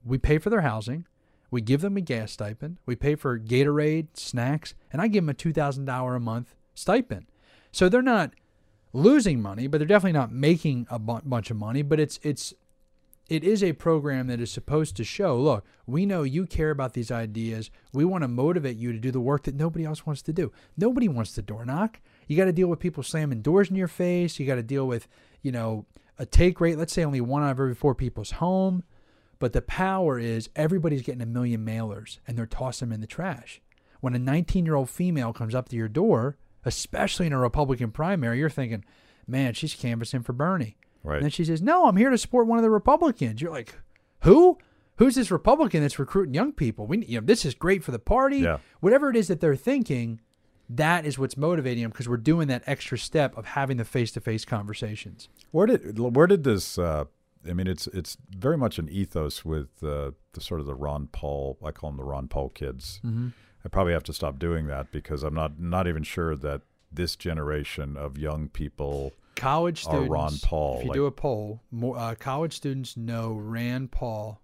We 0.05 0.19
pay 0.19 0.39
for 0.39 0.51
their 0.51 0.63
housing. 0.63 1.07
We 1.51 1.61
give 1.61 1.81
them 1.81 1.97
a 1.97 2.01
gas 2.01 2.33
stipend. 2.33 2.79
We 2.87 2.95
pay 2.95 3.17
for 3.17 3.39
Gatorade, 3.39 4.09
snacks, 4.15 4.75
and 4.93 5.03
I 5.03 5.09
give 5.09 5.25
them 5.25 5.31
a 5.31 5.35
$2,000 5.35 6.17
a 6.17 6.21
month 6.21 6.55
stipend. 6.75 7.27
So 7.73 7.89
they're 7.89 8.03
not 8.03 8.33
losing 8.93 9.43
money, 9.43 9.67
but 9.67 9.79
they're 9.79 9.87
definitely 9.87 10.19
not 10.19 10.33
making 10.33 10.87
a 10.91 10.99
bu- 10.99 11.23
bunch 11.25 11.51
of 11.51 11.57
money. 11.57 11.83
But 11.83 12.01
it's 12.01 12.19
it's 12.23 12.55
it 13.29 13.45
is 13.45 13.63
a 13.63 13.73
program 13.75 14.27
that 14.27 14.41
is 14.41 14.51
supposed 14.51 14.97
to 14.97 15.05
show, 15.05 15.39
look, 15.39 15.65
we 15.87 16.05
know 16.05 16.25
you 16.25 16.47
care 16.47 16.71
about 16.71 16.95
these 16.95 17.13
ideas. 17.13 17.71
We 17.93 18.05
want 18.05 18.23
to 18.23 18.29
motivate 18.29 18.77
you 18.77 18.93
to 18.93 18.99
do 18.99 19.13
the 19.13 19.21
work 19.21 19.45
that 19.45 19.55
nobody 19.55 19.85
else 19.85 20.05
wants 20.05 20.21
to 20.23 20.33
do. 20.33 20.51
Nobody 20.77 21.07
wants 21.07 21.35
to 21.35 21.43
door 21.43 21.65
knock. 21.65 22.01
You 22.31 22.37
got 22.37 22.45
to 22.45 22.53
deal 22.53 22.69
with 22.69 22.79
people 22.79 23.03
slamming 23.03 23.43
doors 23.43 23.71
in 23.71 23.75
your 23.75 23.89
face. 23.89 24.39
You 24.39 24.47
got 24.47 24.55
to 24.55 24.63
deal 24.63 24.87
with, 24.87 25.09
you 25.43 25.51
know, 25.51 25.85
a 26.17 26.25
take 26.25 26.61
rate. 26.61 26.79
Let's 26.79 26.93
say 26.93 27.05
only 27.05 27.21
one 27.21 27.43
out 27.43 27.51
of 27.51 27.59
every 27.59 27.75
four 27.75 27.93
people's 27.93 28.31
home. 28.31 28.85
But 29.41 29.53
the 29.53 29.63
power 29.63 30.17
is 30.17 30.49
everybody's 30.55 31.03
getting 31.03 31.23
a 31.23 31.27
million 31.27 31.67
mailers 31.67 32.21
and 32.29 32.39
they're 32.39 32.47
tossing 32.47 32.89
them 32.89 32.95
in 32.95 33.01
the 33.01 33.09
trash. 33.09 33.61
When 34.01 34.15
a 34.15 34.19
19 34.21 34.65
year 34.65 34.77
old 34.77 34.89
female 34.89 35.33
comes 35.33 35.57
up 35.57 35.69
to 35.71 35.77
your 35.77 35.89
door, 35.89 36.37
especially 36.65 37.27
in 37.27 37.33
a 37.33 37.39
Republican 37.39 37.91
primary, 37.91 38.39
you're 38.39 38.49
thinking, 38.49 38.85
man, 39.27 39.53
she's 39.53 39.75
canvassing 39.75 40.23
for 40.23 40.33
Bernie. 40.33 40.77
right. 41.03 41.17
And 41.17 41.25
then 41.25 41.31
she 41.33 41.45
says, 41.45 41.61
no, 41.61 41.87
I'm 41.87 41.97
here 41.97 42.11
to 42.11 42.19
support 42.19 42.47
one 42.47 42.59
of 42.59 42.63
the 42.63 42.71
Republicans. 42.71 43.43
You're 43.43 43.51
like, 43.51 43.75
who? 44.21 44.57
Who's 44.99 45.17
this 45.17 45.33
Republican 45.33 45.81
that's 45.81 45.99
recruiting 45.99 46.35
young 46.35 46.53
people? 46.53 46.87
We, 46.87 47.05
you 47.07 47.21
know, 47.21 47.27
this 47.27 47.45
is 47.45 47.55
great 47.57 47.83
for 47.83 47.91
the 47.91 47.99
party. 47.99 48.39
Yeah. 48.39 48.59
Whatever 48.79 49.11
it 49.11 49.17
is 49.17 49.27
that 49.27 49.41
they're 49.41 49.57
thinking, 49.57 50.21
that 50.73 51.05
is 51.05 51.19
what's 51.19 51.37
motivating 51.37 51.83
them 51.83 51.91
because 51.91 52.09
we're 52.09 52.17
doing 52.17 52.49
that 52.49 52.63
extra 52.67 52.97
step 52.97 53.37
of 53.37 53.45
having 53.45 53.77
the 53.77 53.85
face 53.85 54.13
to 54.13 54.21
face 54.21 54.45
conversations. 54.45 55.29
Where 55.51 55.67
did 55.67 55.99
where 55.99 56.27
did 56.27 56.45
this? 56.45 56.79
Uh, 56.79 57.05
I 57.49 57.53
mean, 57.53 57.67
it's 57.67 57.87
it's 57.89 58.17
very 58.31 58.57
much 58.57 58.79
an 58.79 58.89
ethos 58.89 59.45
with 59.45 59.83
uh, 59.83 60.13
the 60.33 60.41
sort 60.41 60.61
of 60.61 60.67
the 60.67 60.75
Ron 60.75 61.09
Paul. 61.11 61.59
I 61.65 61.73
call 61.73 61.91
them 61.91 61.97
the 61.97 62.05
Ron 62.05 62.29
Paul 62.29 62.51
kids. 62.51 63.01
Mm-hmm. 63.05 63.29
I 63.65 63.69
probably 63.69 63.93
have 63.93 64.05
to 64.05 64.13
stop 64.13 64.39
doing 64.39 64.67
that 64.69 64.93
because 64.93 65.23
I'm 65.23 65.35
not 65.35 65.59
not 65.59 65.87
even 65.87 66.03
sure 66.03 66.37
that 66.37 66.63
this 66.93 67.17
generation 67.17 67.97
of 67.97 68.17
young 68.19 68.49
people. 68.49 69.13
College 69.37 69.87
Or 69.87 69.91
students, 69.91 70.11
Ron 70.11 70.33
Paul, 70.43 70.77
if 70.79 70.83
you 70.85 70.89
like- 70.91 70.97
do 70.97 71.07
a 71.07 71.11
poll, 71.13 71.63
more, 71.71 71.97
uh, 71.97 72.15
college 72.15 72.55
students 72.55 72.97
know 72.97 73.33
Rand 73.33 73.91
Paul. 73.91 74.41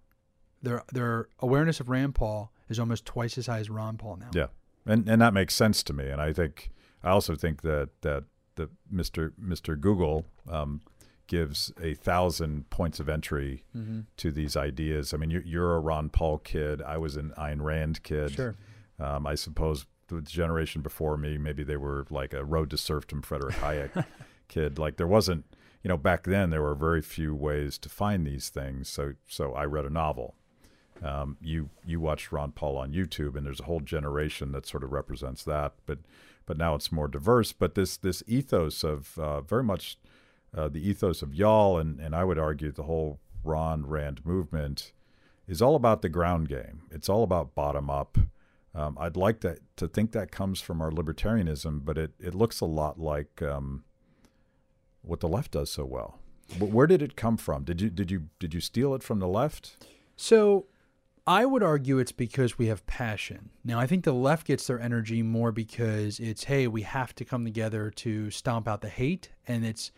Their 0.63 0.83
their 0.91 1.27
awareness 1.39 1.79
of 1.79 1.87
Rand 1.89 2.15
Paul 2.15 2.51
is 2.67 2.79
almost 2.79 3.05
twice 3.05 3.37
as 3.37 3.45
high 3.45 3.59
as 3.59 3.69
Ron 3.69 3.97
Paul 3.97 4.17
now. 4.17 4.31
Yeah, 4.33 4.47
and 4.87 5.07
and 5.09 5.21
that 5.21 5.33
makes 5.33 5.53
sense 5.55 5.83
to 5.83 5.93
me. 5.93 6.09
And 6.09 6.19
I 6.21 6.33
think 6.33 6.69
I 7.03 7.09
also 7.09 7.35
think 7.35 7.61
that 7.61 7.89
that 8.01 8.23
that 8.55 8.69
Mr. 8.91 9.31
Mr. 9.41 9.79
Google 9.79 10.25
um, 10.49 10.81
gives 11.27 11.71
a 11.81 11.93
thousand 11.93 12.69
points 12.69 12.99
of 12.99 13.09
entry 13.09 13.63
Mm-hmm. 13.75 13.99
to 14.17 14.31
these 14.31 14.55
ideas. 14.57 15.13
I 15.13 15.17
mean, 15.17 15.29
you're, 15.29 15.43
you're 15.43 15.75
a 15.75 15.79
Ron 15.79 16.09
Paul 16.09 16.37
kid. 16.39 16.81
I 16.81 16.97
was 16.97 17.15
an 17.17 17.33
Ayn 17.37 17.61
Rand 17.61 18.01
kid. 18.03 18.31
Sure. 18.31 18.55
Um, 18.99 19.27
I 19.27 19.35
suppose 19.35 19.85
the 20.07 20.21
generation 20.21 20.81
before 20.81 21.17
me, 21.17 21.37
maybe 21.37 21.63
they 21.63 21.75
were 21.77 22.05
like 22.09 22.33
a 22.33 22.43
Road 22.45 22.69
to 22.71 22.77
Serfdom, 22.77 23.21
Frederick 23.21 23.55
Hayek 23.57 24.05
kid. 24.47 24.79
Like 24.79 24.95
there 24.97 25.05
wasn't, 25.05 25.45
you 25.83 25.89
know, 25.89 25.97
back 25.97 26.23
then 26.23 26.49
there 26.49 26.61
were 26.63 26.73
very 26.75 27.01
few 27.01 27.35
ways 27.35 27.77
to 27.79 27.89
find 27.89 28.25
these 28.25 28.49
things. 28.49 28.87
So, 28.89 29.13
so 29.27 29.53
I 29.53 29.65
read 29.65 29.85
a 29.85 29.89
novel. 29.91 30.33
Um, 31.03 31.37
you 31.41 31.69
you 31.85 31.99
watched 31.99 32.31
Ron 32.31 32.51
Paul 32.51 32.77
on 32.77 32.91
YouTube, 32.91 33.35
and 33.35 33.45
there's 33.45 33.59
a 33.59 33.65
whole 33.65 33.79
generation 33.81 34.51
that 34.53 34.65
sort 34.65 34.83
of 34.83 34.91
represents 34.91 35.43
that. 35.43 35.73
But 35.85 35.99
but 36.45 36.57
now 36.57 36.75
it's 36.75 36.91
more 36.91 37.07
diverse. 37.07 37.51
But 37.53 37.75
this 37.75 37.97
this 37.97 38.23
ethos 38.27 38.83
of 38.83 39.17
uh, 39.19 39.41
very 39.41 39.63
much 39.63 39.97
uh, 40.55 40.67
the 40.69 40.87
ethos 40.87 41.21
of 41.21 41.33
YAL, 41.35 41.77
and 41.77 41.99
and 41.99 42.15
I 42.15 42.23
would 42.23 42.39
argue 42.39 42.71
the 42.71 42.83
whole 42.83 43.19
Ron 43.43 43.85
Rand 43.85 44.25
movement 44.25 44.91
is 45.47 45.61
all 45.61 45.75
about 45.75 46.01
the 46.01 46.09
ground 46.09 46.49
game. 46.49 46.81
It's 46.91 47.07
all 47.09 47.23
about 47.23 47.55
bottom 47.55 47.89
up. 47.89 48.17
Um, 48.75 48.97
I'd 48.99 49.15
like 49.17 49.39
to 49.41 49.57
to 49.75 49.87
think 49.87 50.11
that 50.11 50.31
comes 50.31 50.61
from 50.61 50.81
our 50.81 50.91
libertarianism, 50.91 51.85
but 51.85 51.97
it 51.97 52.11
it 52.19 52.33
looks 52.33 52.59
a 52.59 52.65
lot 52.65 52.99
like 52.99 53.41
um, 53.41 53.83
what 55.01 55.19
the 55.19 55.27
left 55.29 55.51
does 55.51 55.69
so 55.71 55.85
well. 55.85 56.19
Wh- 56.57 56.73
Where 56.73 56.87
did 56.87 57.01
it 57.01 57.15
come 57.15 57.37
from? 57.37 57.63
Did 57.63 57.81
you 57.81 57.89
did 57.89 58.09
you 58.11 58.29
did 58.39 58.53
you 58.53 58.61
steal 58.61 58.93
it 58.95 59.03
from 59.03 59.19
the 59.19 59.27
left? 59.27 59.85
So 60.15 60.65
I 61.27 61.45
would 61.45 61.61
argue 61.61 61.99
it's 61.99 62.13
because 62.13 62.57
we 62.57 62.67
have 62.67 62.87
passion. 62.87 63.49
Now, 63.65 63.79
I 63.79 63.85
think 63.85 64.05
the 64.05 64.13
left 64.13 64.47
gets 64.47 64.65
their 64.65 64.79
energy 64.79 65.21
more 65.21 65.51
because 65.51 66.21
it's, 66.21 66.45
hey, 66.45 66.67
we 66.67 66.83
have 66.83 67.13
to 67.15 67.25
come 67.25 67.43
together 67.43 67.91
to 67.97 68.31
stomp 68.31 68.65
out 68.65 68.79
the 68.79 68.87
hate. 68.87 69.29
And 69.45 69.65
it's, 69.65 69.91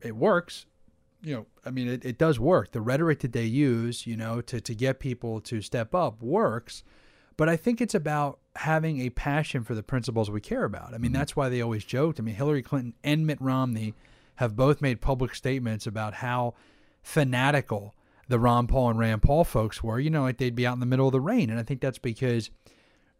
it 0.00 0.16
works. 0.16 0.64
You 1.22 1.34
know, 1.34 1.46
I 1.66 1.70
mean, 1.70 1.86
it, 1.86 2.04
it 2.04 2.16
does 2.16 2.40
work. 2.40 2.72
The 2.72 2.80
rhetoric 2.80 3.20
that 3.20 3.32
they 3.32 3.44
use, 3.44 4.06
you 4.06 4.16
know, 4.16 4.40
to, 4.40 4.58
to 4.58 4.74
get 4.74 5.00
people 5.00 5.42
to 5.42 5.60
step 5.60 5.94
up 5.94 6.22
works. 6.22 6.82
But 7.36 7.50
I 7.50 7.56
think 7.56 7.82
it's 7.82 7.94
about 7.94 8.38
having 8.56 9.00
a 9.02 9.10
passion 9.10 9.64
for 9.64 9.74
the 9.74 9.82
principles 9.82 10.30
we 10.30 10.40
care 10.40 10.64
about. 10.64 10.94
I 10.94 10.98
mean, 10.98 11.10
mm-hmm. 11.10 11.18
that's 11.18 11.36
why 11.36 11.50
they 11.50 11.60
always 11.60 11.84
joked. 11.84 12.18
I 12.18 12.22
mean, 12.22 12.34
Hillary 12.36 12.62
Clinton 12.62 12.94
and 13.04 13.26
Mitt 13.26 13.40
Romney 13.40 13.92
have 14.36 14.56
both 14.56 14.80
made 14.80 15.02
public 15.02 15.34
statements 15.34 15.86
about 15.86 16.14
how 16.14 16.54
fanatical 17.02 17.94
the 18.28 18.38
Ron 18.38 18.66
Paul 18.66 18.90
and 18.90 18.98
Rand 18.98 19.22
Paul 19.22 19.44
folks 19.44 19.82
were. 19.82 19.98
You 19.98 20.10
know, 20.10 20.22
like 20.22 20.38
they'd 20.38 20.54
be 20.54 20.66
out 20.66 20.74
in 20.74 20.80
the 20.80 20.86
middle 20.86 21.06
of 21.06 21.12
the 21.12 21.20
rain. 21.20 21.50
And 21.50 21.58
I 21.58 21.62
think 21.62 21.80
that's 21.80 21.98
because 21.98 22.50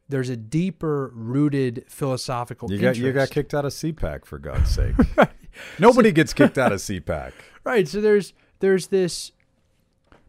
there's 0.08 0.28
a 0.28 0.36
deeper 0.36 1.10
rooted 1.14 1.84
philosophical 1.88 2.70
You 2.70 2.78
got 2.78 2.96
you 2.96 3.12
got 3.12 3.30
kicked 3.30 3.54
out 3.54 3.64
of 3.64 3.72
CPAC 3.72 4.24
for 4.24 4.38
God's 4.38 4.70
sake. 4.70 4.94
Nobody 5.78 6.12
gets 6.12 6.32
kicked 6.32 6.58
out 6.58 6.72
of 6.72 6.78
CPAC. 6.80 7.32
Right. 7.64 7.88
So 7.88 8.00
there's 8.00 8.32
there's 8.60 8.88
this 8.88 9.32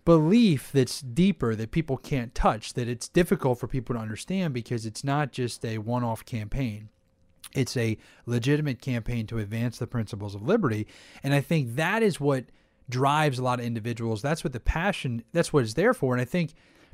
belief 0.06 0.72
that's 0.74 1.02
deeper 1.02 1.56
that 1.56 1.72
people 1.72 1.98
can't 1.98 2.36
touch, 2.36 2.74
that 2.74 2.88
it's 2.88 3.08
difficult 3.08 3.60
for 3.60 3.68
people 3.68 3.96
to 3.96 4.02
understand 4.02 4.54
because 4.54 4.86
it's 4.86 5.04
not 5.04 5.32
just 5.32 5.64
a 5.64 5.78
one 5.78 6.04
off 6.04 6.26
campaign. 6.26 6.90
It's 7.54 7.78
a 7.78 7.98
legitimate 8.26 8.82
campaign 8.82 9.28
to 9.28 9.38
advance 9.38 9.78
the 9.78 9.88
principles 9.88 10.34
of 10.34 10.42
liberty. 10.42 10.88
And 11.22 11.34
I 11.34 11.42
think 11.42 11.76
that 11.76 12.02
is 12.02 12.20
what 12.20 12.46
drives 12.90 13.40
a 13.40 13.44
lot 13.44 13.60
of 13.60 13.66
individuals. 13.66 14.22
That's 14.22 14.44
what 14.44 14.54
the 14.54 14.60
passion, 14.60 15.24
that's 15.32 15.52
what 15.54 15.64
it's 15.64 15.74
there 15.74 15.94
for. 15.94 16.14
And 16.14 16.22
I 16.22 16.26
think 16.26 16.54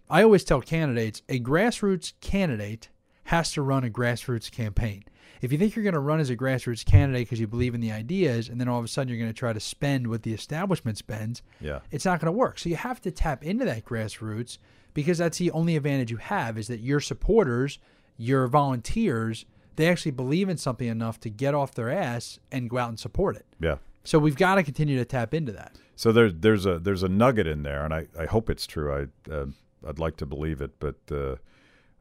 I 0.09 0.23
always 0.23 0.43
tell 0.43 0.61
candidates 0.61 1.21
a 1.29 1.39
grassroots 1.39 2.13
candidate 2.21 2.89
has 3.25 3.51
to 3.53 3.61
run 3.61 3.83
a 3.83 3.89
grassroots 3.89 4.51
campaign. 4.51 5.03
If 5.41 5.51
you 5.51 5.57
think 5.57 5.75
you're 5.75 5.83
going 5.83 5.93
to 5.93 5.99
run 5.99 6.19
as 6.19 6.29
a 6.29 6.35
grassroots 6.35 6.83
candidate 6.83 7.27
because 7.27 7.39
you 7.39 7.47
believe 7.47 7.73
in 7.75 7.79
the 7.81 7.91
ideas, 7.91 8.49
and 8.49 8.59
then 8.59 8.67
all 8.67 8.79
of 8.79 8.83
a 8.85 8.87
sudden 8.89 9.07
you're 9.09 9.19
going 9.19 9.31
to 9.31 9.37
try 9.37 9.53
to 9.53 9.59
spend 9.59 10.07
what 10.07 10.23
the 10.23 10.33
establishment 10.33 10.97
spends, 10.97 11.41
Yeah. 11.61 11.79
it's 11.91 12.05
not 12.05 12.19
going 12.19 12.25
to 12.31 12.37
work. 12.37 12.59
So 12.59 12.67
you 12.69 12.75
have 12.75 12.99
to 13.01 13.11
tap 13.11 13.43
into 13.43 13.63
that 13.65 13.85
grassroots 13.85 14.57
because 14.93 15.19
that's 15.19 15.37
the 15.37 15.51
only 15.51 15.75
advantage 15.77 16.11
you 16.11 16.17
have 16.17 16.57
is 16.57 16.67
that 16.67 16.79
your 16.81 16.99
supporters, 16.99 17.79
your 18.17 18.47
volunteers, 18.47 19.45
they 19.77 19.87
actually 19.87 20.11
believe 20.11 20.49
in 20.49 20.57
something 20.57 20.87
enough 20.87 21.19
to 21.21 21.29
get 21.29 21.53
off 21.55 21.73
their 21.73 21.89
ass 21.89 22.39
and 22.51 22.69
go 22.69 22.77
out 22.77 22.89
and 22.89 22.99
support 22.99 23.37
it. 23.37 23.45
Yeah. 23.61 23.75
So 24.03 24.19
we've 24.19 24.35
got 24.35 24.55
to 24.55 24.63
continue 24.63 24.97
to 24.97 25.05
tap 25.05 25.33
into 25.33 25.51
that. 25.53 25.75
So 25.95 26.11
there's 26.11 26.33
there's 26.35 26.65
a 26.65 26.79
there's 26.79 27.03
a 27.03 27.09
nugget 27.09 27.47
in 27.47 27.63
there, 27.63 27.83
and 27.83 27.93
I, 27.93 28.07
I 28.17 28.25
hope 28.25 28.49
it's 28.49 28.65
true. 28.65 28.93
I 29.29 29.31
uh, 29.31 29.47
I'd 29.87 29.99
like 29.99 30.17
to 30.17 30.25
believe 30.25 30.61
it, 30.61 30.79
but 30.79 30.95
uh, 31.11 31.35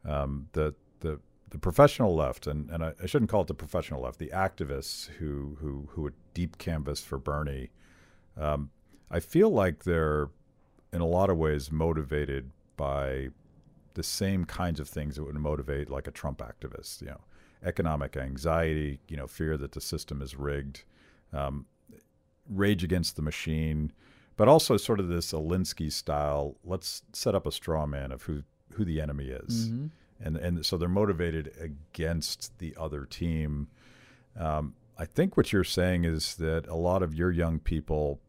um, 0.05 0.47
the 0.53 0.73
the 1.01 1.19
the 1.49 1.57
professional 1.57 2.15
left, 2.15 2.47
and, 2.47 2.69
and 2.69 2.83
I, 2.83 2.93
I 3.01 3.05
shouldn't 3.07 3.31
call 3.31 3.41
it 3.41 3.47
the 3.47 3.53
professional 3.53 4.01
left, 4.01 4.19
the 4.19 4.31
activists 4.33 5.07
who 5.07 5.57
who 5.59 5.89
who 5.91 6.03
would 6.03 6.13
deep 6.33 6.57
canvas 6.57 7.01
for 7.01 7.17
Bernie, 7.17 7.71
um, 8.37 8.69
I 9.11 9.19
feel 9.19 9.49
like 9.49 9.83
they're 9.83 10.29
in 10.93 11.01
a 11.01 11.07
lot 11.07 11.29
of 11.29 11.37
ways 11.37 11.71
motivated 11.71 12.51
by 12.77 13.29
the 13.95 14.03
same 14.03 14.45
kinds 14.45 14.79
of 14.79 14.87
things 14.87 15.15
that 15.15 15.23
would 15.23 15.35
motivate 15.35 15.89
like 15.89 16.07
a 16.07 16.11
Trump 16.11 16.39
activist. 16.39 17.01
You 17.01 17.07
know, 17.07 17.21
economic 17.63 18.15
anxiety, 18.15 18.99
you 19.07 19.17
know, 19.17 19.27
fear 19.27 19.57
that 19.57 19.73
the 19.73 19.81
system 19.81 20.21
is 20.21 20.35
rigged. 20.35 20.83
Um, 21.33 21.65
rage 22.49 22.83
against 22.83 23.15
the 23.15 23.21
machine, 23.21 23.91
but 24.37 24.47
also 24.47 24.75
sort 24.77 24.99
of 24.99 25.07
this 25.07 25.31
Alinsky 25.31 25.91
style. 25.91 26.55
Let's 26.63 27.03
set 27.13 27.35
up 27.35 27.45
a 27.45 27.51
straw 27.51 27.85
man 27.85 28.11
of 28.11 28.23
who 28.23 28.43
who 28.73 28.85
the 28.85 29.01
enemy 29.01 29.25
is, 29.25 29.69
Mhm. 29.69 29.89
and 30.19 30.37
and 30.37 30.65
so 30.65 30.77
they're 30.77 30.87
motivated 30.87 31.51
against 31.59 32.57
the 32.59 32.75
other 32.77 33.05
team. 33.05 33.67
Um, 34.37 34.75
I 34.97 35.05
think 35.05 35.35
what 35.37 35.51
you're 35.51 35.63
saying 35.63 36.03
is 36.05 36.35
that 36.35 36.67
a 36.67 36.75
lot 36.75 37.01
of 37.03 37.13
your 37.15 37.31
young 37.31 37.59
people 37.59 38.19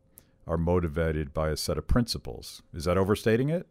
are 0.46 0.56
motivated 0.56 1.32
by 1.34 1.50
a 1.50 1.56
set 1.56 1.76
of 1.78 1.86
principles. 1.86 2.62
Is 2.72 2.84
that 2.84 2.96
overstating 2.96 3.48
it? 3.50 3.66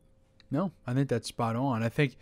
No, 0.51 0.71
I 0.87 0.93
think 0.93 1.09
that's 1.09 1.27
spot 1.27 1.55
on. 1.55 1.83
I 1.83 1.89
think 1.89 2.17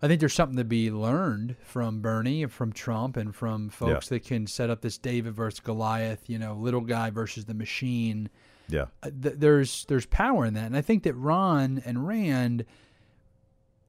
I 0.00 0.06
think 0.08 0.20
there's 0.20 0.34
something 0.34 0.56
to 0.58 0.64
be 0.64 0.90
learned 0.90 1.56
from 1.64 2.00
Bernie 2.00 2.42
and 2.44 2.52
from 2.52 2.72
Trump 2.72 3.16
and 3.16 3.34
from 3.34 3.68
folks 3.68 4.08
that 4.08 4.24
can 4.24 4.46
set 4.46 4.70
up 4.70 4.80
this 4.80 4.96
David 4.98 5.34
versus 5.34 5.58
Goliath, 5.60 6.28
you 6.30 6.38
know, 6.38 6.54
little 6.54 6.80
guy 6.82 7.10
versus 7.10 7.46
the 7.46 7.54
machine. 7.54 8.28
Yeah, 8.68 8.86
Uh, 9.02 9.10
th- 9.22 9.34
there's 9.38 9.84
there's 9.86 10.06
power 10.06 10.44
in 10.44 10.54
that, 10.54 10.66
and 10.66 10.76
I 10.76 10.82
think 10.82 11.02
that 11.04 11.14
Ron 11.14 11.82
and 11.86 12.06
Rand 12.06 12.64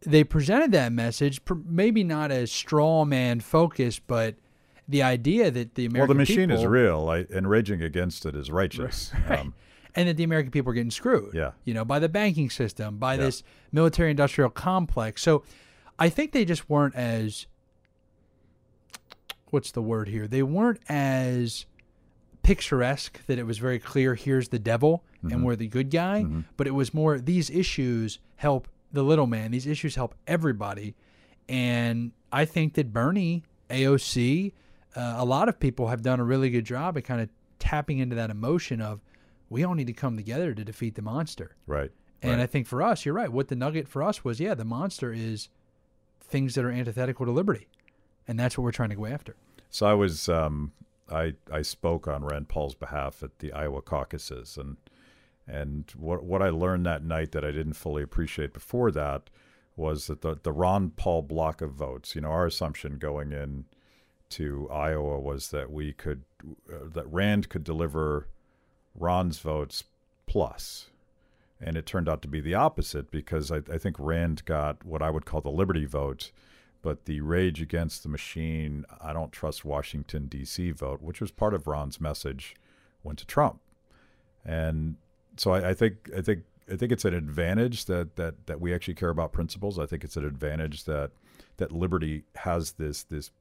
they 0.02 0.24
presented 0.24 0.72
that 0.72 0.92
message, 0.94 1.44
pr- 1.44 1.56
maybe 1.66 2.04
not 2.04 2.32
as 2.32 2.52
straw 2.52 3.04
man 3.04 3.42
focused, 3.42 4.08
but 4.08 4.36
the 4.88 5.04
idea 5.04 5.52
that 5.52 5.76
the 5.76 5.86
American 5.86 6.00
well, 6.00 6.08
the 6.08 6.32
machine 6.34 6.50
is 6.52 6.66
real, 6.66 7.10
I, 7.10 7.26
and 7.34 7.50
raging 7.50 7.82
against 7.82 8.26
it 8.26 8.36
is 8.36 8.50
righteous. 8.50 9.12
Right. 9.30 9.40
Um, 9.40 9.54
and 9.96 10.08
that 10.08 10.16
the 10.18 10.24
American 10.24 10.52
people 10.52 10.72
are 10.72 10.74
getting 10.74 10.90
screwed. 10.92 11.34
Yeah. 11.34 11.52
You 11.66 11.74
know, 11.74 11.84
by 11.84 12.00
the 12.00 12.08
banking 12.10 12.50
system, 12.50 12.98
by 12.98 13.16
Yeah. 13.16 13.26
this 13.26 13.44
military 13.74 14.12
industrial 14.12 14.50
complex. 14.52 15.22
So 15.22 15.44
I 16.00 16.10
think 16.10 16.32
they 16.32 16.46
just 16.46 16.70
weren't 16.70 16.96
as 16.96 17.46
what's 19.52 19.72
the 19.72 19.82
word 19.82 20.08
here? 20.08 20.28
They 20.28 20.44
weren't 20.44 20.80
as 20.88 21.66
picturesque 22.44 23.26
that 23.28 23.38
it 23.38 23.46
was 23.46 23.58
very 23.58 23.80
clear 23.80 24.16
here's 24.16 24.50
the 24.50 24.60
devil 24.60 25.04
Mm-hmm. 25.20 25.34
and 25.34 25.44
we're 25.44 25.58
the 25.58 25.68
good 25.68 25.90
guy, 25.90 26.26
but 26.56 26.66
it 26.66 26.72
was 26.72 26.94
more 26.94 27.20
these 27.20 27.50
issues 27.50 28.20
help 28.38 28.70
the 28.94 29.04
little 29.04 29.28
man. 29.28 29.52
These 29.52 29.68
issues 29.68 29.96
help 29.96 30.16
everybody. 30.28 30.96
And 31.50 32.14
I 32.32 32.46
think 32.46 32.76
that 32.76 32.94
Bernie, 32.94 33.44
AOC, 33.70 34.54
uh, 34.96 35.16
a 35.18 35.26
lot 35.26 35.50
of 35.50 35.60
people 35.60 35.90
have 35.90 36.02
done 36.04 36.22
a 36.22 36.24
really 36.24 36.50
good 36.50 36.64
job 36.64 36.98
at 36.98 37.04
kind 37.04 37.20
of 37.20 37.28
tapping 37.60 37.98
into 38.00 38.16
that 38.16 38.30
emotion 38.30 38.80
of 38.82 39.02
we 39.50 39.66
all 39.66 39.74
need 39.74 39.88
to 39.88 39.94
come 39.94 40.16
together 40.16 40.54
to 40.54 40.64
defeat 40.64 40.96
the 40.96 41.02
monster. 41.02 41.54
right. 41.68 41.92
And 42.22 42.38
right. 42.38 42.44
I 42.44 42.46
think 42.46 42.66
for 42.66 42.82
us, 42.82 43.04
you're 43.04 43.14
right. 43.14 43.30
What 43.30 43.50
the 43.50 43.58
nugget 43.58 43.90
for 43.90 44.02
us 44.02 44.24
was, 44.24 44.40
yeah, 44.40 44.54
the 44.54 44.64
monster 44.64 45.12
is 45.12 45.50
things 46.30 46.56
that 46.56 46.66
are 46.66 46.72
antithetical 46.72 47.26
to 47.26 47.32
liberty. 47.32 47.68
And 48.28 48.40
that's 48.40 48.58
what 48.58 48.64
we're 48.64 48.72
trying 48.72 48.90
to 48.90 48.96
go 48.96 49.06
after. 49.06 49.36
So 49.70 49.88
I 49.88 49.94
was 49.94 50.30
um, 50.30 50.72
I 51.12 51.34
I 51.52 51.62
spoke 51.62 52.08
on 52.08 52.24
Rand 52.24 52.48
Paul's 52.48 52.76
behalf 52.76 53.24
at 53.24 53.40
the 53.40 53.52
Iowa 53.52 53.82
caucuses, 53.82 54.58
and 54.58 54.78
and 55.48 55.92
what 55.98 56.24
what 56.24 56.42
I 56.42 56.50
learned 56.50 56.86
that 56.86 57.04
night 57.04 57.32
that 57.32 57.44
I 57.44 57.52
didn't 57.52 57.74
fully 57.74 58.04
appreciate 58.04 58.54
before 58.54 58.92
that 58.92 59.30
was 59.76 60.08
that 60.08 60.22
the 60.22 60.38
the 60.42 60.52
Ron 60.52 60.92
Paul 60.92 61.22
block 61.24 61.62
of 61.62 61.72
votes. 61.72 62.16
You 62.16 62.22
know, 62.22 62.30
our 62.30 62.46
assumption 62.46 62.98
going 62.98 63.32
in 63.32 63.66
to 64.30 64.70
Iowa 64.72 65.20
was 65.20 65.50
that 65.50 65.72
we 65.72 65.94
could 65.94 66.24
uh, 66.72 66.88
that 66.94 67.12
Rand 67.12 67.50
could 67.50 67.64
deliver 67.64 68.28
Ron's 68.96 69.40
votes 69.40 69.84
plus. 70.28 70.88
And 71.62 71.76
it 71.76 71.86
turned 71.86 72.08
out 72.08 72.22
to 72.22 72.28
be 72.28 72.40
the 72.40 72.56
opposite 72.56 73.12
because 73.12 73.52
I, 73.52 73.58
I 73.72 73.78
think 73.78 73.98
Rand 74.00 74.46
got 74.46 74.86
what 74.86 75.02
I 75.02 75.10
would 75.10 75.26
call 75.26 75.42
the 75.42 75.50
liberty 75.50 75.86
vote, 75.86 76.32
but 76.82 77.06
the 77.06 77.20
rage 77.20 77.62
against 77.62 78.04
the 78.04 78.10
machine, 78.10 78.86
I 79.02 79.12
don't 79.12 79.32
trust 79.32 79.66
Washington, 79.66 80.28
D.C. 80.28 80.72
vote, 80.72 81.02
which 81.02 81.20
was 81.20 81.32
part 81.32 81.54
of 81.54 81.68
Ron's 81.68 82.00
message, 82.00 82.56
went 83.04 83.20
to 83.20 83.26
Trump. 83.26 83.60
And 84.46 84.96
so 85.36 85.52
I, 85.52 85.70
I 85.70 85.74
think 85.74 86.10
I 86.16 86.22
think 86.22 86.44
I 86.72 86.76
think 86.76 86.92
it's 86.92 87.06
an 87.06 87.14
advantage 87.14 87.86
that, 87.86 88.16
that 88.16 88.48
that 88.48 88.62
we 88.62 88.74
actually 88.74 88.94
care 88.94 89.10
about 89.10 89.34
principles. 89.34 89.78
I 89.78 89.86
think 89.86 90.04
it's 90.04 90.18
an 90.18 90.26
advantage 90.26 90.86
that 90.86 91.12
that 91.58 91.72
liberty 91.72 92.24
has 92.36 92.74
this 92.74 93.04
this 93.04 93.32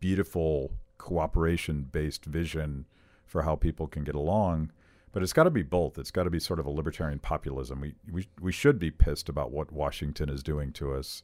beautiful 0.00 0.72
cooperation 0.98 1.88
based 1.90 2.24
vision 2.24 2.86
for 3.26 3.42
how 3.42 3.56
people 3.56 3.86
can 3.86 4.04
get 4.04 4.14
along. 4.14 4.70
But 5.16 5.22
it's 5.22 5.32
got 5.32 5.44
to 5.44 5.50
be 5.50 5.62
both. 5.62 5.96
It's 5.96 6.10
got 6.10 6.24
to 6.24 6.30
be 6.30 6.38
sort 6.38 6.60
of 6.60 6.66
a 6.66 6.70
libertarian 6.70 7.20
populism. 7.20 7.80
We, 7.80 7.94
we 8.12 8.28
we 8.38 8.52
should 8.52 8.78
be 8.78 8.90
pissed 8.90 9.30
about 9.30 9.50
what 9.50 9.72
Washington 9.72 10.28
is 10.28 10.42
doing 10.42 10.74
to 10.74 10.92
us, 10.92 11.22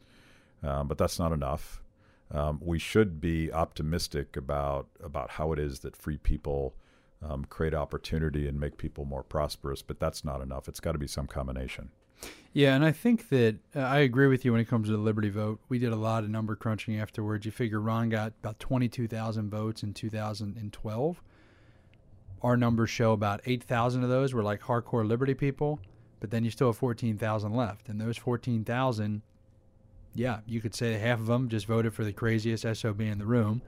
um, 0.62 0.88
but 0.88 0.97
that's 0.97 1.18
not 1.18 1.30
enough. 1.30 1.82
Um, 2.30 2.59
we 2.62 2.78
should 2.78 3.20
be 3.20 3.53
optimistic 3.53 4.34
about 4.34 4.86
about 5.05 5.32
how 5.32 5.53
it 5.53 5.59
is 5.59 5.80
that 5.80 5.95
free 5.95 6.16
people 6.16 6.74
um, 7.20 7.45
create 7.45 7.74
opportunity 7.74 8.49
and 8.49 8.59
make 8.59 8.78
people 8.78 9.05
more 9.05 9.22
prosperous, 9.22 9.82
but 9.82 10.01
that's 10.01 10.24
not 10.24 10.40
enough. 10.40 10.68
It's 10.68 10.80
got 10.80 10.93
to 10.93 10.99
be 10.99 11.07
some 11.07 11.26
combination. 11.26 11.90
Yeah, 12.55 12.74
and 12.74 12.86
I 12.86 12.93
think 12.93 13.28
that 13.28 13.57
uh, 13.76 13.80
I 13.80 13.99
agree 13.99 14.26
with 14.26 14.47
you 14.47 14.53
when 14.53 14.62
it 14.62 14.68
comes 14.68 14.88
to 14.88 14.93
the 14.93 15.03
Liberty 15.03 15.28
vote. 15.28 15.61
We 15.68 15.78
did 15.78 15.93
a 15.93 15.97
lot 15.97 16.24
of 16.24 16.30
number 16.30 16.57
crunching 16.57 16.99
afterwards. 16.99 17.45
You 17.45 17.53
figure 17.53 17.78
Ron 17.78 18.09
got 18.09 18.32
about 18.43 18.59
22,000 18.59 19.51
votes 19.51 19.82
in 19.82 19.93
2012. 19.93 21.22
Our 22.43 22.57
numbers 22.57 22.90
show 22.90 23.12
about 23.12 23.40
8,000 23.47 24.03
of 24.03 24.09
those 24.09 24.34
were 24.34 24.43
like 24.43 24.61
hardcore 24.61 25.07
Liberty 25.07 25.34
people, 25.34 25.78
but 26.20 26.30
then 26.30 26.45
you 26.45 26.51
still 26.51 26.68
have 26.68 26.76
14,000 26.76 27.55
left. 27.55 27.88
And 27.88 28.01
those 28.01 28.16
14,000, 28.16 29.22
yeah, 30.14 30.40
you 30.47 30.61
could 30.61 30.74
say 30.74 30.95
half 30.95 31.20
of 31.20 31.26
them 31.26 31.49
just 31.49 31.66
voted 31.66 31.95
for 31.95 32.05
the 32.05 32.12
craziest 32.12 32.66
SOB 32.74 33.01
in 33.01 33.18
the 33.18 33.26
room. 33.26 33.62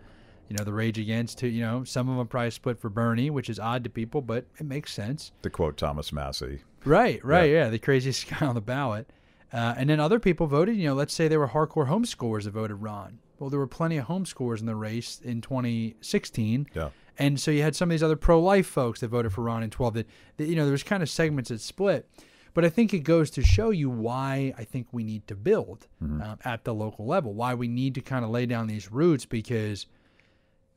You 0.49 0.57
know, 0.57 0.65
the 0.65 0.73
Rage 0.73 0.99
Against, 0.99 1.43
you 1.43 1.63
know, 1.63 1.85
some 1.85 2.09
of 2.09 2.19
them 2.19 2.27
probably 2.27 2.51
split 2.51 2.79
for 2.79 2.91
Bernie, 2.91 3.31
which 3.31 3.49
is 3.49 3.59
odd 3.59 3.83
to 3.85 3.91
people, 3.91 4.21
but 4.21 4.45
it 4.59 4.67
makes 4.67 4.93
sense. 4.93 5.33
To 5.43 5.51
quote 5.51 5.77
Thomas 5.77 6.13
Massie, 6.13 6.61
Right, 6.85 7.25
right, 7.25 7.51
yeah, 7.51 7.71
the 7.71 7.79
craziest 7.79 8.29
guy 8.41 8.47
on 8.47 8.55
the 8.55 8.61
ballot. 8.61 9.09
Uh, 9.53 9.75
and 9.79 9.89
then 9.89 10.01
other 10.01 10.19
people 10.19 10.47
voted, 10.47 10.77
you 10.77 10.85
know, 10.85 10.95
let's 10.95 11.15
say 11.15 11.29
there 11.29 11.39
were 11.39 11.49
hardcore 11.49 11.89
homeschoolers 11.89 12.45
that 12.45 12.51
voted 12.51 12.83
Ron. 12.83 13.21
Well, 13.39 13.51
there 13.51 13.59
were 13.59 13.67
plenty 13.67 13.97
of 13.97 14.07
homeschoolers 14.07 14.61
in 14.61 14.67
the 14.67 14.75
race 14.75 15.21
in 15.23 15.41
2016. 15.41 16.69
yeah, 16.75 16.91
And 17.19 17.39
so 17.39 17.51
you 17.51 17.63
had 17.63 17.77
some 17.77 17.89
of 17.89 17.91
these 17.91 18.03
other 18.03 18.17
pro 18.17 18.41
life 18.41 18.67
folks 18.67 19.01
that 19.01 19.09
voted 19.09 19.33
for 19.33 19.43
Ron 19.43 19.63
in 19.63 19.71
12 19.71 19.95
that, 19.95 20.09
that, 20.37 20.47
you 20.47 20.57
know, 20.57 20.65
there 20.65 20.73
was 20.73 20.83
kind 20.83 21.03
of 21.03 21.09
segments 21.09 21.51
that 21.51 21.61
split. 21.61 22.09
But 22.55 22.65
I 22.65 22.69
think 22.69 22.95
it 22.95 23.01
goes 23.01 23.31
to 23.33 23.43
show 23.43 23.71
you 23.71 23.91
why 23.91 24.55
I 24.57 24.63
think 24.65 24.87
we 24.93 25.03
need 25.03 25.27
to 25.27 25.35
build 25.35 25.89
um, 26.01 26.39
at 26.45 26.63
the 26.65 26.73
local 26.73 27.05
level, 27.05 27.35
why 27.35 27.55
we 27.55 27.67
need 27.67 27.97
to 27.97 28.01
kind 28.01 28.25
of 28.25 28.31
lay 28.31 28.47
down 28.47 28.69
these 28.69 28.93
roots 28.93 29.25
because 29.27 29.87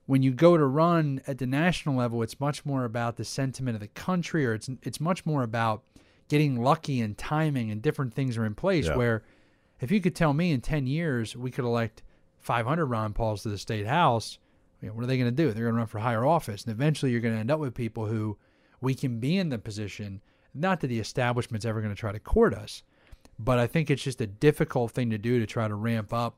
when 0.08 0.24
you 0.24 0.32
go 0.32 0.58
to 0.58 0.66
run 0.66 1.22
at 1.28 1.38
the 1.38 1.46
national 1.46 1.96
level, 1.96 2.24
it's 2.24 2.40
much 2.40 2.66
more 2.66 2.84
about 2.84 3.18
the 3.18 3.26
sentiment 3.26 3.76
of 3.76 3.82
the 3.82 3.90
country, 3.90 4.46
or 4.46 4.54
it's 4.54 4.70
it's 4.82 5.00
much 5.00 5.26
more 5.26 5.44
about 5.44 5.84
getting 6.30 6.60
lucky 6.62 7.00
and 7.00 7.16
timing 7.18 7.70
and 7.70 7.82
different 7.82 8.14
things 8.14 8.38
are 8.38 8.46
in 8.46 8.56
place. 8.56 8.88
Yeah. 8.88 8.96
Where 8.96 9.24
if 9.80 9.92
you 9.92 10.02
could 10.02 10.16
tell 10.16 10.34
me 10.34 10.52
in 10.52 10.62
ten 10.62 10.88
years 10.88 11.36
we 11.36 11.52
could 11.52 11.66
elect 11.66 12.02
500 12.40 12.86
Ron 12.86 13.14
Pauls 13.14 13.44
to 13.44 13.50
the 13.50 13.58
state 13.58 13.86
house, 13.86 14.40
you 14.82 14.88
know, 14.88 14.94
what 14.94 15.04
are 15.04 15.08
they 15.08 15.18
going 15.18 15.30
to 15.30 15.36
do? 15.36 15.52
They're 15.52 15.64
going 15.64 15.76
to 15.76 15.80
run 15.80 15.88
for 15.88 16.00
higher 16.00 16.26
office, 16.26 16.64
and 16.64 16.72
eventually 16.72 17.12
you're 17.12 17.22
going 17.22 17.34
to 17.34 17.40
end 17.40 17.52
up 17.52 17.60
with 17.60 17.74
people 17.74 18.06
who 18.06 18.38
we 18.82 18.94
can 18.94 19.20
be 19.20 19.38
in 19.38 19.50
the 19.50 19.58
position. 19.58 20.22
Not 20.54 20.80
that 20.82 20.88
the 20.88 21.00
establishment's 21.00 21.66
ever 21.66 21.82
going 21.82 21.94
to 21.94 22.00
try 22.00 22.12
to 22.12 22.20
court 22.20 22.54
us, 22.54 22.84
but 23.40 23.60
I 23.60 23.68
think 23.68 23.90
it's 23.90 24.04
just 24.04 24.22
a 24.22 24.28
difficult 24.28 24.92
thing 24.92 25.10
to 25.10 25.18
do 25.18 25.40
to 25.40 25.46
try 25.46 25.68
to 25.68 25.76
ramp 25.76 26.14
up 26.14 26.38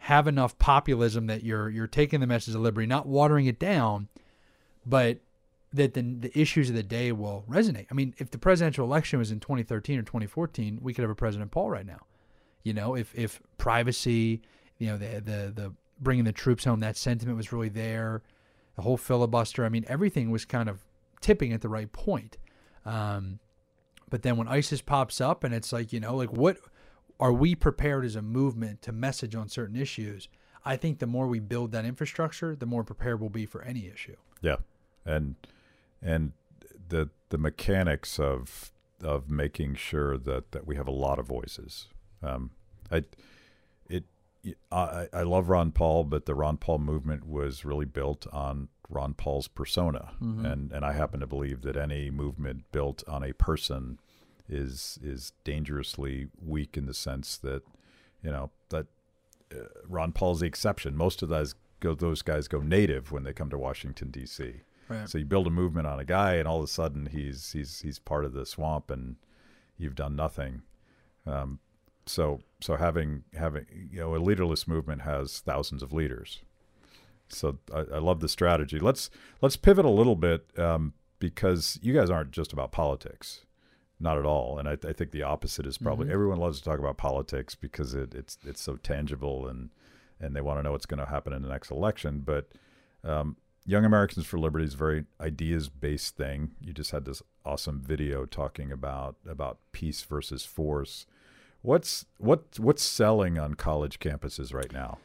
have 0.00 0.26
enough 0.26 0.58
populism 0.58 1.26
that 1.26 1.44
you're 1.44 1.68
you're 1.68 1.86
taking 1.86 2.20
the 2.20 2.26
message 2.26 2.54
of 2.54 2.60
liberty, 2.62 2.86
not 2.86 3.06
watering 3.06 3.46
it 3.46 3.58
down, 3.58 4.08
but 4.86 5.18
that 5.72 5.92
the 5.94 6.02
the 6.02 6.38
issues 6.38 6.70
of 6.70 6.76
the 6.76 6.82
day 6.82 7.12
will 7.12 7.44
resonate. 7.48 7.86
I 7.90 7.94
mean, 7.94 8.14
if 8.18 8.30
the 8.30 8.38
presidential 8.38 8.86
election 8.86 9.18
was 9.18 9.30
in 9.30 9.40
2013 9.40 9.98
or 9.98 10.02
2014, 10.02 10.78
we 10.80 10.94
could 10.94 11.02
have 11.02 11.10
a 11.10 11.14
President 11.14 11.50
Paul 11.50 11.70
right 11.70 11.86
now. 11.86 12.00
You 12.62 12.72
know, 12.72 12.94
if 12.94 13.14
if 13.14 13.42
privacy, 13.58 14.40
you 14.78 14.86
know, 14.86 14.96
the 14.96 15.20
the 15.20 15.52
the 15.54 15.72
bringing 16.00 16.24
the 16.24 16.32
troops 16.32 16.64
home, 16.64 16.80
that 16.80 16.96
sentiment 16.96 17.36
was 17.36 17.52
really 17.52 17.68
there. 17.68 18.22
The 18.76 18.82
whole 18.82 18.96
filibuster. 18.96 19.64
I 19.64 19.68
mean, 19.68 19.84
everything 19.88 20.30
was 20.30 20.44
kind 20.44 20.68
of 20.68 20.84
tipping 21.20 21.52
at 21.52 21.60
the 21.60 21.68
right 21.68 21.90
point. 21.92 22.38
Um, 22.86 23.40
but 24.08 24.22
then 24.22 24.36
when 24.36 24.48
ISIS 24.48 24.80
pops 24.80 25.20
up, 25.20 25.44
and 25.44 25.54
it's 25.54 25.72
like, 25.72 25.92
you 25.92 26.00
know, 26.00 26.16
like 26.16 26.32
what 26.32 26.58
are 27.18 27.32
we 27.32 27.54
prepared 27.54 28.04
as 28.04 28.16
a 28.16 28.22
movement 28.22 28.82
to 28.82 28.92
message 28.92 29.34
on 29.34 29.48
certain 29.48 29.76
issues? 29.76 30.28
I 30.64 30.76
think 30.76 30.98
the 30.98 31.06
more 31.06 31.26
we 31.26 31.38
build 31.38 31.72
that 31.72 31.84
infrastructure, 31.84 32.56
the 32.56 32.66
more 32.66 32.84
prepared 32.84 33.20
we'll 33.20 33.30
be 33.30 33.46
for 33.46 33.62
any 33.62 33.86
issue. 33.86 34.16
Yeah, 34.40 34.56
and 35.04 35.36
and 36.02 36.32
the 36.88 37.10
the 37.28 37.38
mechanics 37.38 38.18
of 38.18 38.72
of 39.02 39.30
making 39.30 39.76
sure 39.76 40.18
that 40.18 40.52
that 40.52 40.66
we 40.66 40.76
have 40.76 40.88
a 40.88 40.92
lot 40.92 41.18
of 41.18 41.26
voices. 41.26 41.88
Um, 42.22 42.50
I 42.90 43.04
I, 44.72 45.06
I 45.12 45.22
love 45.22 45.48
Ron 45.48 45.70
Paul, 45.72 46.04
but 46.04 46.24
the 46.26 46.34
Ron 46.34 46.56
Paul 46.56 46.78
movement 46.78 47.26
was 47.26 47.64
really 47.64 47.84
built 47.84 48.26
on 48.32 48.68
Ron 48.88 49.14
Paul's 49.14 49.48
persona, 49.48 50.12
Mm-hmm. 50.22 50.44
and 50.46 50.72
and 50.72 50.84
I 50.84 50.92
happen 50.92 51.20
to 51.20 51.26
believe 51.26 51.62
that 51.62 51.76
any 51.76 52.10
movement 52.10 52.64
built 52.72 53.04
on 53.08 53.22
a 53.22 53.32
person 53.34 53.98
is 54.48 54.98
is 55.02 55.32
dangerously 55.44 56.28
weak 56.44 56.76
in 56.76 56.86
the 56.86 56.94
sense 56.94 57.36
that 57.38 57.62
you 58.22 58.30
know 58.30 58.50
that 58.70 58.86
uh, 59.52 59.64
Ron 59.88 60.12
Paul's 60.12 60.40
the 60.40 60.46
exception. 60.46 60.96
Most 60.96 61.22
of 61.22 61.28
those 61.28 61.54
go 61.80 61.94
those 61.94 62.22
guys 62.22 62.48
go 62.48 62.60
native 62.60 63.12
when 63.12 63.22
they 63.24 63.32
come 63.32 63.50
to 63.50 63.58
Washington 63.58 64.10
D.C. 64.10 64.62
Right. 64.88 65.08
So 65.08 65.18
you 65.18 65.24
build 65.24 65.46
a 65.46 65.50
movement 65.50 65.86
on 65.86 66.00
a 66.00 66.04
guy, 66.04 66.34
and 66.34 66.48
all 66.48 66.58
of 66.58 66.64
a 66.64 66.68
sudden 66.68 67.06
he's 67.12 67.52
he's 67.52 67.80
he's 67.82 67.98
part 68.00 68.24
of 68.24 68.32
the 68.32 68.44
swamp, 68.46 68.90
and 68.90 69.16
you've 69.78 69.94
done 69.94 70.16
nothing. 70.16 70.62
Um, 71.26 71.60
so 72.06 72.40
so 72.60 72.76
having 72.76 73.24
having 73.34 73.66
you 73.92 74.00
know 74.00 74.14
a 74.14 74.18
leaderless 74.18 74.66
movement 74.68 75.02
has 75.02 75.40
thousands 75.40 75.82
of 75.82 75.92
leaders. 75.92 76.40
So 77.28 77.58
I, 77.72 77.80
I 77.80 77.98
love 77.98 78.20
the 78.20 78.28
strategy. 78.28 78.78
Let's 78.80 79.10
let's 79.40 79.56
pivot 79.56 79.84
a 79.84 79.90
little 79.90 80.16
bit 80.16 80.46
um, 80.58 80.94
because 81.18 81.78
you 81.82 81.92
guys 81.94 82.10
aren't 82.10 82.32
just 82.32 82.52
about 82.52 82.72
politics, 82.72 83.42
not 84.00 84.18
at 84.18 84.24
all. 84.26 84.58
And 84.58 84.68
I, 84.68 84.72
I 84.86 84.92
think 84.92 85.12
the 85.12 85.22
opposite 85.22 85.66
is 85.66 85.78
probably 85.78 86.06
Mhm. 86.08 86.12
everyone 86.12 86.38
loves 86.38 86.58
to 86.58 86.64
talk 86.64 86.78
about 86.80 86.96
politics 86.96 87.54
because 87.54 87.94
it, 87.94 88.14
it's 88.14 88.36
it's 88.44 88.60
so 88.60 88.76
tangible 88.76 89.46
and 89.46 89.70
and 90.20 90.34
they 90.34 90.40
want 90.40 90.58
to 90.58 90.62
know 90.62 90.72
what's 90.72 90.86
going 90.86 90.98
to 91.00 91.06
happen 91.10 91.32
in 91.32 91.42
the 91.42 91.48
next 91.48 91.70
election. 91.70 92.20
But 92.20 92.48
um, 93.04 93.36
Young 93.64 93.84
Americans 93.84 94.26
for 94.26 94.38
Liberty 94.38 94.64
is 94.64 94.74
a 94.74 94.78
very 94.78 95.04
ideas 95.20 95.68
based 95.68 96.16
thing. 96.16 96.50
You 96.60 96.72
just 96.72 96.90
had 96.90 97.04
this 97.04 97.22
awesome 97.44 97.80
video 97.80 98.26
talking 98.26 98.72
about 98.72 99.16
about 99.26 99.58
peace 99.72 100.02
versus 100.02 100.44
force. 100.44 101.06
What's 101.62 102.06
what 102.18 102.58
what's 102.58 102.82
selling 102.82 103.38
on 103.38 103.54
college 103.54 103.98
campuses 103.98 104.54
right 104.54 104.72
now? 104.72 104.98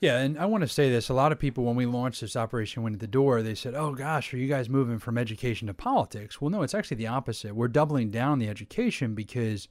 Yeah, 0.00 0.18
and 0.18 0.36
I 0.36 0.46
want 0.46 0.62
to 0.62 0.68
say 0.68 0.90
this. 0.90 1.08
A 1.08 1.14
lot 1.14 1.30
of 1.30 1.38
people, 1.38 1.62
when 1.62 1.76
we 1.76 1.86
launched 1.86 2.22
this 2.22 2.34
Operation 2.34 2.82
Win 2.82 2.94
at 2.94 2.98
the 2.98 3.06
Door, 3.06 3.42
they 3.42 3.54
said, 3.54 3.76
oh 3.76 3.92
gosh, 3.94 4.34
are 4.34 4.36
you 4.36 4.48
guys 4.48 4.68
moving 4.68 4.98
from 4.98 5.16
education 5.16 5.68
to 5.68 5.74
politics? 5.74 6.40
Well, 6.40 6.50
no, 6.50 6.62
it's 6.62 6.74
actually 6.74 6.96
the 6.96 7.06
opposite. 7.06 7.54
We're 7.54 7.68
doubling 7.68 8.10
down 8.10 8.32
on 8.32 8.38
the 8.40 8.48
education 8.48 9.14
because 9.14 9.68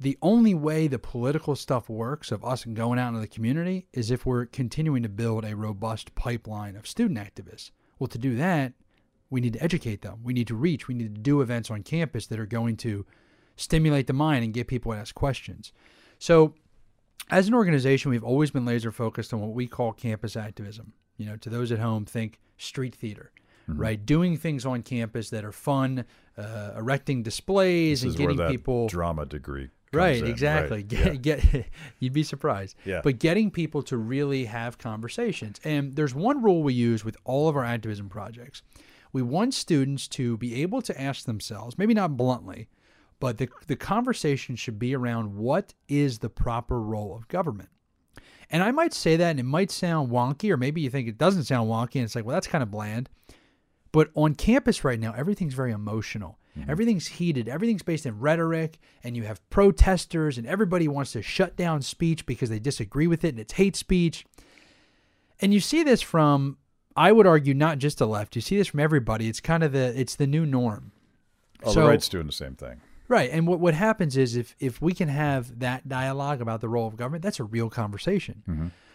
the 0.00 0.16
only 0.22 0.54
way 0.54 0.88
the 0.88 0.98
political 0.98 1.54
stuff 1.54 1.90
works 1.90 2.32
of 2.32 2.42
us 2.46 2.64
going 2.64 2.98
out 2.98 3.08
into 3.08 3.20
the 3.20 3.26
community 3.26 3.88
is 3.92 4.10
if 4.10 4.24
we're 4.24 4.46
continuing 4.46 5.02
to 5.02 5.08
build 5.10 5.44
a 5.44 5.54
robust 5.54 6.14
pipeline 6.14 6.74
of 6.74 6.86
student 6.86 7.18
activists. 7.18 7.72
Well, 7.98 8.08
to 8.08 8.18
do 8.18 8.36
that, 8.36 8.72
we 9.28 9.42
need 9.42 9.52
to 9.52 9.62
educate 9.62 10.00
them. 10.00 10.20
We 10.22 10.32
need 10.32 10.46
to 10.48 10.54
reach. 10.54 10.88
We 10.88 10.94
need 10.94 11.14
to 11.14 11.20
do 11.20 11.42
events 11.42 11.70
on 11.70 11.82
campus 11.82 12.26
that 12.28 12.40
are 12.40 12.46
going 12.46 12.78
to 12.78 13.04
stimulate 13.56 14.06
the 14.06 14.12
mind 14.12 14.44
and 14.44 14.52
get 14.54 14.66
people 14.68 14.92
to 14.92 14.98
ask 14.98 15.14
questions. 15.14 15.72
So, 16.18 16.54
as 17.30 17.48
an 17.48 17.54
organization, 17.54 18.10
we've 18.10 18.24
always 18.24 18.50
been 18.50 18.64
laser 18.64 18.92
focused 18.92 19.32
on 19.34 19.40
what 19.40 19.50
we 19.52 19.66
call 19.66 19.92
campus 19.92 20.36
activism. 20.36 20.92
You 21.16 21.26
know, 21.26 21.36
to 21.38 21.48
those 21.50 21.72
at 21.72 21.78
home, 21.78 22.04
think 22.04 22.38
street 22.58 22.94
theater, 22.94 23.32
Mm-hmm. 23.68 23.80
right? 23.80 24.06
Doing 24.06 24.36
things 24.36 24.64
on 24.64 24.82
campus 24.84 25.30
that 25.30 25.44
are 25.44 25.50
fun, 25.50 26.04
uh, 26.38 26.74
erecting 26.76 27.24
displays 27.24 28.02
This 28.02 28.10
and 28.14 28.16
getting 28.36 28.48
people 28.48 28.86
drama 28.86 29.26
degree. 29.26 29.70
right 29.92 30.18
in, 30.18 30.26
exactly 30.28 30.76
right, 30.78 30.88
get, 30.88 31.06
yeah. 31.26 31.36
get 31.36 31.66
you'd 31.98 32.12
be 32.12 32.22
surprised 32.22 32.76
Yeah. 32.84 33.00
but 33.02 33.18
getting 33.18 33.50
people 33.50 33.82
to 33.84 33.96
really 33.96 34.44
have 34.44 34.78
conversations 34.78 35.58
and 35.64 35.96
there's 35.96 36.14
one 36.14 36.42
rule 36.44 36.62
we 36.62 36.74
use 36.74 37.04
with 37.04 37.16
all 37.24 37.48
of 37.48 37.56
our 37.56 37.64
activism 37.64 38.08
projects 38.08 38.62
we 39.12 39.22
want 39.22 39.52
students 39.54 40.06
to 40.08 40.36
be 40.36 40.62
able 40.62 40.80
to 40.82 41.00
ask 41.00 41.24
themselves 41.24 41.76
maybe 41.78 41.94
not 41.94 42.16
bluntly 42.16 42.68
but 43.20 43.38
the, 43.38 43.48
the 43.66 43.76
conversation 43.76 44.56
should 44.56 44.78
be 44.78 44.94
around 44.94 45.36
what 45.36 45.74
is 45.88 46.18
the 46.18 46.28
proper 46.28 46.80
role 46.80 47.14
of 47.16 47.28
government 47.28 47.70
and 48.50 48.62
i 48.62 48.70
might 48.70 48.92
say 48.92 49.16
that 49.16 49.30
and 49.30 49.40
it 49.40 49.44
might 49.44 49.70
sound 49.70 50.10
wonky 50.10 50.50
or 50.50 50.56
maybe 50.56 50.80
you 50.80 50.90
think 50.90 51.08
it 51.08 51.18
doesn't 51.18 51.44
sound 51.44 51.68
wonky 51.68 51.96
and 51.96 52.04
it's 52.04 52.14
like 52.14 52.24
well 52.24 52.34
that's 52.34 52.46
kind 52.46 52.62
of 52.62 52.70
bland 52.70 53.08
but 53.96 54.10
on 54.14 54.34
campus 54.34 54.84
right 54.84 55.00
now, 55.00 55.14
everything's 55.16 55.54
very 55.54 55.72
emotional. 55.72 56.38
Mm-hmm. 56.58 56.70
Everything's 56.70 57.06
heated. 57.06 57.48
Everything's 57.48 57.82
based 57.82 58.04
in 58.04 58.20
rhetoric, 58.20 58.78
and 59.02 59.16
you 59.16 59.22
have 59.22 59.40
protesters, 59.48 60.36
and 60.36 60.46
everybody 60.46 60.86
wants 60.86 61.12
to 61.12 61.22
shut 61.22 61.56
down 61.56 61.80
speech 61.80 62.26
because 62.26 62.50
they 62.50 62.58
disagree 62.58 63.06
with 63.06 63.24
it, 63.24 63.30
and 63.30 63.38
it's 63.38 63.54
hate 63.54 63.74
speech. 63.74 64.26
And 65.40 65.54
you 65.54 65.60
see 65.60 65.82
this 65.82 66.02
from, 66.02 66.58
I 66.94 67.10
would 67.10 67.26
argue, 67.26 67.54
not 67.54 67.78
just 67.78 67.96
the 67.96 68.06
left. 68.06 68.36
You 68.36 68.42
see 68.42 68.58
this 68.58 68.68
from 68.68 68.80
everybody. 68.80 69.28
It's 69.28 69.40
kind 69.40 69.62
of 69.62 69.72
the, 69.72 69.98
it's 69.98 70.16
the 70.16 70.26
new 70.26 70.44
norm. 70.44 70.92
Oh, 71.64 71.72
So- 71.72 71.80
the 71.80 71.88
right's 71.88 72.10
doing 72.10 72.26
the 72.26 72.32
same 72.32 72.54
thing. 72.54 72.82
Right. 73.08 73.30
And 73.30 73.46
what, 73.46 73.60
what 73.60 73.74
happens 73.74 74.16
is 74.16 74.36
if, 74.36 74.54
if 74.58 74.82
we 74.82 74.92
can 74.92 75.08
have 75.08 75.60
that 75.60 75.88
dialogue 75.88 76.40
about 76.40 76.60
the 76.60 76.68
role 76.68 76.88
of 76.88 76.96
government, 76.96 77.22
that's 77.22 77.40
a 77.40 77.44
real 77.44 77.70
conversation. 77.70 78.42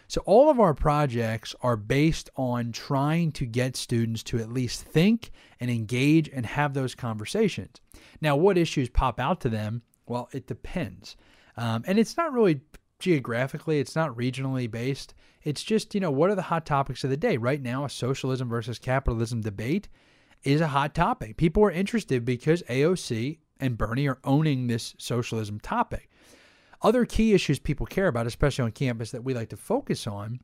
So 0.08 0.20
all 0.26 0.50
of 0.50 0.60
our 0.60 0.74
projects 0.74 1.54
are 1.62 1.76
based 1.76 2.28
on 2.36 2.72
trying 2.72 3.32
to 3.32 3.46
get 3.46 3.76
students 3.76 4.22
to 4.24 4.38
at 4.38 4.52
least 4.52 4.82
think 4.82 5.30
and 5.58 5.70
engage 5.70 6.28
and 6.28 6.44
have 6.44 6.74
those 6.74 6.94
conversations. 6.94 7.80
Now, 8.20 8.36
what 8.36 8.58
issues 8.58 8.90
pop 8.90 9.18
out 9.18 9.40
to 9.40 9.48
them? 9.48 9.80
Well, 10.06 10.28
it 10.32 10.46
depends. 10.46 11.16
Um, 11.56 11.82
and 11.86 11.98
it's 11.98 12.18
not 12.18 12.32
really 12.34 12.60
geographically, 12.98 13.80
it's 13.80 13.96
not 13.96 14.14
regionally 14.16 14.70
based. 14.70 15.14
It's 15.42 15.62
just, 15.62 15.94
you 15.94 16.00
know, 16.00 16.10
what 16.10 16.28
are 16.28 16.34
the 16.34 16.42
hot 16.42 16.66
topics 16.66 17.04
of 17.04 17.10
the 17.10 17.16
day? 17.16 17.36
Right 17.38 17.62
now, 17.62 17.84
a 17.84 17.88
socialism 17.88 18.48
versus 18.50 18.78
capitalism 18.78 19.40
debate 19.40 19.88
is 20.44 20.60
a 20.60 20.68
hot 20.68 20.94
topic. 20.94 21.36
People 21.36 21.64
are 21.64 21.70
interested 21.70 22.24
because 22.24 22.62
AOC 22.64 23.38
and 23.62 23.78
Bernie 23.78 24.08
are 24.08 24.18
owning 24.24 24.66
this 24.66 24.94
socialism 24.98 25.60
topic. 25.60 26.10
Other 26.82 27.06
key 27.06 27.32
issues 27.32 27.60
people 27.60 27.86
care 27.86 28.08
about, 28.08 28.26
especially 28.26 28.64
on 28.64 28.72
campus, 28.72 29.12
that 29.12 29.24
we 29.24 29.34
like 29.34 29.50
to 29.50 29.56
focus 29.56 30.06
on, 30.06 30.40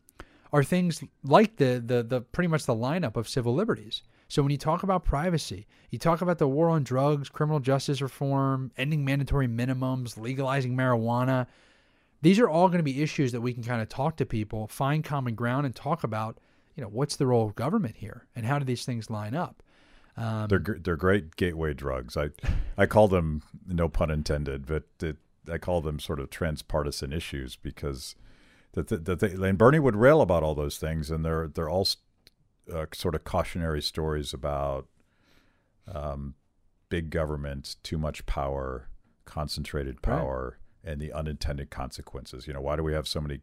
are 0.52 0.64
things 0.64 1.02
like 1.24 1.56
the 1.56 1.82
the 1.84 2.02
the 2.02 2.20
pretty 2.20 2.48
much 2.48 2.64
the 2.64 2.74
lineup 2.74 3.16
of 3.16 3.28
civil 3.28 3.54
liberties. 3.54 4.02
So 4.28 4.42
when 4.42 4.52
you 4.52 4.58
talk 4.58 4.82
about 4.82 5.04
privacy, 5.04 5.66
you 5.90 5.98
talk 5.98 6.20
about 6.20 6.38
the 6.38 6.48
war 6.48 6.68
on 6.68 6.84
drugs, 6.84 7.28
criminal 7.28 7.60
justice 7.60 8.00
reform, 8.00 8.70
ending 8.76 9.04
mandatory 9.04 9.48
minimums, 9.48 10.18
legalizing 10.18 10.76
marijuana. 10.76 11.46
These 12.20 12.38
are 12.38 12.48
all 12.48 12.68
going 12.68 12.78
to 12.78 12.84
be 12.84 13.02
issues 13.02 13.32
that 13.32 13.40
we 13.40 13.52
can 13.52 13.62
kind 13.62 13.80
of 13.80 13.88
talk 13.88 14.16
to 14.16 14.26
people, 14.26 14.68
find 14.68 15.04
common 15.04 15.34
ground, 15.34 15.66
and 15.66 15.74
talk 15.74 16.04
about. 16.04 16.38
You 16.76 16.82
know, 16.84 16.90
what's 16.90 17.16
the 17.16 17.26
role 17.26 17.44
of 17.44 17.56
government 17.56 17.96
here, 17.96 18.26
and 18.36 18.46
how 18.46 18.60
do 18.60 18.64
these 18.64 18.84
things 18.84 19.10
line 19.10 19.34
up? 19.34 19.62
Um, 20.18 20.48
They're 20.48 20.76
they're 20.80 20.96
great 20.96 21.36
gateway 21.36 21.74
drugs. 21.74 22.16
I 22.16 22.30
I 22.76 22.86
call 22.86 23.08
them 23.08 23.42
no 23.66 23.88
pun 23.88 24.10
intended, 24.10 24.66
but 24.66 24.84
it, 25.00 25.16
I 25.50 25.58
call 25.58 25.80
them 25.80 26.00
sort 26.00 26.18
of 26.20 26.28
transpartisan 26.28 27.12
issues 27.12 27.54
because 27.56 28.16
that 28.72 28.88
that 28.88 29.20
they, 29.20 29.48
and 29.48 29.56
Bernie 29.56 29.78
would 29.78 29.96
rail 29.96 30.20
about 30.20 30.42
all 30.42 30.54
those 30.54 30.76
things, 30.78 31.10
and 31.10 31.24
they're 31.24 31.46
they're 31.46 31.70
all 31.70 31.86
uh, 32.72 32.86
sort 32.92 33.14
of 33.14 33.24
cautionary 33.24 33.80
stories 33.80 34.34
about 34.34 34.88
um, 35.92 36.34
big 36.88 37.10
government, 37.10 37.76
too 37.82 37.96
much 37.98 38.26
power, 38.26 38.88
concentrated 39.24 39.96
Right. 40.04 40.18
power, 40.18 40.58
and 40.84 41.00
the 41.00 41.12
unintended 41.12 41.70
consequences. 41.70 42.46
You 42.46 42.54
know, 42.54 42.60
why 42.60 42.76
do 42.76 42.82
we 42.82 42.92
have 42.92 43.06
so 43.06 43.20
many 43.20 43.40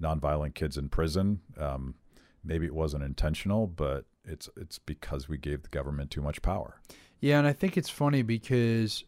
nonviolent 0.00 0.54
kids 0.54 0.76
in 0.76 0.88
prison? 0.88 1.40
Um, 1.58 1.94
maybe 2.42 2.66
it 2.66 2.74
wasn't 2.74 3.04
intentional, 3.04 3.66
but 3.66 4.06
it's 4.24 4.48
it's 4.56 4.78
because 4.78 5.28
we 5.28 5.38
gave 5.38 5.62
the 5.62 5.68
government 5.68 6.10
too 6.10 6.22
much 6.22 6.42
power. 6.42 6.80
Yeah, 7.20 7.38
and 7.38 7.46
I 7.46 7.52
think 7.52 7.76
it's 7.76 7.88
funny 7.90 8.22
because 8.22 9.04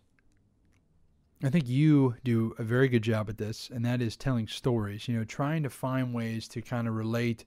I 1.43 1.51
think 1.51 1.69
you 1.69 2.17
do 2.25 2.55
a 2.59 2.63
very 2.63 2.89
good 2.89 3.03
job 3.03 3.29
at 3.29 3.37
this, 3.37 3.69
and 3.73 3.85
that 3.85 4.01
is 4.01 4.17
telling 4.17 4.49
stories, 4.49 5.07
you 5.07 5.17
know, 5.17 5.25
trying 5.25 5.63
to 5.65 5.71
find 5.71 6.15
ways 6.15 6.49
to 6.49 6.63
kind 6.63 6.89
of 6.89 6.95
relate 6.95 7.45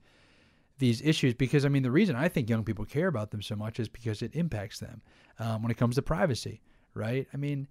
these 0.78 1.02
issues. 1.02 1.34
Because, 1.34 1.66
I 1.66 1.70
mean, 1.70 1.84
the 1.84 1.92
reason 1.92 2.16
I 2.16 2.30
think 2.30 2.50
young 2.50 2.64
people 2.64 2.86
care 2.86 3.08
about 3.08 3.32
them 3.32 3.42
so 3.42 3.56
much 3.56 3.80
is 3.80 3.90
because 3.90 4.22
it 4.22 4.36
impacts 4.36 4.80
them 4.80 5.02
um, 5.40 5.64
when 5.64 5.72
it 5.72 5.78
comes 5.78 5.96
to 5.96 6.04
privacy, 6.04 6.62
right? 6.94 7.28
I 7.34 7.38
mean, 7.38 7.68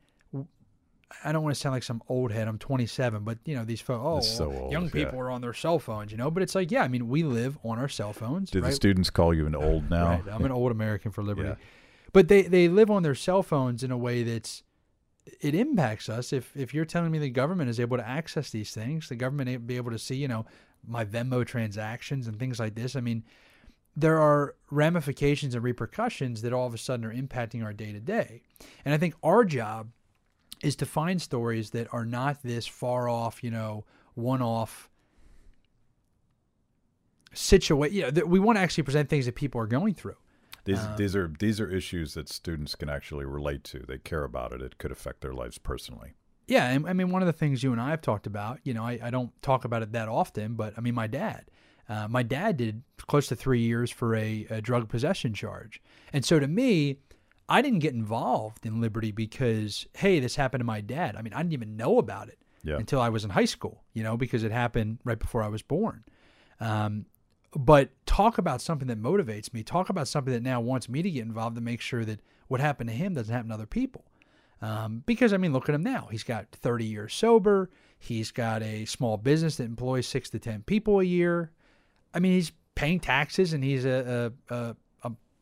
I 1.24 1.32
don't 1.32 1.42
want 1.42 1.54
to 1.54 1.60
sound 1.60 1.74
like 1.74 1.82
some 1.82 2.02
old 2.08 2.32
head. 2.32 2.48
I'm 2.48 2.58
27, 2.58 3.24
but 3.24 3.38
you 3.44 3.56
know 3.56 3.64
these 3.64 3.80
folks. 3.80 4.04
Oh, 4.04 4.20
so 4.20 4.48
well, 4.48 4.62
old, 4.64 4.72
young 4.72 4.84
yeah. 4.84 4.90
people 4.90 5.18
are 5.20 5.30
on 5.30 5.40
their 5.40 5.54
cell 5.54 5.78
phones, 5.78 6.12
you 6.12 6.18
know. 6.18 6.30
But 6.30 6.42
it's 6.42 6.54
like, 6.54 6.70
yeah, 6.70 6.82
I 6.82 6.88
mean, 6.88 7.08
we 7.08 7.22
live 7.22 7.58
on 7.64 7.78
our 7.78 7.88
cell 7.88 8.12
phones. 8.12 8.50
Do 8.50 8.60
right? 8.60 8.68
the 8.68 8.74
students 8.74 9.10
call 9.10 9.32
you 9.32 9.46
an 9.46 9.54
old 9.54 9.90
now? 9.90 10.08
Right. 10.08 10.22
I'm 10.30 10.44
an 10.44 10.52
old 10.52 10.70
American 10.70 11.10
for 11.10 11.22
liberty. 11.22 11.48
Yeah. 11.48 11.54
But 12.12 12.28
they, 12.28 12.42
they 12.42 12.68
live 12.68 12.90
on 12.90 13.02
their 13.02 13.14
cell 13.14 13.42
phones 13.42 13.82
in 13.82 13.90
a 13.90 13.96
way 13.96 14.22
that's 14.22 14.62
it 15.40 15.54
impacts 15.54 16.08
us. 16.08 16.32
If 16.32 16.54
if 16.56 16.74
you're 16.74 16.84
telling 16.84 17.10
me 17.10 17.18
the 17.18 17.30
government 17.30 17.70
is 17.70 17.80
able 17.80 17.96
to 17.96 18.06
access 18.06 18.50
these 18.50 18.72
things, 18.72 19.08
the 19.08 19.16
government 19.16 19.66
be 19.66 19.76
able 19.76 19.90
to 19.90 19.98
see, 19.98 20.16
you 20.16 20.28
know, 20.28 20.46
my 20.86 21.04
Venmo 21.04 21.46
transactions 21.46 22.26
and 22.26 22.38
things 22.38 22.58
like 22.58 22.74
this. 22.74 22.96
I 22.96 23.00
mean, 23.00 23.24
there 23.96 24.20
are 24.20 24.54
ramifications 24.70 25.54
and 25.54 25.64
repercussions 25.64 26.42
that 26.42 26.52
all 26.52 26.66
of 26.66 26.74
a 26.74 26.78
sudden 26.78 27.04
are 27.04 27.12
impacting 27.12 27.64
our 27.64 27.72
day 27.72 27.92
to 27.92 28.00
day. 28.00 28.42
And 28.84 28.94
I 28.94 28.98
think 28.98 29.14
our 29.22 29.44
job 29.44 29.90
is 30.62 30.76
to 30.76 30.86
find 30.86 31.20
stories 31.20 31.70
that 31.70 31.92
are 31.92 32.04
not 32.04 32.42
this 32.42 32.66
far 32.66 33.08
off, 33.08 33.42
you 33.42 33.50
know, 33.50 33.84
one 34.14 34.42
off 34.42 34.88
situation. 37.32 37.96
You 37.96 38.02
know, 38.02 38.10
that 38.10 38.28
we 38.28 38.38
want 38.38 38.56
to 38.56 38.60
actually 38.60 38.84
present 38.84 39.08
things 39.08 39.26
that 39.26 39.34
people 39.34 39.60
are 39.60 39.66
going 39.66 39.94
through. 39.94 40.16
These 40.64 40.80
Um, 40.80 40.96
these 40.96 41.16
are 41.16 41.32
these 41.38 41.60
are 41.60 41.70
issues 41.70 42.14
that 42.14 42.28
students 42.28 42.74
can 42.74 42.88
actually 42.88 43.24
relate 43.24 43.64
to. 43.64 43.78
They 43.78 43.98
care 43.98 44.24
about 44.24 44.52
it. 44.52 44.60
It 44.60 44.78
could 44.78 44.92
affect 44.92 45.20
their 45.20 45.32
lives 45.32 45.58
personally. 45.58 46.14
Yeah, 46.46 46.66
I 46.66 46.92
mean, 46.94 47.10
one 47.10 47.20
of 47.20 47.26
the 47.26 47.34
things 47.34 47.62
you 47.62 47.72
and 47.72 47.80
I 47.80 47.90
have 47.90 48.00
talked 48.00 48.26
about, 48.26 48.60
you 48.64 48.72
know, 48.72 48.82
I, 48.82 48.98
I 49.02 49.10
don't 49.10 49.30
talk 49.42 49.66
about 49.66 49.82
it 49.82 49.92
that 49.92 50.08
often, 50.08 50.54
but 50.54 50.72
I 50.78 50.80
mean, 50.80 50.94
my 50.94 51.06
dad, 51.06 51.50
uh, 51.90 52.08
my 52.08 52.22
dad 52.22 52.56
did 52.56 52.82
close 52.96 53.26
to 53.26 53.36
three 53.36 53.60
years 53.60 53.90
for 53.90 54.16
a, 54.16 54.46
a 54.48 54.62
drug 54.62 54.88
possession 54.88 55.34
charge. 55.34 55.82
And 56.10 56.24
so 56.24 56.40
to 56.40 56.48
me, 56.48 57.00
I 57.48 57.62
didn't 57.62 57.78
get 57.78 57.94
involved 57.94 58.66
in 58.66 58.80
Liberty 58.80 59.10
because, 59.10 59.86
hey, 59.94 60.20
this 60.20 60.36
happened 60.36 60.60
to 60.60 60.64
my 60.66 60.80
dad. 60.80 61.16
I 61.16 61.22
mean, 61.22 61.32
I 61.32 61.38
didn't 61.38 61.54
even 61.54 61.76
know 61.76 61.98
about 61.98 62.28
it 62.28 62.38
Yeah. 62.62 62.76
until 62.76 63.00
I 63.00 63.08
was 63.08 63.24
in 63.24 63.30
high 63.30 63.46
school, 63.46 63.84
you 63.94 64.02
know, 64.02 64.16
because 64.16 64.44
it 64.44 64.52
happened 64.52 64.98
right 65.04 65.18
before 65.18 65.42
I 65.42 65.48
was 65.48 65.62
born. 65.62 66.04
Um, 66.60 67.06
but 67.54 67.90
talk 68.04 68.36
about 68.36 68.60
something 68.60 68.88
that 68.88 69.00
motivates 69.00 69.54
me. 69.54 69.62
Talk 69.62 69.88
about 69.88 70.08
something 70.08 70.32
that 70.34 70.42
now 70.42 70.60
wants 70.60 70.88
me 70.88 71.00
to 71.02 71.10
get 71.10 71.22
involved 71.22 71.56
to 71.56 71.62
make 71.62 71.80
sure 71.80 72.04
that 72.04 72.20
what 72.48 72.60
happened 72.60 72.90
to 72.90 72.94
him 72.96 73.14
doesn't 73.14 73.32
happen 73.34 73.48
to 73.48 73.54
other 73.54 73.66
people. 73.66 74.04
Um, 74.60 75.02
because 75.06 75.32
I 75.32 75.36
mean, 75.38 75.52
look 75.52 75.68
at 75.68 75.74
him 75.74 75.82
now. 75.82 76.08
He's 76.10 76.24
got 76.24 76.46
30 76.52 76.84
years 76.84 77.14
sober. 77.14 77.70
He's 77.98 78.30
got 78.30 78.62
a 78.62 78.84
small 78.84 79.16
business 79.16 79.56
that 79.56 79.64
employs 79.64 80.06
six 80.06 80.28
to 80.30 80.38
10 80.38 80.62
people 80.64 81.00
a 81.00 81.04
year. 81.04 81.52
I 82.12 82.18
mean, 82.18 82.32
he's 82.32 82.52
paying 82.74 83.00
taxes 83.00 83.52
and 83.54 83.62
he's 83.64 83.84
a, 83.84 84.32
a, 84.50 84.54
a, 84.54 84.58
a 84.58 84.76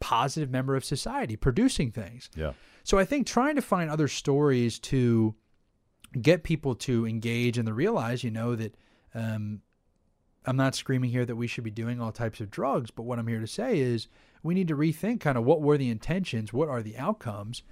positive 0.00 0.50
member 0.50 0.76
of 0.76 0.84
society, 0.84 1.36
producing 1.36 1.90
things. 1.90 2.30
Yeah. 2.36 2.52
So 2.84 2.98
I 2.98 3.04
think 3.04 3.26
trying 3.26 3.56
to 3.56 3.62
find 3.62 3.90
other 3.90 4.08
stories 4.08 4.78
to 4.80 5.34
get 6.20 6.44
people 6.44 6.74
to 6.74 7.06
engage 7.06 7.58
and 7.58 7.66
to 7.66 7.74
realize, 7.74 8.22
you 8.22 8.30
know, 8.30 8.54
that 8.56 8.74
um, 9.14 9.60
I'm 10.44 10.56
not 10.56 10.74
screaming 10.74 11.10
here 11.10 11.24
that 11.24 11.36
we 11.36 11.46
should 11.46 11.64
be 11.64 11.70
doing 11.70 12.00
all 12.00 12.12
types 12.12 12.40
of 12.40 12.50
drugs, 12.50 12.90
but 12.90 13.02
what 13.02 13.18
I'm 13.18 13.26
here 13.26 13.40
to 13.40 13.46
say 13.46 13.80
is 13.80 14.08
we 14.42 14.54
need 14.54 14.68
to 14.68 14.76
rethink 14.76 15.20
kind 15.20 15.36
of 15.36 15.44
what 15.44 15.60
were 15.60 15.76
the 15.76 15.90
intentions, 15.90 16.52
what 16.52 16.68
are 16.68 16.82
the 16.82 16.96
outcomes, 16.96 17.62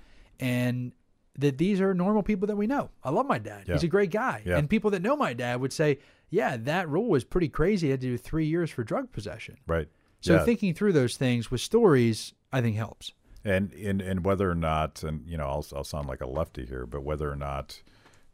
and 0.41 0.93
that 1.39 1.59
these 1.59 1.81
are 1.81 1.95
normal 1.95 2.23
people 2.23 2.47
that 2.49 2.57
we 2.57 2.67
know. 2.67 2.91
I 3.03 3.11
love 3.11 3.27
my 3.27 3.39
dad. 3.39 3.65
He's 3.67 3.83
a 3.83 3.89
great 3.89 4.11
guy. 4.11 4.43
Yeah. 4.45 4.59
And 4.59 4.69
people 4.69 4.91
that 4.93 5.03
know 5.03 5.17
my 5.17 5.33
dad 5.33 5.61
would 5.61 5.73
say, 5.73 5.99
yeah, 6.31 6.57
that 6.57 6.89
rule 6.89 7.09
was 7.09 7.25
pretty 7.25 7.49
crazy. 7.49 7.89
He 7.89 7.91
had 7.93 8.01
to 8.01 8.09
do 8.09 8.19
three 8.19 8.47
years 8.47 8.71
for 8.71 8.83
drug 8.85 9.13
possession. 9.13 9.59
Right. 9.67 9.89
So 10.25 10.37
Yeah. 10.37 10.45
thinking 10.45 10.73
through 10.73 10.95
those 10.95 11.19
things 11.19 11.51
with 11.51 11.61
stories, 11.61 12.33
I 12.51 12.63
think 12.63 12.77
helps. 12.77 13.13
And 13.45 13.75
and 13.75 14.01
and 14.01 14.25
whether 14.25 14.51
or 14.51 14.55
not, 14.55 15.03
and 15.03 15.27
you 15.27 15.37
know, 15.37 15.45
I'll 15.47 15.67
I'll 15.77 15.85
sound 15.85 16.09
like 16.09 16.23
a 16.23 16.27
lefty 16.27 16.65
here, 16.65 16.87
but 16.87 17.03
whether 17.03 17.31
or 17.31 17.37
not 17.37 17.83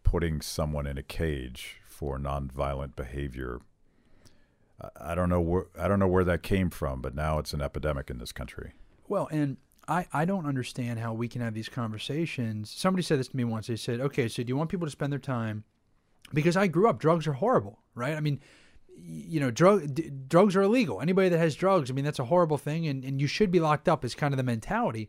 putting 0.05 0.41
someone 0.41 0.87
in 0.87 0.97
a 0.97 1.03
cage 1.03 1.79
for 1.85 2.17
nonviolent 2.17 2.95
behavior, 2.95 3.59
I- 4.81 5.11
I 5.13 5.15
don't 5.17 5.29
know 5.29 5.41
where 5.41 5.67
I 5.77 5.89
don't 5.89 5.99
know 5.99 6.07
where 6.07 6.23
that 6.23 6.45
came 6.45 6.71
from, 6.71 7.03
but 7.03 7.13
now 7.17 7.41
it's 7.41 7.53
an 7.53 7.61
epidemic 7.61 8.09
in 8.09 8.19
this 8.19 8.31
country. 8.31 8.73
Well, 9.09 9.27
and 9.33 9.57
I, 9.89 10.07
I 10.13 10.25
don't 10.27 10.47
understand 10.47 11.01
how 11.01 11.13
we 11.13 11.27
can 11.27 11.41
have 11.41 11.55
these 11.55 11.69
conversations. 11.69 12.71
Somebody 12.71 13.03
said 13.03 13.19
this 13.19 13.27
to 13.29 13.37
me 13.37 13.43
once. 13.43 13.67
They 13.67 13.75
said, 13.75 14.01
okay, 14.01 14.29
so 14.29 14.45
do 14.45 14.49
you 14.49 14.57
want 14.57 14.71
people 14.71 14.87
to 14.87 14.91
spend 14.93 15.11
their 15.13 15.19
time? 15.19 15.65
Because 16.33 16.57
I 16.57 16.69
grew 16.69 16.89
up, 16.89 17.01
drugs 17.01 17.27
are 17.27 17.33
horrible, 17.33 17.81
right? 17.97 18.15
I 18.15 18.21
mean, 18.21 18.39
you 19.03 19.41
know, 19.41 19.51
drug 19.51 19.95
d- 19.95 20.11
drugs 20.29 20.57
are 20.57 20.63
illegal. 20.63 21.01
Anybody 21.01 21.29
that 21.29 21.39
has 21.39 21.55
drugs, 21.55 21.91
I 21.91 21.95
mean, 21.95 22.05
that's 22.05 22.19
a 22.19 22.25
horrible 22.25 22.59
thing, 22.59 22.87
and, 22.87 23.05
and 23.05 23.21
you 23.21 23.27
should 23.27 23.51
be 23.51 23.61
locked 23.61 23.89
up. 23.89 24.05
Is 24.05 24.15
kind 24.15 24.33
of 24.33 24.37
the 24.37 24.43
mentality, 24.43 25.09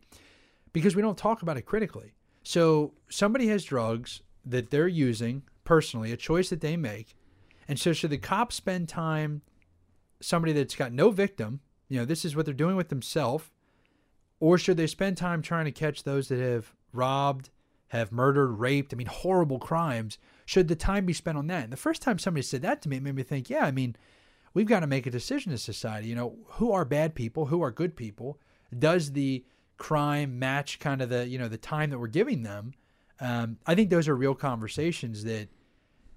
because 0.74 0.96
we 0.96 1.02
don't 1.02 1.18
talk 1.18 1.42
about 1.42 1.58
it 1.58 1.64
critically. 1.64 2.14
So 2.44 2.94
somebody 3.10 3.48
has 3.48 3.64
drugs 3.64 4.22
that 4.46 4.72
they're 4.72 4.88
using 4.88 5.44
personally, 5.64 6.12
a 6.12 6.18
choice 6.18 6.50
that 6.50 6.62
they 6.62 6.78
make, 6.78 7.16
and 7.68 7.80
so 7.80 7.94
should 7.94 8.10
the 8.10 8.18
cops 8.18 8.56
spend 8.56 8.89
time? 8.89 9.42
Somebody 10.24 10.54
that's 10.54 10.76
got 10.76 10.92
no 10.92 11.10
victim, 11.10 11.62
you 11.88 11.98
know, 11.98 12.06
this 12.06 12.24
is 12.26 12.36
what 12.36 12.46
they're 12.46 12.54
doing 12.54 12.76
with 12.76 12.89
themselves 12.89 13.50
or 14.42 14.58
should 14.58 14.76
they 14.76 14.88
spend 14.88 15.16
time 15.16 15.42
trying 15.42 15.66
to 15.66 15.72
catch 15.72 16.04
those 16.04 16.28
that 16.28 16.39
have 16.39 16.74
robbed, 16.92 17.52
have 17.89 18.12
murdered, 18.12 18.54
raped? 18.54 18.94
I 18.94 18.98
mean, 18.98 19.08
horrible 19.08 19.60
crimes. 19.60 20.18
Should 20.52 20.68
the 20.68 20.76
time 20.76 21.06
be 21.06 21.14
spent 21.14 21.38
on 21.38 21.47
that? 21.47 21.64
And 21.64 21.72
the 21.72 21.78
first 21.78 22.02
time 22.02 22.20
somebody 22.20 22.41
said 22.41 22.62
that 22.64 22.82
to 22.82 22.89
me, 22.89 22.97
it 22.97 23.04
made 23.04 23.16
me 23.16 23.24
think, 23.24 23.49
yeah, 23.49 23.64
I 23.64 23.72
mean, 23.72 23.95
we've 24.54 24.68
got 24.68 24.82
to 24.82 24.88
make 24.88 25.08
a 25.08 25.10
decision 25.10 25.54
as 25.54 25.62
society. 25.62 26.10
You 26.10 26.16
know, 26.16 26.36
who 26.45 26.74
are 26.74 26.84
bad 26.84 27.16
people? 27.16 27.45
Who 27.45 27.62
are 27.62 27.72
good 27.72 27.95
people? 27.95 28.38
Does 28.78 29.14
the 29.14 29.45
crime 29.78 30.39
match 30.39 30.78
kind 30.80 31.02
of 31.02 31.08
the 31.08 31.26
you 31.26 31.39
know 31.39 31.47
the 31.47 31.56
time 31.56 31.89
that 31.91 31.99
we're 31.99 32.08
giving 32.08 32.43
them? 32.43 32.74
Um, 33.22 33.60
I 33.66 33.76
think 33.76 33.91
those 33.91 34.10
are 34.10 34.16
real 34.16 34.36
conversations 34.36 35.24
that 35.24 35.47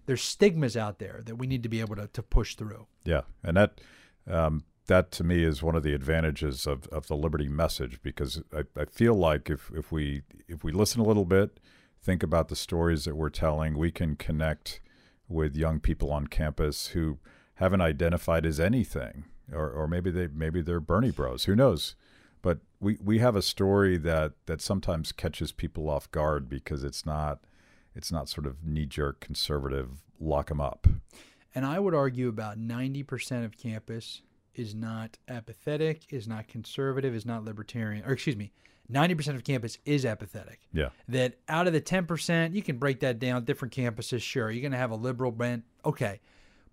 there's 0.07 0.21
stigmas 0.21 0.77
out 0.77 0.99
there 0.99 1.23
that 1.27 1.37
we 1.37 1.47
need 1.47 1.63
to 1.63 1.69
be 1.69 1.79
able 1.79 1.95
to, 1.95 2.09
to 2.09 2.21
push 2.21 2.57
through. 2.57 2.89
Yeah, 3.05 3.21
and 3.45 3.57
that 3.57 3.81
um, 4.27 4.65
that 4.87 5.13
to 5.13 5.23
me 5.23 5.45
is 5.45 5.63
one 5.63 5.77
of 5.77 5.85
the 5.85 5.95
advantages 5.95 6.67
of, 6.67 6.89
of 6.89 7.07
the 7.07 7.15
liberty 7.15 7.49
message 7.49 8.03
because 8.03 8.43
I, 8.53 8.65
I 8.77 8.87
feel 8.87 9.15
like 9.15 9.49
if, 9.49 9.71
if 9.73 9.93
we 9.93 10.23
if 10.49 10.65
we 10.65 10.73
listen 10.73 11.01
a 11.01 11.05
little 11.05 11.25
bit, 11.25 11.61
think 12.05 12.23
about 12.23 12.49
the 12.49 12.57
stories 12.57 13.05
that 13.07 13.17
we're 13.17 13.31
telling, 13.31 13.79
we 13.79 13.91
can 13.91 14.15
connect 14.15 14.81
with 15.27 15.57
young 15.57 15.81
people 15.81 16.13
on 16.13 16.27
campus 16.27 16.89
who 16.89 17.19
haven't 17.55 17.81
identified 17.81 18.45
as 18.45 18.61
anything, 18.61 19.25
or, 19.51 19.71
or 19.71 19.89
maybe 19.89 20.11
they 20.11 20.29
maybe 20.29 20.61
they're 20.61 20.81
Bernie 20.81 21.11
Bros. 21.11 21.45
Who 21.45 21.57
knows? 21.57 21.97
But 22.43 22.59
we, 22.79 22.99
we 23.03 23.21
have 23.21 23.37
a 23.37 23.43
story 23.43 23.97
that, 23.97 24.33
that 24.45 24.61
sometimes 24.61 25.13
catches 25.13 25.51
people 25.51 25.89
off 25.89 26.11
guard 26.11 26.49
because 26.49 26.85
it's 26.85 27.07
not 27.07 27.41
it's 27.95 28.13
not 28.13 28.29
sort 28.29 28.47
of 28.47 28.65
knee 28.65 28.87
jerk 28.87 29.21
conservative 29.21 30.03
lock 30.21 30.49
them 30.49 30.61
up. 30.61 30.87
And 31.55 31.65
I 31.65 31.79
would 31.79 31.95
argue 31.95 32.29
about 32.29 32.59
90% 32.59 33.45
of 33.45 33.57
campus 33.57 34.21
is 34.55 34.75
not 34.75 35.19
apathetic, 35.29 36.03
is 36.11 36.27
not 36.29 36.49
conservative, 36.49 37.15
is 37.15 37.27
not 37.27 37.45
libertarian, 37.45 38.05
or 38.05 38.13
excuse 38.13 38.37
me, 38.37 38.53
90% 38.93 39.35
of 39.35 39.45
campus 39.45 39.79
is 39.85 40.05
apathetic. 40.05 40.61
Yeah. 40.73 40.91
That 41.09 41.39
out 41.49 41.67
of 41.67 41.73
the 41.73 41.81
10%, 41.81 42.55
you 42.55 42.63
can 42.63 42.77
break 42.79 43.01
that 43.01 43.19
down, 43.19 43.45
different 43.45 43.75
campuses, 43.75 44.21
sure. 44.23 44.51
You're 44.51 44.61
going 44.63 44.73
to 44.73 44.79
have 44.79 44.91
a 44.91 44.97
liberal 44.97 45.33
bent, 45.33 45.65
okay. 45.85 46.21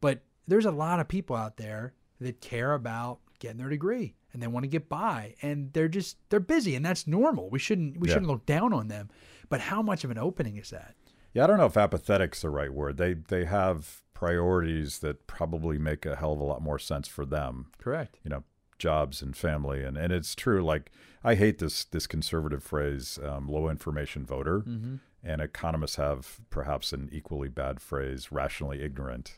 But 0.01 0.21
there's 0.47 0.65
a 0.65 0.71
lot 0.71 0.99
of 0.99 1.07
people 1.07 1.35
out 1.35 1.57
there 1.57 1.93
that 2.19 2.41
care 2.41 2.73
about 2.73 3.19
getting 3.39 3.57
their 3.57 3.69
degree 3.69 4.15
and 4.33 4.41
they 4.43 4.47
want 4.47 4.63
to 4.63 4.67
get 4.67 4.87
by 4.87 5.33
and 5.41 5.73
they're 5.73 5.87
just 5.87 6.17
they're 6.29 6.39
busy 6.39 6.75
and 6.75 6.85
that's 6.85 7.07
normal. 7.07 7.49
We 7.49 7.57
shouldn't 7.59 7.97
we 7.99 8.07
Yeah. 8.07 8.13
shouldn't 8.15 8.29
look 8.29 8.45
down 8.45 8.71
on 8.73 8.87
them. 8.87 9.09
But 9.49 9.61
how 9.61 9.81
much 9.81 10.03
of 10.03 10.11
an 10.11 10.17
opening 10.19 10.57
is 10.57 10.69
that? 10.69 10.95
Yeah, 11.33 11.43
I 11.43 11.47
don't 11.47 11.57
know 11.57 11.65
if 11.65 11.77
apathetic's 11.77 12.41
the 12.41 12.49
right 12.49 12.73
word. 12.73 12.97
They 12.97 13.13
they 13.13 13.45
have 13.45 14.01
priorities 14.13 14.99
that 14.99 15.25
probably 15.27 15.77
make 15.77 16.05
a 16.05 16.15
hell 16.15 16.33
of 16.33 16.39
a 16.39 16.43
lot 16.43 16.61
more 16.61 16.79
sense 16.79 17.07
for 17.07 17.25
them. 17.25 17.71
Correct. 17.77 18.19
You 18.23 18.29
know, 18.29 18.43
jobs 18.77 19.21
and 19.21 19.35
family, 19.35 19.83
and 19.83 19.97
and 19.97 20.11
it's 20.13 20.35
true. 20.35 20.63
Like 20.63 20.91
I 21.23 21.35
hate 21.35 21.59
this 21.59 21.85
this 21.85 22.07
conservative 22.07 22.63
phrase, 22.63 23.17
um, 23.23 23.47
low 23.47 23.69
information 23.69 24.25
voter, 24.25 24.59
Mm-hmm. 24.61 24.95
and 25.23 25.41
economists 25.41 25.95
have 25.95 26.39
perhaps 26.49 26.91
an 26.93 27.09
equally 27.11 27.49
bad 27.49 27.79
phrase, 27.79 28.31
rationally 28.31 28.81
ignorant. 28.81 29.37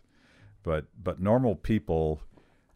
But 0.64 0.86
but 1.02 1.20
normal 1.22 1.56
people 1.56 2.22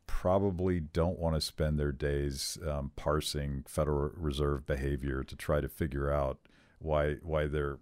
probably 0.05 0.80
don't 0.80 1.20
want 1.20 1.36
to 1.36 1.41
spend 1.41 1.78
their 1.80 1.91
days 1.91 2.57
um, 2.68 2.91
parsing 2.95 3.63
Federal 3.68 4.11
Reserve 4.15 4.65
behavior 4.65 5.24
to 5.24 5.36
try 5.36 5.59
to 5.61 5.68
figure 5.68 6.11
out 6.11 6.39
why 6.80 7.15
why 7.24 7.47
their 7.47 7.80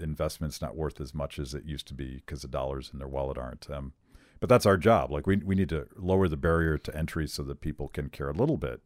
investment's 0.00 0.60
not 0.60 0.76
worth 0.76 1.00
as 1.00 1.14
much 1.14 1.38
as 1.38 1.54
it 1.54 1.64
used 1.64 1.86
to 1.88 1.94
be 1.94 2.16
because 2.16 2.42
the 2.42 2.48
dollars 2.48 2.90
in 2.92 2.98
their 2.98 3.08
wallet 3.08 3.38
aren't. 3.38 3.70
Um, 3.70 3.92
but 4.40 4.48
that's 4.48 4.66
our 4.66 4.76
job. 4.76 5.10
Like 5.10 5.26
we 5.26 5.36
we 5.36 5.54
need 5.54 5.68
to 5.70 5.88
lower 5.96 6.28
the 6.28 6.36
barrier 6.36 6.78
to 6.78 6.96
entry 6.96 7.26
so 7.26 7.42
that 7.44 7.60
people 7.60 7.88
can 7.88 8.08
care 8.08 8.28
a 8.28 8.32
little 8.34 8.56
bit 8.56 8.80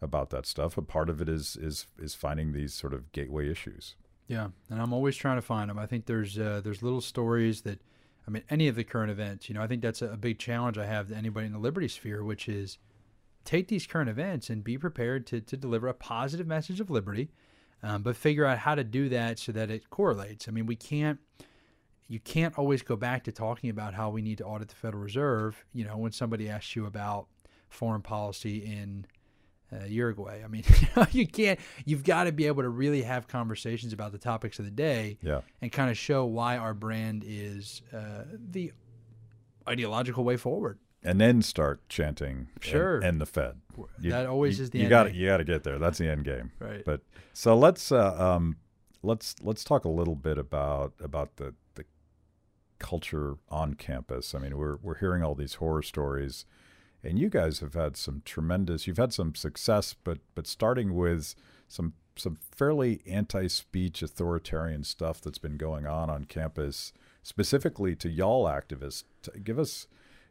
about 0.00 0.30
that 0.30 0.46
stuff. 0.46 0.76
A 0.76 0.82
part 0.82 1.10
of 1.10 1.20
it 1.20 1.28
is 1.28 1.56
is 1.56 1.86
is 1.98 2.14
finding 2.14 2.52
these 2.52 2.74
sort 2.74 2.94
of 2.94 3.12
gateway 3.12 3.48
issues. 3.50 3.96
Yeah, 4.26 4.48
and 4.68 4.80
I'm 4.80 4.92
always 4.92 5.16
trying 5.16 5.36
to 5.36 5.42
find 5.42 5.70
them. 5.70 5.78
I 5.78 5.86
think 5.86 6.06
there's 6.06 6.38
uh, 6.38 6.60
there's 6.62 6.82
little 6.82 7.00
stories 7.00 7.62
that, 7.62 7.80
I 8.26 8.30
mean, 8.30 8.42
any 8.50 8.68
of 8.68 8.76
the 8.76 8.84
current 8.84 9.10
events. 9.10 9.48
You 9.48 9.54
know, 9.54 9.62
I 9.62 9.66
think 9.66 9.82
that's 9.82 10.02
a, 10.02 10.10
a 10.12 10.16
big 10.16 10.38
challenge 10.38 10.76
I 10.76 10.86
have 10.86 11.08
to 11.08 11.16
anybody 11.16 11.46
in 11.46 11.52
the 11.52 11.58
liberty 11.58 11.88
sphere, 11.88 12.22
which 12.22 12.48
is 12.48 12.78
take 13.44 13.68
these 13.68 13.86
current 13.86 14.10
events 14.10 14.50
and 14.50 14.62
be 14.62 14.76
prepared 14.76 15.26
to 15.28 15.40
to 15.40 15.56
deliver 15.56 15.88
a 15.88 15.94
positive 15.94 16.46
message 16.46 16.80
of 16.80 16.90
liberty, 16.90 17.30
um, 17.82 18.02
but 18.02 18.16
figure 18.16 18.44
out 18.44 18.58
how 18.58 18.74
to 18.74 18.84
do 18.84 19.08
that 19.10 19.38
so 19.38 19.52
that 19.52 19.70
it 19.70 19.88
correlates. 19.90 20.48
I 20.48 20.50
mean, 20.50 20.66
we 20.66 20.76
can't 20.76 21.18
you 22.10 22.18
can't 22.20 22.58
always 22.58 22.80
go 22.82 22.96
back 22.96 23.24
to 23.24 23.32
talking 23.32 23.68
about 23.68 23.92
how 23.92 24.08
we 24.08 24.22
need 24.22 24.38
to 24.38 24.44
audit 24.44 24.68
the 24.68 24.74
Federal 24.74 25.02
Reserve. 25.02 25.62
You 25.74 25.84
know, 25.84 25.96
when 25.98 26.10
somebody 26.12 26.48
asks 26.48 26.74
you 26.74 26.86
about 26.86 27.26
foreign 27.68 28.00
policy 28.00 28.64
in 28.64 29.04
uh, 29.70 29.84
Uruguay, 29.84 30.40
I 30.42 30.48
mean, 30.48 30.64
you 31.12 31.26
can't. 31.26 31.60
You've 31.84 32.04
got 32.04 32.24
to 32.24 32.32
be 32.32 32.46
able 32.46 32.62
to 32.62 32.70
really 32.70 33.02
have 33.02 33.28
conversations 33.28 33.92
about 33.92 34.12
the 34.12 34.18
topics 34.18 34.58
of 34.58 34.64
the 34.64 34.70
day 34.70 35.18
Yeah. 35.20 35.42
and 35.60 35.70
kind 35.70 35.90
of 35.90 35.98
show 35.98 36.24
why 36.24 36.56
our 36.56 36.72
brand 36.72 37.24
is 37.26 37.82
uh, 37.92 38.24
the 38.50 38.72
ideological 39.68 40.24
way 40.24 40.38
forward. 40.38 40.78
And 41.02 41.20
then 41.20 41.42
start 41.42 41.88
chanting 41.88 42.48
Sure. 42.60 42.98
and, 42.98 43.20
the 43.20 43.26
Fed. 43.26 43.60
You- 44.00 44.10
that 44.10 44.26
always 44.26 44.58
you- 44.58 44.64
is 44.64 44.70
the 44.70 44.78
you 44.78 44.84
end 44.84 44.90
got 44.90 45.06
game. 45.06 45.14
You 45.16 45.26
got 45.26 45.36
to 45.36 45.44
get 45.44 45.62
there. 45.62 45.78
That's 45.78 45.98
the 45.98 46.08
end 46.10 46.24
game. 46.24 46.50
Right. 46.58 46.84
But 46.84 47.02
so 47.32 47.56
let's 47.56 47.92
uh, 47.92 48.16
um, 48.20 48.56
let's 49.02 49.36
let's 49.40 49.62
talk 49.62 49.84
a 49.84 49.88
little 49.88 50.16
bit 50.16 50.38
about 50.38 50.94
about 51.00 51.36
the 51.36 51.54
the 51.76 51.84
culture 52.78 53.36
on 53.48 53.74
campus. 53.74 54.34
I 54.34 54.38
mean, 54.38 54.56
we're 54.56 54.76
we're 54.82 54.96
hearing 54.98 55.22
all 55.22 55.34
these 55.34 55.54
horror 55.54 55.82
stories, 55.82 56.44
and 57.02 57.18
you 57.18 57.28
guys 57.28 57.60
have 57.60 57.74
had 57.74 57.96
some 57.96 58.22
tremendous. 58.24 58.86
You've 58.86 58.96
had 58.98 59.12
some 59.12 59.34
success, 59.34 59.94
but 60.02 60.18
but 60.34 60.46
starting 60.46 60.94
with 60.94 61.34
some 61.68 61.94
some 62.16 62.38
fairly 62.56 63.00
anti-speech 63.06 64.02
authoritarian 64.02 64.82
stuff 64.82 65.20
that's 65.20 65.38
been 65.38 65.56
going 65.56 65.86
on 65.86 66.10
on 66.10 66.24
campus, 66.24 66.92
specifically 67.22 67.94
to 67.94 68.08
YAL 68.08 68.42
activists. 68.42 69.04
Give 69.44 69.58
us 69.60 69.86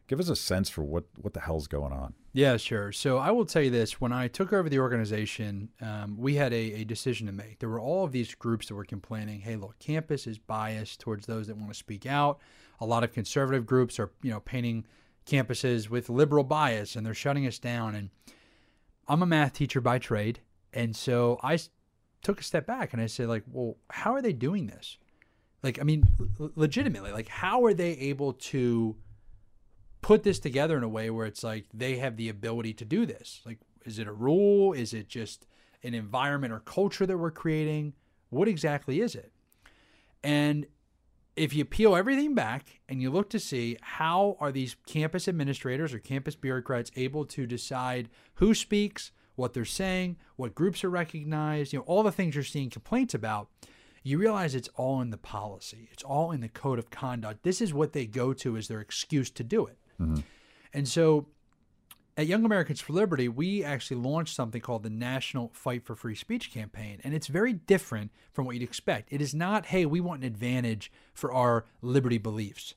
give 0.08 0.18
us 0.18 0.28
a 0.28 0.36
sense 0.36 0.68
for 0.68 0.82
what 0.82 1.04
what 1.16 1.34
the 1.34 1.40
hell's 1.40 1.68
going 1.68 1.92
on. 1.92 2.14
Yeah, 2.32 2.56
sure. 2.56 2.90
So 2.92 3.18
I 3.18 3.30
will 3.30 3.44
tell 3.44 3.62
you 3.62 3.70
this: 3.70 4.00
when 4.00 4.12
I 4.12 4.26
took 4.26 4.52
over 4.52 4.68
the 4.68 4.80
organization, 4.80 5.68
um, 5.80 6.16
we 6.18 6.34
had 6.34 6.52
a, 6.52 6.80
a 6.80 6.84
decision 6.84 7.26
to 7.26 7.32
make. 7.32 7.60
There 7.60 7.68
were 7.68 7.80
all 7.80 8.04
of 8.04 8.12
these 8.12 8.34
groups 8.34 8.66
that 8.68 8.74
were 8.74 8.84
complaining, 8.84 9.40
"Hey, 9.40 9.56
look, 9.56 9.78
campus 9.78 10.26
is 10.26 10.38
biased 10.38 10.98
towards 10.98 11.26
those 11.26 11.46
that 11.46 11.56
want 11.56 11.68
to 11.68 11.78
speak 11.78 12.06
out." 12.06 12.40
A 12.80 12.86
lot 12.86 13.04
of 13.04 13.12
conservative 13.12 13.66
groups 13.66 13.98
are, 13.98 14.10
you 14.22 14.30
know, 14.30 14.40
painting 14.40 14.84
campuses 15.26 15.88
with 15.90 16.08
liberal 16.08 16.44
bias, 16.44 16.96
and 16.96 17.04
they're 17.04 17.14
shutting 17.14 17.46
us 17.46 17.58
down. 17.58 17.94
And 17.94 18.10
I'm 19.06 19.22
a 19.22 19.26
math 19.26 19.52
teacher 19.52 19.80
by 19.80 19.98
trade, 19.98 20.40
and 20.72 20.96
so 20.96 21.38
I 21.42 21.58
took 22.22 22.40
a 22.40 22.44
step 22.44 22.66
back 22.66 22.92
and 22.92 23.00
I 23.00 23.06
said, 23.06 23.28
like, 23.28 23.44
well, 23.50 23.76
how 23.90 24.12
are 24.12 24.22
they 24.22 24.32
doing 24.32 24.66
this? 24.66 24.98
Like, 25.62 25.80
I 25.80 25.84
mean, 25.84 26.04
legitimately, 26.54 27.12
like, 27.12 27.28
how 27.28 27.64
are 27.64 27.74
they 27.74 27.92
able 27.92 28.34
to? 28.34 28.96
Put 30.00 30.22
this 30.22 30.38
together 30.38 30.76
in 30.76 30.82
a 30.82 30.88
way 30.88 31.10
where 31.10 31.26
it's 31.26 31.42
like 31.42 31.66
they 31.72 31.96
have 31.96 32.16
the 32.16 32.28
ability 32.28 32.74
to 32.74 32.84
do 32.84 33.06
this. 33.06 33.40
Like, 33.44 33.58
is 33.84 33.98
it 33.98 34.06
a 34.06 34.12
rule? 34.12 34.72
Is 34.72 34.92
it 34.94 35.08
just 35.08 35.46
an 35.82 35.94
environment 35.94 36.52
or 36.52 36.60
culture 36.60 37.06
that 37.06 37.18
we're 37.18 37.30
creating? 37.30 37.94
What 38.30 38.48
exactly 38.48 39.00
is 39.00 39.14
it? 39.14 39.32
And 40.22 40.66
if 41.36 41.54
you 41.54 41.64
peel 41.64 41.94
everything 41.94 42.34
back 42.34 42.80
and 42.88 43.00
you 43.00 43.10
look 43.10 43.30
to 43.30 43.38
see 43.38 43.76
how 43.80 44.36
are 44.40 44.50
these 44.50 44.76
campus 44.86 45.28
administrators 45.28 45.94
or 45.94 46.00
campus 46.00 46.34
bureaucrats 46.34 46.90
able 46.96 47.24
to 47.26 47.46
decide 47.46 48.08
who 48.34 48.54
speaks, 48.54 49.12
what 49.36 49.54
they're 49.54 49.64
saying, 49.64 50.16
what 50.34 50.54
groups 50.54 50.82
are 50.82 50.90
recognized, 50.90 51.72
you 51.72 51.78
know, 51.78 51.84
all 51.86 52.02
the 52.02 52.10
things 52.10 52.34
you're 52.34 52.42
seeing 52.42 52.70
complaints 52.70 53.14
about, 53.14 53.48
you 54.02 54.18
realize 54.18 54.54
it's 54.54 54.70
all 54.74 55.00
in 55.00 55.10
the 55.10 55.16
policy. 55.16 55.88
It's 55.92 56.02
all 56.02 56.32
in 56.32 56.40
the 56.40 56.48
code 56.48 56.78
of 56.78 56.90
conduct. 56.90 57.44
This 57.44 57.60
is 57.60 57.72
what 57.72 57.92
they 57.92 58.06
go 58.06 58.32
to 58.32 58.56
as 58.56 58.66
their 58.66 58.80
excuse 58.80 59.30
to 59.30 59.44
do 59.44 59.64
it. 59.66 59.78
Mm-hmm. 60.00 60.20
And 60.72 60.86
so 60.88 61.26
at 62.16 62.26
Young 62.26 62.44
Americans 62.44 62.80
for 62.80 62.92
Liberty, 62.92 63.28
we 63.28 63.62
actually 63.62 63.96
launched 63.98 64.34
something 64.34 64.60
called 64.60 64.82
the 64.82 64.90
National 64.90 65.50
Fight 65.54 65.84
for 65.84 65.94
Free 65.94 66.16
Speech 66.16 66.52
campaign. 66.52 67.00
And 67.04 67.14
it's 67.14 67.28
very 67.28 67.52
different 67.52 68.10
from 68.32 68.44
what 68.44 68.54
you'd 68.54 68.64
expect. 68.64 69.12
It 69.12 69.20
is 69.22 69.34
not, 69.34 69.66
hey, 69.66 69.86
we 69.86 70.00
want 70.00 70.22
an 70.22 70.26
advantage 70.26 70.90
for 71.14 71.32
our 71.32 71.64
liberty 71.80 72.18
beliefs. 72.18 72.74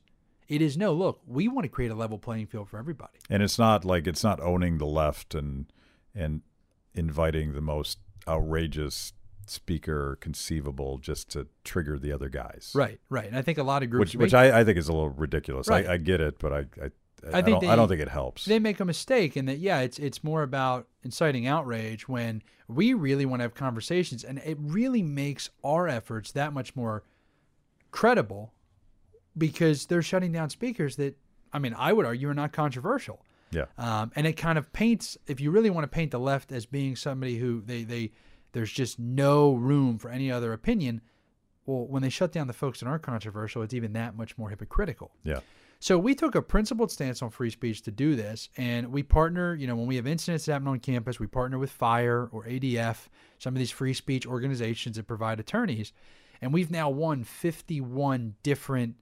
It 0.48 0.62
is, 0.62 0.76
no, 0.76 0.92
look, 0.92 1.20
we 1.26 1.48
want 1.48 1.64
to 1.64 1.68
create 1.68 1.90
a 1.90 1.94
level 1.94 2.18
playing 2.18 2.46
field 2.46 2.68
for 2.68 2.78
everybody. 2.78 3.18
And 3.28 3.42
it's 3.42 3.58
not 3.58 3.84
like 3.84 4.06
it's 4.06 4.22
not 4.22 4.40
owning 4.40 4.78
the 4.78 4.86
left 4.86 5.34
and 5.34 5.66
and 6.14 6.42
inviting 6.94 7.54
the 7.54 7.62
most 7.62 7.98
outrageous 8.28 9.14
speaker 9.46 10.18
conceivable 10.20 10.98
just 10.98 11.30
to 11.30 11.48
trigger 11.64 11.98
the 11.98 12.12
other 12.12 12.28
guys. 12.28 12.72
Right, 12.74 13.00
right. 13.08 13.26
And 13.26 13.36
I 13.36 13.42
think 13.42 13.58
a 13.58 13.62
lot 13.62 13.82
of 13.82 13.90
groups 13.90 14.14
Which 14.14 14.16
which 14.16 14.34
I, 14.34 14.60
I 14.60 14.64
think 14.64 14.78
is 14.78 14.88
a 14.88 14.92
little 14.92 15.10
ridiculous. 15.10 15.68
Right. 15.68 15.86
I, 15.86 15.94
I 15.94 15.96
get 15.96 16.20
it, 16.20 16.38
but 16.38 16.52
I 16.52 16.58
I, 16.80 16.90
I, 17.32 17.38
I 17.38 17.42
think 17.42 17.60
don't, 17.60 17.70
I 17.70 17.76
don't 17.76 17.88
think 17.88 18.00
it 18.00 18.08
helps. 18.08 18.44
they 18.44 18.58
make 18.58 18.80
a 18.80 18.84
mistake 18.84 19.36
in 19.36 19.46
that 19.46 19.58
yeah 19.58 19.80
it's 19.80 19.98
it's 19.98 20.24
more 20.24 20.42
about 20.42 20.88
inciting 21.04 21.46
outrage 21.46 22.08
when 22.08 22.42
we 22.68 22.94
really 22.94 23.26
want 23.26 23.40
to 23.40 23.44
have 23.44 23.54
conversations 23.54 24.24
and 24.24 24.38
it 24.38 24.56
really 24.60 25.02
makes 25.02 25.50
our 25.62 25.86
efforts 25.88 26.32
that 26.32 26.52
much 26.52 26.74
more 26.74 27.04
credible 27.90 28.52
because 29.36 29.86
they're 29.86 30.02
shutting 30.02 30.32
down 30.32 30.50
speakers 30.50 30.96
that 30.96 31.16
i 31.52 31.58
mean 31.58 31.74
i 31.78 31.92
would 31.92 32.06
argue 32.06 32.28
are 32.28 32.34
not 32.34 32.52
controversial 32.52 33.20
yeah. 33.50 33.66
um, 33.76 34.10
and 34.16 34.26
it 34.26 34.32
kind 34.34 34.58
of 34.58 34.72
paints 34.72 35.18
if 35.26 35.40
you 35.40 35.50
really 35.50 35.70
want 35.70 35.84
to 35.84 35.88
paint 35.88 36.10
the 36.10 36.18
left 36.20 36.50
as 36.52 36.66
being 36.66 36.96
somebody 36.96 37.36
who 37.38 37.60
they 37.60 37.84
they 37.84 38.10
there's 38.52 38.72
just 38.72 38.98
no 38.98 39.52
room 39.52 39.98
for 39.98 40.10
any 40.10 40.30
other 40.30 40.52
opinion 40.52 41.00
well 41.66 41.86
when 41.86 42.02
they 42.02 42.08
shut 42.08 42.32
down 42.32 42.46
the 42.46 42.52
folks 42.52 42.80
that 42.80 42.86
aren't 42.86 43.02
controversial 43.02 43.62
it's 43.62 43.74
even 43.74 43.92
that 43.92 44.16
much 44.16 44.36
more 44.36 44.50
hypocritical 44.50 45.12
Yeah. 45.22 45.40
So 45.82 45.98
we 45.98 46.14
took 46.14 46.36
a 46.36 46.42
principled 46.42 46.92
stance 46.92 47.22
on 47.22 47.30
free 47.30 47.50
speech 47.50 47.82
to 47.82 47.90
do 47.90 48.14
this, 48.14 48.50
and 48.56 48.92
we 48.92 49.02
partner. 49.02 49.56
You 49.56 49.66
know, 49.66 49.74
when 49.74 49.88
we 49.88 49.96
have 49.96 50.06
incidents 50.06 50.44
that 50.44 50.52
happen 50.52 50.68
on 50.68 50.78
campus, 50.78 51.18
we 51.18 51.26
partner 51.26 51.58
with 51.58 51.72
FIRE 51.72 52.28
or 52.30 52.44
ADF, 52.44 53.08
some 53.40 53.52
of 53.52 53.58
these 53.58 53.72
free 53.72 53.92
speech 53.92 54.24
organizations 54.24 54.94
that 54.94 55.08
provide 55.08 55.40
attorneys, 55.40 55.92
and 56.40 56.52
we've 56.52 56.70
now 56.70 56.88
won 56.88 57.24
51 57.24 58.36
different 58.44 58.94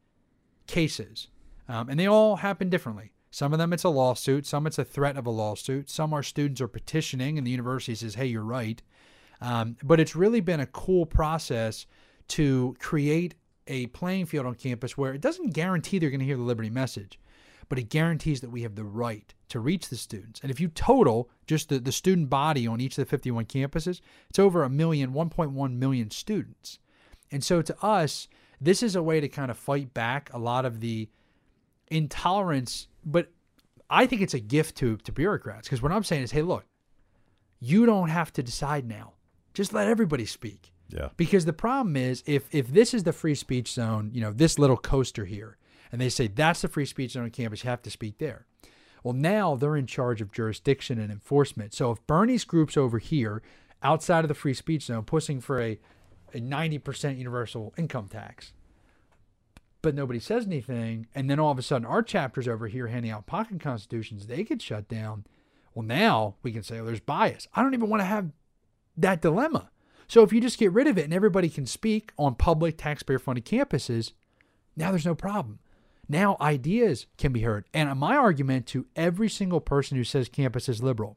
cases, 0.67 1.29
um, 1.69 1.91
and 1.91 2.01
they 2.01 2.07
all 2.07 2.37
happen 2.37 2.71
differently. 2.71 3.13
Some 3.31 3.53
of 3.53 3.59
them 3.59 3.75
it's 3.75 3.85
a 3.85 3.91
lawsuit, 3.91 4.47
some 4.47 4.67
it's 4.67 4.79
a 4.79 4.85
threat 4.85 5.19
of 5.19 5.27
a 5.27 5.31
lawsuit, 5.31 5.91
some 5.91 6.15
our 6.15 6.23
students 6.23 6.63
are 6.63 6.69
petitioning, 6.69 7.37
and 7.37 7.47
the 7.47 7.51
university 7.51 7.95
says, 7.95 8.15
"Hey, 8.15 8.29
you're 8.29 8.43
right." 8.43 8.81
Um, 9.43 9.77
but 9.83 10.01
it's 10.01 10.17
really 10.17 10.41
been 10.41 10.61
a 10.61 10.67
cool 10.67 11.05
process 11.05 11.85
to 12.29 12.75
create 12.79 13.35
a 13.71 13.87
playing 13.87 14.27
field 14.27 14.45
on 14.45 14.55
campus 14.55 14.99
where 14.99 15.15
it 15.15 15.21
doesn't 15.21 15.55
guarantee 15.55 15.99
they're 15.99 16.11
going 16.11 16.21
to 16.21 16.27
hear 16.27 16.37
the 16.37 16.43
liberty 16.43 16.69
message, 16.69 17.19
but 17.69 17.79
it 17.79 17.89
guarantees 17.89 18.41
that 18.41 18.51
we 18.51 18.63
have 18.63 18.75
the 18.75 18.85
right 18.85 19.33
to 19.49 19.61
reach 19.61 19.89
the 19.89 19.97
students. 19.97 20.41
And 20.41 20.51
if 20.51 20.61
you 20.61 20.69
total 20.69 21.31
just 21.47 21.69
the, 21.69 21.79
the 21.79 21.93
student 21.93 22.29
body 22.29 22.67
on 22.67 22.81
each 22.81 22.99
of 22.99 23.05
the 23.07 23.11
51 23.11 23.47
campuses, 23.47 24.01
it's 24.29 24.39
over 24.39 24.65
a 24.65 24.69
million, 24.69 25.13
1.1 25.13 25.77
million 25.77 26.11
students. 26.11 26.81
And 27.31 27.45
so 27.45 27.63
to 27.63 27.77
us, 27.81 28.29
this 28.61 28.83
is 28.83 28.97
a 28.97 29.03
way 29.03 29.21
to 29.21 29.29
kind 29.29 29.51
of 29.51 29.57
fight 29.57 29.95
back 29.95 30.31
a 30.33 30.39
lot 30.39 30.65
of 30.65 30.81
the 30.81 31.09
intolerance, 31.89 32.89
but 33.05 33.31
I 33.89 34.07
think 34.07 34.21
it's 34.21 34.35
a 34.35 34.41
gift 34.41 34.77
to, 34.79 34.97
to 34.99 35.13
bureaucrats 35.13 35.69
because 35.69 35.81
what 35.81 35.93
I'm 35.93 36.05
saying 36.05 36.25
is, 36.25 36.33
hey, 36.33 36.43
look, 36.43 36.65
you 37.61 37.87
don't 37.87 38.09
have 38.09 38.33
to 38.35 38.43
decide 38.43 38.87
now. 38.87 39.15
Just 39.55 39.73
let 39.73 39.87
everybody 39.87 40.27
speak. 40.27 40.73
Yeah. 40.93 41.09
Because 41.17 41.45
the 41.45 41.53
problem 41.53 41.97
is 41.97 42.23
if 42.27 42.53
if 42.53 42.69
this 42.69 42.95
is 42.95 43.05
the 43.05 43.13
free 43.13 43.35
speech 43.35 43.73
zone, 43.73 44.11
you 44.13 44.21
know, 44.21 44.33
this 44.33 44.59
little 44.59 44.77
coaster 44.77 45.25
here, 45.25 45.57
and 45.93 46.01
they 46.01 46.09
say 46.09 46.27
that's 46.27 46.63
the 46.63 46.69
free 46.69 46.87
speech 46.87 47.13
zone 47.13 47.25
on 47.25 47.31
campus, 47.31 47.65
you 47.65 47.71
have 47.71 47.83
to 47.83 47.91
speak 47.91 48.19
there. 48.19 48.47
Well, 49.03 49.15
now 49.15 49.57
they're 49.57 49.77
in 49.77 49.87
charge 49.87 50.21
of 50.21 50.33
jurisdiction 50.33 50.99
and 50.99 51.11
enforcement. 51.11 51.73
So 51.73 51.91
if 51.91 52.07
Bernie's 52.07 52.45
group's 52.45 52.77
over 52.77 52.99
here, 52.99 53.43
outside 53.83 54.25
of 54.25 54.29
the 54.29 54.35
free 54.35 54.55
speech 54.55 54.85
zone, 54.85 55.05
pushing 55.05 55.41
for 55.41 55.61
a 55.61 55.79
a 56.33 56.41
90% 56.41 57.19
universal 57.19 57.75
income 57.77 58.09
tax, 58.09 58.53
but 59.83 59.95
nobody 59.95 60.21
says 60.21 60.47
anything, 60.47 61.07
and 61.15 61.29
then 61.29 61.41
all 61.41 61.51
of 61.51 61.59
a 61.59 61.63
sudden 61.63 61.87
our 61.87 62.03
chapter's 62.03 62.47
over 62.47 62.69
here 62.69 62.87
handing 62.89 63.11
out 63.11 63.27
pocket 63.27 63.61
constitutions, 63.61 64.27
they 64.27 64.45
get 64.45 64.63
shut 64.63 64.89
down. 64.89 65.25
Well, 65.75 65.85
now 65.85 66.37
we 66.43 66.53
can 66.53 66.63
say, 66.63 66.79
oh, 66.79 66.85
there's 66.85 67.01
bias. 67.01 67.49
I 67.55 67.63
don't 67.63 67.75
even 67.75 67.89
want 67.89 68.01
to 68.01 68.07
have 68.07 68.31
that 68.97 69.23
dilemma. 69.23 69.71
So 70.11 70.25
if 70.25 70.33
you 70.33 70.41
just 70.41 70.59
get 70.59 70.73
rid 70.73 70.89
of 70.89 70.99
it 70.99 71.05
and 71.05 71.15
everybody 71.15 71.49
can 71.49 71.67
speak 71.67 72.11
on 72.19 72.35
public 72.35 72.77
taxpayer 72.77 73.21
funded 73.21 73.45
campuses, 73.45 74.11
now 74.75 74.91
there's 74.91 75.07
no 75.07 75.15
problem. 75.15 75.61
Now 76.09 76.37
ideas 76.41 77.07
can 77.17 77.33
be 77.33 77.43
heard. 77.43 77.67
And 77.73 77.97
my 77.97 78.17
argument 78.17 78.67
to 78.67 78.87
every 78.97 79.29
single 79.29 79.61
person 79.61 79.97
who 79.97 80.03
says 80.03 80.29
campus 80.29 80.69
is 80.69 80.83
liberal 80.83 81.17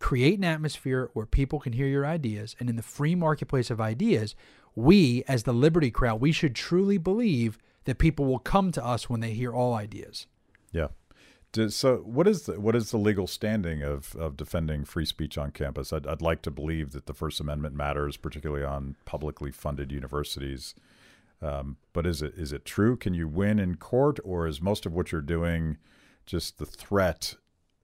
create 0.00 0.38
an 0.38 0.44
atmosphere 0.44 1.10
where 1.12 1.26
people 1.26 1.60
can 1.60 1.74
hear 1.74 1.86
your 1.86 2.06
ideas. 2.06 2.56
And 2.58 2.68
in 2.68 2.74
the 2.74 2.82
free 2.82 3.14
marketplace 3.14 3.70
of 3.70 3.80
ideas, 3.80 4.34
we, 4.74 5.22
as 5.28 5.44
the 5.44 5.52
Liberty 5.52 5.90
crowd, 5.90 6.20
we 6.20 6.32
should 6.32 6.56
truly 6.56 6.98
believe 6.98 7.58
that 7.84 7.98
people 7.98 8.24
will 8.24 8.38
come 8.38 8.72
to 8.72 8.84
us 8.84 9.08
when 9.08 9.20
they 9.20 9.34
hear 9.34 9.52
all 9.52 9.74
ideas. 9.74 10.26
Yeah. 10.72 10.88
So 11.68 11.96
what 11.98 12.28
is 12.28 12.42
the 12.42 12.60
what 12.60 12.76
is 12.76 12.92
the 12.92 12.96
legal 12.96 13.26
standing 13.26 13.82
of, 13.82 14.14
of 14.14 14.36
defending 14.36 14.84
free 14.84 15.04
speech 15.04 15.36
on 15.36 15.50
campus? 15.50 15.92
I'd, 15.92 16.06
I'd 16.06 16.22
like 16.22 16.42
to 16.42 16.50
believe 16.50 16.92
that 16.92 17.06
the 17.06 17.14
First 17.14 17.40
Amendment 17.40 17.74
matters, 17.74 18.16
particularly 18.16 18.64
on 18.64 18.96
publicly 19.04 19.50
funded 19.50 19.90
universities. 19.90 20.74
Um, 21.42 21.78
but 21.92 22.06
is 22.06 22.22
it 22.22 22.34
is 22.36 22.52
it 22.52 22.64
true? 22.64 22.96
Can 22.96 23.14
you 23.14 23.26
win 23.26 23.58
in 23.58 23.76
court, 23.76 24.20
or 24.24 24.46
is 24.46 24.60
most 24.60 24.86
of 24.86 24.92
what 24.92 25.10
you're 25.10 25.20
doing 25.20 25.78
just 26.24 26.58
the 26.58 26.66
threat 26.66 27.34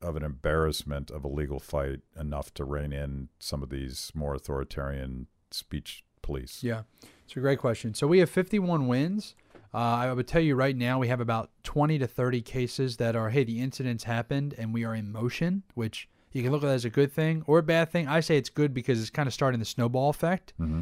of 0.00 0.14
an 0.14 0.22
embarrassment 0.22 1.10
of 1.10 1.24
a 1.24 1.28
legal 1.28 1.58
fight 1.58 2.00
enough 2.18 2.54
to 2.54 2.64
rein 2.64 2.92
in 2.92 3.30
some 3.40 3.62
of 3.62 3.70
these 3.70 4.12
more 4.14 4.34
authoritarian 4.34 5.26
speech 5.50 6.04
police? 6.22 6.62
Yeah, 6.62 6.82
it's 7.24 7.36
a 7.36 7.40
great 7.40 7.58
question. 7.58 7.94
So 7.94 8.06
we 8.06 8.18
have 8.20 8.30
51 8.30 8.86
wins. 8.86 9.34
Uh, 9.74 9.78
I 9.78 10.12
would 10.12 10.26
tell 10.26 10.40
you 10.40 10.54
right 10.54 10.76
now, 10.76 10.98
we 10.98 11.08
have 11.08 11.20
about 11.20 11.50
20 11.64 11.98
to 11.98 12.06
30 12.06 12.40
cases 12.42 12.96
that 12.96 13.16
are, 13.16 13.30
hey, 13.30 13.44
the 13.44 13.60
incidents 13.60 14.04
happened 14.04 14.54
and 14.56 14.72
we 14.72 14.84
are 14.84 14.94
in 14.94 15.10
motion, 15.10 15.62
which 15.74 16.08
you 16.32 16.42
can 16.42 16.52
look 16.52 16.62
at 16.62 16.68
as 16.68 16.84
a 16.84 16.90
good 16.90 17.12
thing 17.12 17.42
or 17.46 17.58
a 17.58 17.62
bad 17.62 17.90
thing. 17.90 18.08
I 18.08 18.20
say 18.20 18.36
it's 18.36 18.48
good 18.48 18.74
because 18.74 19.00
it's 19.00 19.10
kind 19.10 19.26
of 19.26 19.34
starting 19.34 19.60
the 19.60 19.66
snowball 19.66 20.10
effect. 20.10 20.52
Mm-hmm. 20.60 20.80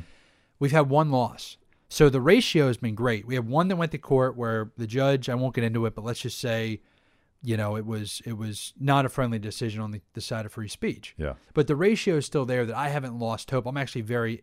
We've 0.58 0.72
had 0.72 0.88
one 0.88 1.10
loss. 1.10 1.56
So 1.88 2.08
the 2.08 2.20
ratio 2.20 2.66
has 2.66 2.76
been 2.76 2.94
great. 2.94 3.26
We 3.26 3.36
have 3.36 3.46
one 3.46 3.68
that 3.68 3.76
went 3.76 3.92
to 3.92 3.98
court 3.98 4.36
where 4.36 4.72
the 4.76 4.86
judge, 4.86 5.28
I 5.28 5.34
won't 5.34 5.54
get 5.54 5.64
into 5.64 5.86
it, 5.86 5.94
but 5.94 6.04
let's 6.04 6.20
just 6.20 6.40
say, 6.40 6.80
you 7.42 7.56
know, 7.56 7.76
it 7.76 7.84
was 7.84 8.22
it 8.24 8.32
was 8.32 8.72
not 8.80 9.04
a 9.04 9.08
friendly 9.08 9.38
decision 9.38 9.80
on 9.80 9.90
the, 9.90 10.00
the 10.14 10.20
side 10.20 10.46
of 10.46 10.52
free 10.52 10.66
speech. 10.66 11.14
Yeah. 11.18 11.34
But 11.52 11.66
the 11.66 11.76
ratio 11.76 12.16
is 12.16 12.26
still 12.26 12.46
there 12.46 12.64
that 12.64 12.76
I 12.76 12.88
haven't 12.88 13.18
lost 13.18 13.50
hope. 13.50 13.66
I'm 13.66 13.76
actually 13.76 14.00
very 14.00 14.42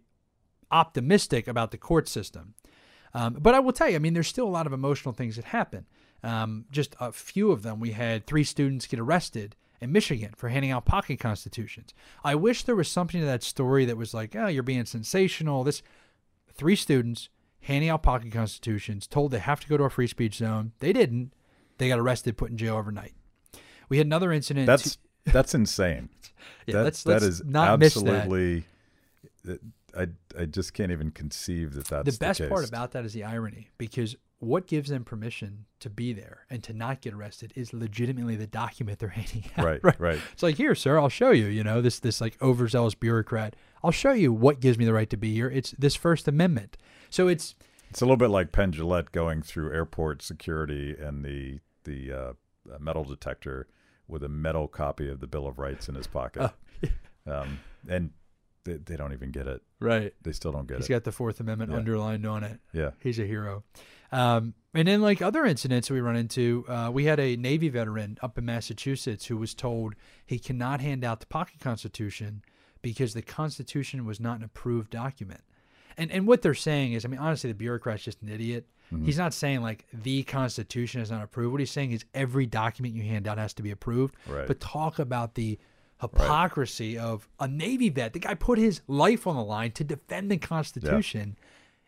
optimistic 0.71 1.47
about 1.47 1.71
the 1.71 1.77
court 1.77 2.07
system. 2.07 2.53
Um, 3.13 3.37
but 3.39 3.55
I 3.55 3.59
will 3.59 3.73
tell 3.73 3.89
you, 3.89 3.95
I 3.95 3.99
mean, 3.99 4.13
there's 4.13 4.27
still 4.27 4.47
a 4.47 4.49
lot 4.49 4.67
of 4.67 4.73
emotional 4.73 5.13
things 5.13 5.35
that 5.35 5.45
happen. 5.45 5.85
Um, 6.23 6.65
just 6.71 6.95
a 6.99 7.11
few 7.11 7.51
of 7.51 7.63
them. 7.63 7.79
We 7.79 7.91
had 7.91 8.25
three 8.25 8.43
students 8.43 8.87
get 8.87 8.99
arrested 8.99 9.55
in 9.81 9.91
Michigan 9.91 10.33
for 10.37 10.49
handing 10.49 10.71
out 10.71 10.85
pocket 10.85 11.19
constitutions. 11.19 11.93
I 12.23 12.35
wish 12.35 12.63
there 12.63 12.75
was 12.75 12.87
something 12.87 13.19
to 13.19 13.25
that 13.25 13.43
story 13.43 13.85
that 13.85 13.97
was 13.97 14.13
like, 14.13 14.35
oh, 14.35 14.47
you're 14.47 14.63
being 14.63 14.85
sensational. 14.85 15.63
This 15.63 15.81
three 16.53 16.75
students 16.75 17.29
handing 17.61 17.89
out 17.89 18.03
pocket 18.03 18.31
constitutions, 18.31 19.07
told 19.07 19.31
they 19.31 19.39
have 19.39 19.59
to 19.61 19.67
go 19.67 19.77
to 19.77 19.83
a 19.83 19.89
free 19.89 20.07
speech 20.07 20.35
zone. 20.35 20.73
They 20.79 20.93
didn't. 20.93 21.33
They 21.77 21.87
got 21.87 21.99
arrested, 21.99 22.37
put 22.37 22.51
in 22.51 22.57
jail 22.57 22.75
overnight. 22.75 23.13
We 23.89 23.97
had 23.97 24.05
another 24.05 24.31
incident. 24.31 24.67
That's 24.67 24.97
that's 25.25 25.53
insane. 25.53 26.09
yeah, 26.65 26.75
that, 26.75 26.83
let's, 26.83 27.03
that 27.03 27.11
let's 27.13 27.25
is 27.25 27.43
not 27.43 27.79
miss 27.79 27.95
that. 27.95 28.63
I 29.97 30.07
I 30.37 30.45
just 30.45 30.73
can't 30.73 30.91
even 30.91 31.11
conceive 31.11 31.73
that 31.73 31.85
that's 31.85 32.17
the 32.17 32.25
best 32.25 32.39
case. 32.39 32.49
part 32.49 32.67
about 32.67 32.91
that 32.91 33.05
is 33.05 33.13
the 33.13 33.23
irony 33.23 33.69
because 33.77 34.15
what 34.39 34.65
gives 34.65 34.89
them 34.89 35.03
permission 35.03 35.65
to 35.79 35.87
be 35.89 36.13
there 36.13 36.47
and 36.49 36.63
to 36.63 36.73
not 36.73 36.99
get 37.01 37.13
arrested 37.13 37.53
is 37.55 37.73
legitimately 37.73 38.35
the 38.35 38.47
document 38.47 38.97
they're 38.97 39.09
handing 39.21 39.43
out. 39.55 39.65
Right, 39.65 39.83
right. 39.83 39.99
right. 39.99 40.19
It's 40.33 40.41
like 40.41 40.55
here, 40.55 40.73
sir, 40.73 40.97
I'll 40.97 41.09
show 41.09 41.29
you. 41.31 41.45
You 41.45 41.63
know 41.63 41.81
this 41.81 41.99
this 41.99 42.19
like 42.21 42.41
overzealous 42.41 42.95
bureaucrat. 42.95 43.55
I'll 43.83 43.91
show 43.91 44.11
you 44.11 44.31
what 44.33 44.59
gives 44.59 44.77
me 44.77 44.85
the 44.85 44.93
right 44.93 45.09
to 45.09 45.17
be 45.17 45.33
here. 45.33 45.49
It's 45.49 45.71
this 45.77 45.95
First 45.95 46.27
Amendment. 46.27 46.77
So 47.09 47.27
it's 47.27 47.55
It's 47.89 48.01
a 48.01 48.05
little 48.05 48.17
bit 48.17 48.29
like 48.29 48.51
Penn 48.51 48.71
Jillette 48.71 49.11
going 49.11 49.41
through 49.41 49.73
airport 49.73 50.21
security 50.21 50.95
and 50.99 51.23
the 51.25 51.59
the 51.83 52.11
uh, 52.11 52.33
metal 52.79 53.03
detector 53.03 53.67
with 54.07 54.23
a 54.23 54.29
metal 54.29 54.67
copy 54.67 55.09
of 55.09 55.19
the 55.19 55.27
Bill 55.27 55.47
of 55.47 55.57
Rights 55.59 55.87
in 55.89 55.95
his 55.95 56.05
pocket, 56.07 56.51
Oh, 57.27 57.31
um, 57.31 57.59
and 57.87 58.11
they, 58.63 58.73
they 58.77 58.95
don't 58.95 59.13
even 59.13 59.31
get 59.31 59.47
it. 59.47 59.61
right. 59.79 60.13
They 60.21 60.31
still 60.31 60.51
don't 60.51 60.67
get 60.67 60.77
He's 60.77 60.85
it. 60.85 60.87
He's 60.89 60.95
got 60.95 61.03
the 61.03 61.11
Fourth 61.11 61.39
Amendment 61.39 61.71
Yeah. 61.71 61.77
underlined 61.77 62.25
on 62.25 62.43
it. 62.43 62.59
yeah, 62.73 62.91
He's 62.99 63.19
a 63.19 63.25
hero. 63.25 63.63
Um, 64.11 64.53
and 64.73 64.87
then, 64.87 65.01
like 65.01 65.21
other 65.21 65.45
incidents 65.45 65.89
we 65.89 66.01
run 66.01 66.15
into, 66.17 66.65
uh, 66.67 66.89
we 66.93 67.05
had 67.05 67.19
a 67.19 67.35
Navy 67.37 67.69
veteran 67.69 68.17
up 68.21 68.37
in 68.37 68.45
Massachusetts 68.45 69.25
who 69.27 69.37
was 69.37 69.53
told 69.53 69.95
he 70.25 70.37
cannot 70.37 70.81
hand 70.81 71.03
out 71.05 71.19
the 71.21 71.25
pocket 71.27 71.59
Constitution 71.59 72.43
because 72.81 73.13
the 73.13 73.21
Constitution 73.21 74.05
was 74.05 74.19
not 74.19 74.37
an 74.37 74.43
approved 74.43 74.89
document. 74.91 75.41
And 75.97 76.11
and 76.11 76.25
what 76.27 76.41
they're 76.41 76.53
saying 76.53 76.93
is, 76.93 77.05
I 77.05 77.07
mean, 77.09 77.19
honestly, 77.19 77.49
the 77.51 77.55
bureaucrat's 77.55 78.03
just 78.03 78.21
an 78.21 78.29
idiot. 78.29 78.65
Mm-hmm. 78.93 79.05
He's 79.05 79.17
not 79.17 79.33
saying 79.33 79.61
like 79.61 79.85
the 79.93 80.23
Constitution 80.23 80.99
is 81.01 81.09
not 81.11 81.21
approved. 81.23 81.51
What 81.51 81.59
he's 81.61 81.71
saying 81.71 81.91
is 81.91 82.03
every 82.13 82.45
document 82.45 82.93
you 82.95 83.03
hand 83.03 83.27
out 83.27 83.37
has 83.37 83.53
to 83.55 83.63
be 83.63 83.71
approved. 83.71 84.15
Right. 84.27 84.47
But 84.47 84.59
talk 84.59 84.99
about 84.99 85.35
the 85.35 85.57
hypocrisy 86.01 86.97
of 86.97 87.29
a 87.39 87.47
Navy 87.47 87.89
vet. 87.89 88.13
The 88.13 88.19
guy 88.19 88.33
put 88.33 88.57
his 88.57 88.81
life 88.87 89.27
on 89.27 89.35
the 89.35 89.43
line 89.43 89.71
to 89.73 89.83
defend 89.83 90.31
the 90.31 90.37
Constitution. 90.37 91.37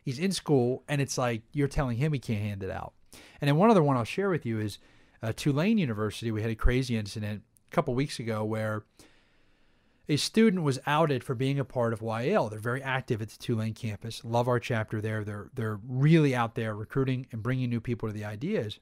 He's 0.04 0.20
in 0.20 0.32
school, 0.32 0.84
and 0.88 1.02
it's 1.02 1.18
like 1.18 1.42
you're 1.52 1.68
telling 1.68 1.98
him 1.98 2.14
he 2.14 2.20
can't 2.20 2.42
hand 2.42 2.64
it 2.64 2.70
out. 2.70 2.94
And 3.42 3.48
then 3.48 3.58
one 3.58 3.70
other 3.70 3.84
one 3.84 3.98
I'll 3.98 4.04
share 4.04 4.30
with 4.30 4.46
you 4.46 4.60
is 4.60 4.78
uh, 5.22 5.34
Tulane 5.36 5.78
University. 5.78 6.32
We 6.32 6.42
had 6.42 6.52
a 6.52 6.56
crazy 6.56 6.96
incident 6.96 7.42
a 7.72 7.76
couple 7.76 7.96
weeks 7.96 8.20
ago 8.20 8.44
where 8.44 8.84
a 10.10 10.18
student 10.18 10.64
was 10.64 10.80
outed 10.86 11.24
for 11.24 11.34
being 11.34 11.60
a 11.60 11.66
part 11.66 11.94
of 11.94 12.02
YAL. 12.02 12.50
They're 12.50 12.60
very 12.60 12.84
active 12.84 13.22
at 13.22 13.30
the 13.30 13.38
Tulane 13.38 13.74
campus. 13.74 14.24
Love 14.24 14.48
our 14.48 14.60
chapter 14.60 15.02
there. 15.02 15.24
They're 15.24 15.50
they're 15.54 15.80
really 15.88 16.36
out 16.36 16.56
there 16.56 16.76
recruiting 16.76 17.26
and 17.32 17.42
bringing 17.42 17.70
new 17.70 17.80
people 17.80 18.10
to 18.10 18.14
the 18.14 18.26
ideas. 18.26 18.80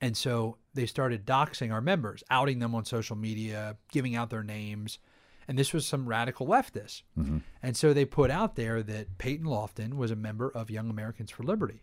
And 0.00 0.16
so 0.16 0.56
they 0.74 0.86
started 0.86 1.26
doxing 1.26 1.72
our 1.72 1.80
members, 1.80 2.22
outing 2.30 2.58
them 2.58 2.74
on 2.74 2.84
social 2.84 3.16
media, 3.16 3.76
giving 3.92 4.16
out 4.16 4.30
their 4.30 4.42
names. 4.42 4.98
And 5.46 5.58
this 5.58 5.72
was 5.72 5.86
some 5.86 6.08
radical 6.08 6.46
leftists. 6.46 7.02
Mm-hmm. 7.18 7.38
And 7.62 7.76
so 7.76 7.92
they 7.92 8.04
put 8.04 8.30
out 8.30 8.56
there 8.56 8.82
that 8.82 9.18
Peyton 9.18 9.46
Lofton 9.46 9.94
was 9.94 10.10
a 10.10 10.16
member 10.16 10.50
of 10.50 10.70
Young 10.70 10.90
Americans 10.90 11.30
for 11.30 11.42
Liberty. 11.42 11.82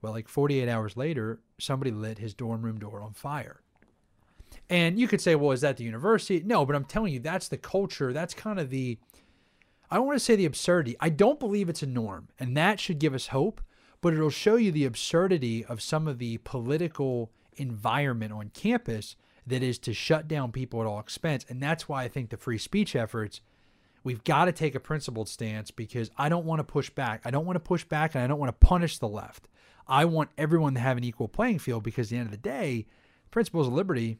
Well, 0.00 0.12
like 0.12 0.28
48 0.28 0.68
hours 0.68 0.96
later, 0.96 1.40
somebody 1.58 1.90
lit 1.90 2.18
his 2.18 2.34
dorm 2.34 2.62
room 2.62 2.78
door 2.78 3.00
on 3.00 3.12
fire. 3.12 3.60
And 4.68 4.98
you 4.98 5.08
could 5.08 5.20
say, 5.20 5.34
well, 5.34 5.52
is 5.52 5.60
that 5.60 5.76
the 5.76 5.84
university? 5.84 6.42
No, 6.44 6.64
but 6.64 6.76
I'm 6.76 6.84
telling 6.84 7.12
you, 7.12 7.20
that's 7.20 7.48
the 7.48 7.58
culture. 7.58 8.12
That's 8.12 8.34
kind 8.34 8.58
of 8.58 8.70
the, 8.70 8.98
I 9.90 9.96
don't 9.96 10.06
want 10.06 10.18
to 10.18 10.24
say 10.24 10.36
the 10.36 10.46
absurdity. 10.46 10.96
I 11.00 11.08
don't 11.08 11.40
believe 11.40 11.68
it's 11.68 11.82
a 11.82 11.86
norm. 11.86 12.28
And 12.38 12.56
that 12.56 12.80
should 12.80 12.98
give 12.98 13.14
us 13.14 13.28
hope, 13.28 13.60
but 14.00 14.14
it'll 14.14 14.30
show 14.30 14.56
you 14.56 14.72
the 14.72 14.84
absurdity 14.84 15.64
of 15.64 15.82
some 15.82 16.08
of 16.08 16.18
the 16.18 16.38
political 16.38 17.30
environment 17.56 18.32
on 18.32 18.50
campus 18.50 19.16
that 19.46 19.62
is 19.62 19.78
to 19.80 19.92
shut 19.92 20.28
down 20.28 20.52
people 20.52 20.80
at 20.80 20.86
all 20.86 21.00
expense. 21.00 21.44
And 21.48 21.62
that's 21.62 21.88
why 21.88 22.04
I 22.04 22.08
think 22.08 22.30
the 22.30 22.36
free 22.36 22.58
speech 22.58 22.94
efforts, 22.94 23.40
we've 24.04 24.22
got 24.24 24.44
to 24.44 24.52
take 24.52 24.74
a 24.74 24.80
principled 24.80 25.28
stance 25.28 25.70
because 25.70 26.10
I 26.16 26.28
don't 26.28 26.46
want 26.46 26.60
to 26.60 26.64
push 26.64 26.90
back. 26.90 27.22
I 27.24 27.30
don't 27.30 27.46
want 27.46 27.56
to 27.56 27.60
push 27.60 27.84
back 27.84 28.14
and 28.14 28.22
I 28.22 28.26
don't 28.26 28.38
want 28.38 28.48
to 28.48 28.66
punish 28.66 28.98
the 28.98 29.08
left. 29.08 29.48
I 29.88 30.04
want 30.04 30.30
everyone 30.38 30.74
to 30.74 30.80
have 30.80 30.96
an 30.96 31.04
equal 31.04 31.28
playing 31.28 31.58
field 31.58 31.82
because 31.82 32.08
at 32.08 32.10
the 32.10 32.16
end 32.18 32.26
of 32.26 32.30
the 32.30 32.36
day, 32.36 32.86
principles 33.30 33.66
of 33.66 33.72
liberty, 33.72 34.18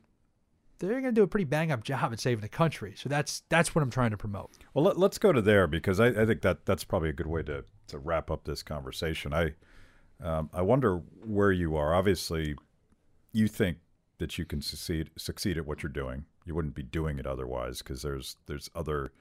they're 0.78 1.00
going 1.00 1.04
to 1.04 1.12
do 1.12 1.22
a 1.22 1.28
pretty 1.28 1.44
bang 1.44 1.70
up 1.70 1.84
job 1.84 2.12
at 2.12 2.18
saving 2.18 2.42
the 2.42 2.48
country. 2.48 2.94
So 2.96 3.08
that's 3.08 3.42
that's 3.48 3.74
what 3.74 3.82
I'm 3.82 3.90
trying 3.90 4.10
to 4.10 4.16
promote. 4.16 4.50
Well, 4.74 4.84
let, 4.84 5.12
us 5.12 5.18
go 5.18 5.32
to 5.32 5.40
there 5.40 5.66
because 5.66 6.00
I, 6.00 6.08
I 6.08 6.26
think 6.26 6.42
that 6.42 6.66
that's 6.66 6.82
probably 6.84 7.10
a 7.10 7.12
good 7.12 7.28
way 7.28 7.42
to, 7.44 7.64
to 7.88 7.98
wrap 7.98 8.30
up 8.30 8.44
this 8.44 8.62
conversation. 8.62 9.32
I 9.32 9.54
um, 10.20 10.50
I 10.52 10.62
wonder 10.62 11.02
where 11.24 11.52
you 11.52 11.76
are. 11.76 11.94
Obviously, 11.94 12.56
you 13.32 13.48
think 13.48 13.78
that 14.18 14.38
you 14.38 14.44
can 14.44 14.62
succeed 14.62 15.10
succeed 15.16 15.58
at 15.58 15.66
what 15.66 15.82
you're 15.82 15.90
doing. 15.92 16.24
You 16.44 16.54
wouldn't 16.54 16.74
be 16.74 16.82
doing 16.82 17.18
it 17.18 17.26
otherwise 17.26 17.78
because 17.78 18.02
there's 18.02 18.36
there's 18.46 18.70
other 18.74 19.12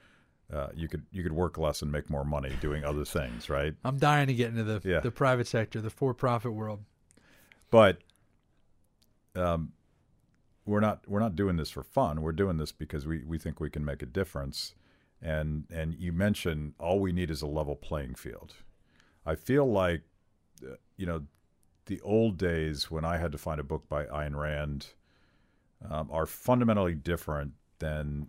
uh, 0.53 0.67
you 0.75 0.87
could 0.87 1.05
you 1.11 1.23
could 1.23 1.31
work 1.33 1.57
less 1.57 1.81
and 1.81 1.91
make 1.91 2.09
more 2.09 2.25
money 2.25 2.51
doing 2.61 2.83
other 2.83 3.05
things, 3.05 3.49
right? 3.49 3.73
I'm 3.85 3.97
dying 3.97 4.27
to 4.27 4.33
get 4.33 4.49
into 4.49 4.63
the 4.63 4.81
Yeah. 4.87 4.99
the 4.99 5.11
private 5.11 5.47
sector, 5.47 5.81
the 5.81 5.89
for 5.89 6.13
profit 6.13 6.53
world. 6.53 6.81
But 7.69 7.99
um, 9.35 9.71
we're 10.65 10.81
not 10.81 11.07
we're 11.07 11.19
not 11.19 11.35
doing 11.35 11.55
this 11.55 11.69
for 11.69 11.83
fun. 11.83 12.21
We're 12.21 12.31
doing 12.33 12.57
this 12.57 12.71
because 12.71 13.07
we, 13.07 13.23
we 13.23 13.37
think 13.37 13.59
we 13.59 13.69
can 13.69 13.85
make 13.85 14.01
a 14.01 14.05
difference. 14.05 14.75
And 15.21 15.65
and 15.71 15.93
you 15.93 16.11
mentioned 16.11 16.73
all 16.79 16.99
we 16.99 17.11
need 17.11 17.29
is 17.31 17.41
a 17.41 17.47
level 17.47 17.75
playing 17.75 18.15
field. 18.15 18.55
I 19.25 19.35
feel 19.35 19.71
like 19.71 20.01
uh, 20.65 20.75
you 20.97 21.05
know 21.05 21.23
the 21.85 21.99
old 22.01 22.37
days 22.37 22.89
when 22.91 23.03
I 23.05 23.17
had 23.17 23.31
to 23.31 23.37
find 23.37 23.59
a 23.59 23.63
book 23.63 23.87
by 23.89 24.05
Ayn 24.05 24.35
Rand 24.35 24.87
um, 25.89 26.09
are 26.11 26.25
fundamentally 26.25 26.93
different 26.95 27.53
than 27.79 28.27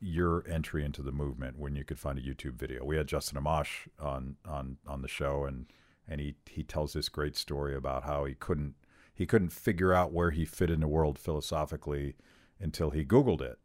your 0.00 0.44
entry 0.48 0.84
into 0.84 1.02
the 1.02 1.12
movement 1.12 1.58
when 1.58 1.74
you 1.76 1.84
could 1.84 1.98
find 1.98 2.18
a 2.18 2.22
YouTube 2.22 2.54
video. 2.54 2.84
We 2.84 2.96
had 2.96 3.06
Justin 3.06 3.42
Amash 3.42 3.88
on 3.98 4.36
on 4.46 4.78
on 4.86 5.02
the 5.02 5.08
show 5.08 5.44
and 5.44 5.66
and 6.08 6.20
he 6.20 6.34
he 6.46 6.62
tells 6.62 6.92
this 6.92 7.08
great 7.08 7.36
story 7.36 7.74
about 7.74 8.04
how 8.04 8.24
he 8.24 8.34
couldn't 8.34 8.74
he 9.14 9.26
couldn't 9.26 9.52
figure 9.52 9.92
out 9.92 10.12
where 10.12 10.30
he 10.30 10.44
fit 10.44 10.70
in 10.70 10.80
the 10.80 10.88
world 10.88 11.18
philosophically 11.18 12.14
until 12.58 12.90
he 12.90 13.04
googled 13.04 13.42
it 13.42 13.58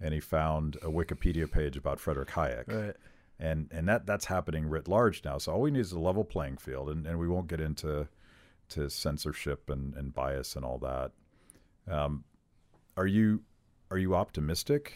and 0.00 0.12
he 0.12 0.20
found 0.20 0.76
a 0.76 0.88
Wikipedia 0.88 1.50
page 1.50 1.76
about 1.76 2.00
Frederick 2.00 2.30
Hayek 2.30 2.66
Right. 2.66 2.96
and 3.38 3.68
and 3.70 3.88
that 3.88 4.06
that's 4.06 4.24
happening 4.26 4.66
writ 4.68 4.88
large 4.88 5.24
now. 5.24 5.38
So 5.38 5.52
all 5.52 5.60
we 5.60 5.70
need 5.70 5.80
is 5.80 5.92
a 5.92 5.98
level 6.00 6.24
playing 6.24 6.56
field, 6.56 6.88
and, 6.90 7.06
and 7.06 7.18
we 7.18 7.28
won't 7.28 7.46
get 7.48 7.60
into 7.60 8.08
to 8.70 8.88
censorship 8.90 9.68
and, 9.70 9.94
and 9.94 10.12
bias 10.14 10.56
and 10.56 10.64
all 10.64 10.78
that. 10.78 11.12
Um, 11.92 12.24
are 12.96 13.06
you 13.06 13.42
are 13.90 13.98
you 13.98 14.14
optimistic? 14.14 14.94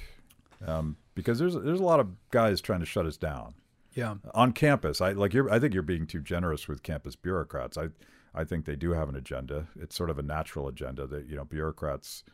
Um, 0.67 0.97
because 1.15 1.39
there's 1.39 1.55
there's 1.55 1.81
a 1.81 1.85
lot 1.85 2.01
of 2.01 2.09
guys 2.31 2.61
trying 2.61 2.81
to 2.81 2.87
shut 2.87 3.07
us 3.07 3.17
down 3.17 3.55
Yeah. 3.95 4.17
on 4.35 4.53
campus. 4.53 5.01
I 5.01 5.13
like 5.13 5.33
you're. 5.35 5.51
I 5.51 5.59
think 5.59 5.75
you're 5.75 5.83
being 5.83 6.07
too 6.07 6.21
generous 6.21 6.69
with 6.69 6.83
campus 6.83 7.17
bureaucrats. 7.17 7.77
I 7.79 7.89
I 8.35 8.45
think 8.45 8.65
they 8.65 8.77
do 8.77 8.91
have 8.93 9.09
an 9.09 9.17
agenda. 9.17 9.67
It's 9.79 9.95
sort 9.97 10.11
of 10.11 10.19
a 10.19 10.23
natural 10.23 10.69
agenda 10.69 11.07
that 11.07 11.27
you 11.29 11.37
know 11.37 11.45
bureaucrats 11.45 12.25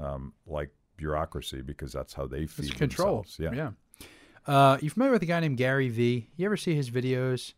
um, 0.00 0.32
like 0.46 0.70
bureaucracy 0.96 1.60
because 1.62 1.92
that's 1.92 2.14
how 2.14 2.26
they 2.26 2.46
feed 2.46 2.66
It's 2.70 2.74
control. 2.74 3.22
themselves. 3.22 3.38
Yeah. 3.38 3.52
Yeah. 3.52 3.70
Uh, 4.46 4.78
you 4.80 4.88
familiar 4.90 5.12
with 5.12 5.22
a 5.22 5.26
guy 5.26 5.40
named 5.40 5.58
Gary 5.58 5.88
Vee? 5.90 6.30
You 6.36 6.46
ever 6.46 6.56
see 6.56 6.74
his 6.74 6.90
videos? 6.90 7.52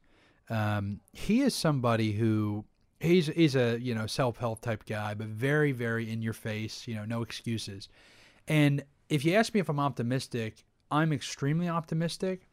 Um, 0.48 1.00
he 1.12 1.42
is 1.42 1.54
somebody 1.54 2.12
who 2.12 2.64
he's 3.00 3.26
he's 3.26 3.56
a 3.56 3.78
you 3.80 3.94
know 3.94 4.06
self 4.06 4.36
help 4.38 4.60
type 4.60 4.84
guy, 4.86 5.14
but 5.14 5.26
very 5.26 5.72
very 5.72 6.10
in 6.10 6.22
your 6.22 6.32
face. 6.34 6.86
You 6.86 6.94
know, 6.94 7.04
no 7.04 7.22
excuses. 7.22 7.88
And 8.46 8.84
if 9.08 9.24
you 9.24 9.34
ask 9.34 9.52
me 9.54 9.60
if 9.60 9.68
I'm 9.68 9.80
optimistic, 9.80 10.64
I'm 10.90 11.12
extremely 11.12 11.68
optimistic. 11.68 12.46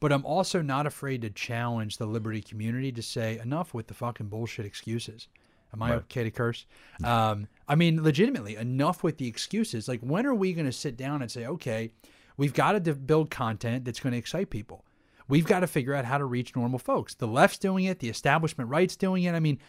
But 0.00 0.10
I'm 0.12 0.26
also 0.26 0.62
not 0.62 0.84
afraid 0.84 1.22
to 1.22 1.30
challenge 1.30 1.98
the 1.98 2.06
liberty 2.06 2.40
community 2.40 2.90
to 2.90 3.02
say 3.02 3.38
enough 3.38 3.72
with 3.72 3.86
the 3.86 3.94
fucking 3.94 4.26
bullshit 4.26 4.66
excuses. 4.66 5.28
Am 5.72 5.80
I 5.80 5.90
Right. 5.90 5.98
okay 6.00 6.24
to 6.24 6.30
curse? 6.32 6.66
Um, 7.04 7.46
I 7.68 7.76
mean, 7.76 8.02
legitimately, 8.02 8.56
enough 8.56 9.04
with 9.04 9.18
the 9.18 9.28
excuses. 9.28 9.86
Like, 9.86 10.00
when 10.00 10.26
are 10.26 10.34
we 10.34 10.54
going 10.54 10.66
to 10.66 10.72
sit 10.72 10.96
down 10.96 11.22
and 11.22 11.30
say, 11.30 11.46
okay, 11.46 11.92
we've 12.36 12.52
got 12.52 12.72
to 12.72 12.80
de- 12.80 12.94
build 12.96 13.30
content 13.30 13.84
that's 13.84 14.00
going 14.00 14.10
to 14.10 14.18
excite 14.18 14.50
people? 14.50 14.84
We've 15.28 15.46
got 15.46 15.60
to 15.60 15.68
figure 15.68 15.94
out 15.94 16.04
how 16.04 16.18
to 16.18 16.24
reach 16.24 16.56
normal 16.56 16.80
folks. 16.80 17.14
The 17.14 17.28
left's 17.28 17.58
doing 17.58 17.84
it, 17.84 18.00
the 18.00 18.08
establishment 18.08 18.68
right's 18.70 18.96
doing 18.96 19.22
it. 19.22 19.34
I 19.34 19.40
mean, 19.40 19.60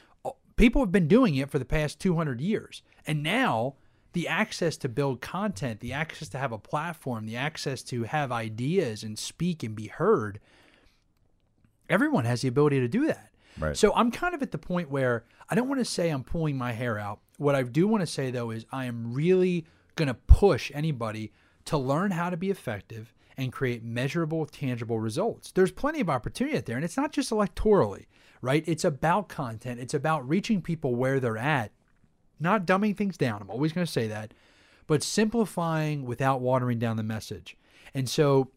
people 0.56 0.82
have 0.82 0.91
been 0.91 1.08
doing 1.08 1.36
it 1.36 1.49
for 1.49 1.60
the 1.60 1.66
past 1.66 1.99
200 1.99 2.41
years. 2.41 2.82
And 3.06 3.24
now, 3.24 3.76
the 4.14 4.28
access 4.28 4.78
to 4.78 4.89
build 4.89 5.22
content, 5.22 5.80
the 5.80 5.93
access 5.93 6.30
to 6.30 6.38
have 6.38 6.51
a 6.51 6.58
platform, 6.58 7.26
the 7.26 7.36
access 7.36 7.82
to 7.84 8.04
have 8.04 8.32
ideas 8.32 9.04
and 9.04 9.18
speak 9.18 9.64
and 9.64 9.76
be 9.76 9.88
heard, 9.88 10.39
everyone 11.89 12.26
has 12.26 12.41
the 12.41 12.47
ability 12.47 12.80
to 12.80 12.88
do 12.88 13.08
that. 13.08 13.30
Right. 13.60 13.76
So 13.76 13.93
I'm 13.95 14.12
kind 14.12 14.34
of 14.34 14.41
at 14.41 14.51
the 14.51 14.58
point 14.58 14.89
where 14.89 15.26
I 15.49 15.56
don't 15.56 15.68
want 15.68 15.80
to 15.80 15.86
say 15.86 16.10
I'm 16.10 16.24
pulling 16.24 16.58
my 16.58 16.72
hair 16.72 16.97
out. 16.97 17.20
What 17.38 17.56
I 17.56 17.64
do 17.64 17.88
want 17.88 18.01
to 18.01 18.08
say 18.08 18.32
though 18.32 18.51
is 18.51 18.66
I 18.72 18.86
am 18.86 19.14
really 19.14 19.66
going 19.95 20.08
to 20.08 20.14
push 20.14 20.72
anybody 20.74 21.32
to 21.66 21.78
learn 21.78 22.12
how 22.12 22.30
to 22.30 22.38
be 22.38 22.49
effective 22.49 23.14
and 23.38 23.51
create 23.51 23.84
measurable, 23.84 24.45
tangible 24.45 24.99
results. 24.99 25.51
There's 25.51 25.71
plenty 25.71 25.99
of 25.99 26.09
opportunity 26.09 26.57
out 26.57 26.65
there, 26.65 26.75
and 26.75 26.86
it's 26.86 26.97
not 26.97 27.11
just 27.11 27.31
electorally, 27.31 28.05
right? 28.41 28.63
It's 28.67 28.86
about 28.86 29.29
content, 29.29 29.79
it's 29.79 29.93
about 29.93 30.27
reaching 30.27 30.61
people 30.61 30.95
where 30.95 31.19
they're 31.19 31.38
at, 31.38 31.71
not 32.39 32.65
dumbing 32.65 32.97
things 32.97 33.17
down. 33.17 33.41
I'm 33.41 33.49
always 33.49 33.73
going 33.73 33.86
to 33.86 33.91
say 33.91 34.07
that, 34.07 34.34
but 34.88 35.03
simplifying 35.03 36.05
without 36.05 36.41
watering 36.41 36.79
down 36.79 36.97
the 36.97 37.03
message. 37.03 37.57
And 37.93 38.09
so 38.09 38.51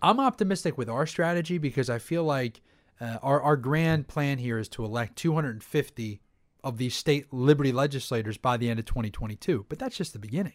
I'm 0.00 0.20
optimistic 0.20 0.76
with 0.76 0.88
our 0.88 1.06
strategy 1.06 1.58
because 1.58 1.88
I 1.88 1.98
feel 1.98 2.24
like 2.24 2.60
uh, 3.00 3.18
our, 3.22 3.40
our 3.40 3.56
grand 3.56 4.08
plan 4.08 4.38
here 4.38 4.58
is 4.58 4.68
to 4.70 4.84
elect 4.84 5.16
250 5.16 6.20
of 6.64 6.78
these 6.78 6.94
state 6.94 7.32
liberty 7.32 7.72
legislators 7.72 8.36
by 8.36 8.56
the 8.56 8.70
end 8.70 8.78
of 8.78 8.86
2022. 8.86 9.66
But 9.68 9.78
that's 9.78 9.96
just 9.96 10.12
the 10.12 10.18
beginning. 10.18 10.54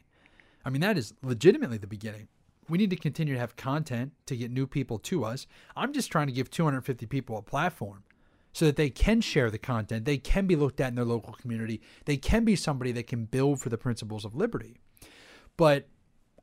I 0.63 0.69
mean, 0.69 0.81
that 0.81 0.97
is 0.97 1.13
legitimately 1.21 1.77
the 1.77 1.87
beginning. 1.87 2.27
We 2.69 2.77
need 2.77 2.89
to 2.89 2.95
continue 2.95 3.33
to 3.33 3.39
have 3.39 3.55
content 3.55 4.11
to 4.25 4.35
get 4.35 4.51
new 4.51 4.67
people 4.67 4.99
to 4.99 5.23
us. 5.23 5.47
I'm 5.75 5.93
just 5.93 6.11
trying 6.11 6.27
to 6.27 6.33
give 6.33 6.49
250 6.49 7.05
people 7.05 7.37
a 7.37 7.41
platform 7.41 8.03
so 8.51 8.65
that 8.65 8.75
they 8.75 8.89
can 8.89 9.21
share 9.21 9.51
the 9.51 9.57
content. 9.57 10.05
They 10.05 10.17
can 10.17 10.47
be 10.47 10.55
looked 10.55 10.81
at 10.81 10.89
in 10.89 10.95
their 10.95 11.05
local 11.05 11.33
community. 11.33 11.81
They 12.05 12.17
can 12.17 12.43
be 12.43 12.55
somebody 12.55 12.91
that 12.93 13.07
can 13.07 13.25
build 13.25 13.61
for 13.61 13.69
the 13.69 13.77
principles 13.77 14.25
of 14.25 14.35
liberty. 14.35 14.77
But 15.57 15.87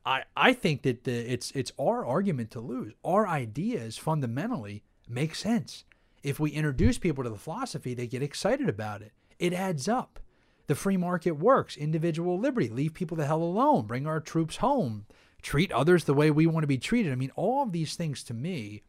I, 0.05 0.23
I 0.35 0.53
think 0.53 0.83
that 0.83 1.03
the, 1.03 1.11
it's 1.11 1.51
it's 1.51 1.71
our 1.79 2.05
argument 2.05 2.51
to 2.51 2.59
lose. 2.59 2.93
Our 3.03 3.27
ideas 3.27 3.97
fundamentally 3.97 4.83
make 5.09 5.35
sense. 5.35 5.83
If 6.23 6.39
we 6.39 6.51
introduce 6.51 6.97
people 6.97 7.23
to 7.23 7.29
the 7.29 7.37
philosophy, 7.37 7.93
they 7.93 8.07
get 8.07 8.23
excited 8.23 8.69
about 8.69 9.01
it. 9.01 9.11
It 9.37 9.53
adds 9.53 9.87
up. 9.87 10.19
The 10.67 10.75
free 10.75 10.97
market 10.97 11.33
works. 11.33 11.77
Individual 11.77 12.39
liberty. 12.39 12.69
Leave 12.69 12.93
people 12.93 13.17
the 13.17 13.27
hell 13.27 13.43
alone. 13.43 13.85
Bring 13.85 14.07
our 14.07 14.19
troops 14.19 14.57
home. 14.57 15.05
Treat 15.45 15.71
others 15.71 16.05
the 16.05 16.15
way 16.15 16.31
we 16.31 16.47
want 16.47 16.63
to 16.63 16.67
be 16.67 16.79
treated. 16.79 17.11
I 17.11 17.15
mean, 17.15 17.29
all 17.35 17.61
of 17.61 17.71
these 17.71 17.93
things 17.93 18.23
to 18.23 18.33
me 18.33 18.81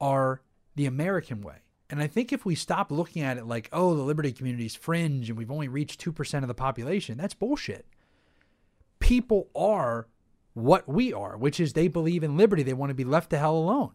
are 0.00 0.42
the 0.74 0.86
American 0.86 1.40
way. 1.40 1.58
And 1.88 2.02
I 2.02 2.08
think 2.08 2.32
if 2.32 2.44
we 2.44 2.56
stop 2.56 2.90
looking 2.90 3.22
at 3.22 3.38
it 3.38 3.46
like, 3.46 3.68
oh, 3.72 3.94
the 3.94 4.02
liberty 4.02 4.32
community 4.32 4.66
is 4.66 4.74
fringe 4.74 5.28
and 5.28 5.38
we've 5.38 5.52
only 5.52 5.68
reached 5.68 6.04
2% 6.04 6.42
of 6.42 6.48
the 6.48 6.52
population, 6.52 7.16
that's 7.16 7.32
bullshit. 7.32 7.86
People 8.98 9.50
are 9.54 10.08
what 10.52 10.88
we 10.88 11.12
are, 11.12 11.36
which 11.36 11.60
is 11.60 11.74
they 11.74 11.86
believe 11.86 12.24
in 12.24 12.36
liberty. 12.36 12.64
They 12.64 12.72
want 12.72 12.90
to 12.90 12.94
be 12.94 13.04
left 13.04 13.30
the 13.30 13.38
hell 13.38 13.56
alone. 13.56 13.92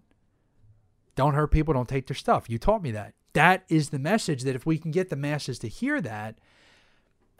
Don't 1.17 1.33
hurt 1.33 1.51
people, 1.51 1.73
don't 1.73 1.89
take 1.89 2.07
their 2.07 2.15
stuff. 2.15 2.49
You 2.49 2.59
taught 2.59 2.81
me 2.81 2.91
that. 2.91 3.13
That 3.33 3.65
is 3.67 3.89
the 3.89 3.99
message 3.99 4.43
that 4.43 4.55
if 4.55 4.65
we 4.65 4.77
can 4.77 4.91
get 4.91 5.09
the 5.09 5.17
masses 5.17 5.59
to 5.59 5.67
hear 5.67 5.99
that, 5.99 6.39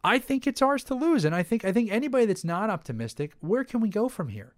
I 0.04 0.20
think 0.20 0.46
it's 0.46 0.62
ours 0.62 0.84
to 0.86 0.96
lose. 0.96 1.26
And 1.26 1.34
I 1.34 1.44
think 1.44 1.64
I 1.64 1.72
think 1.72 1.92
anybody 1.92 2.26
that's 2.26 2.44
not 2.44 2.70
optimistic, 2.70 3.34
where 3.40 3.64
can 3.64 3.80
we 3.80 3.90
go 3.90 4.10
from 4.10 4.30
here? 4.30 4.54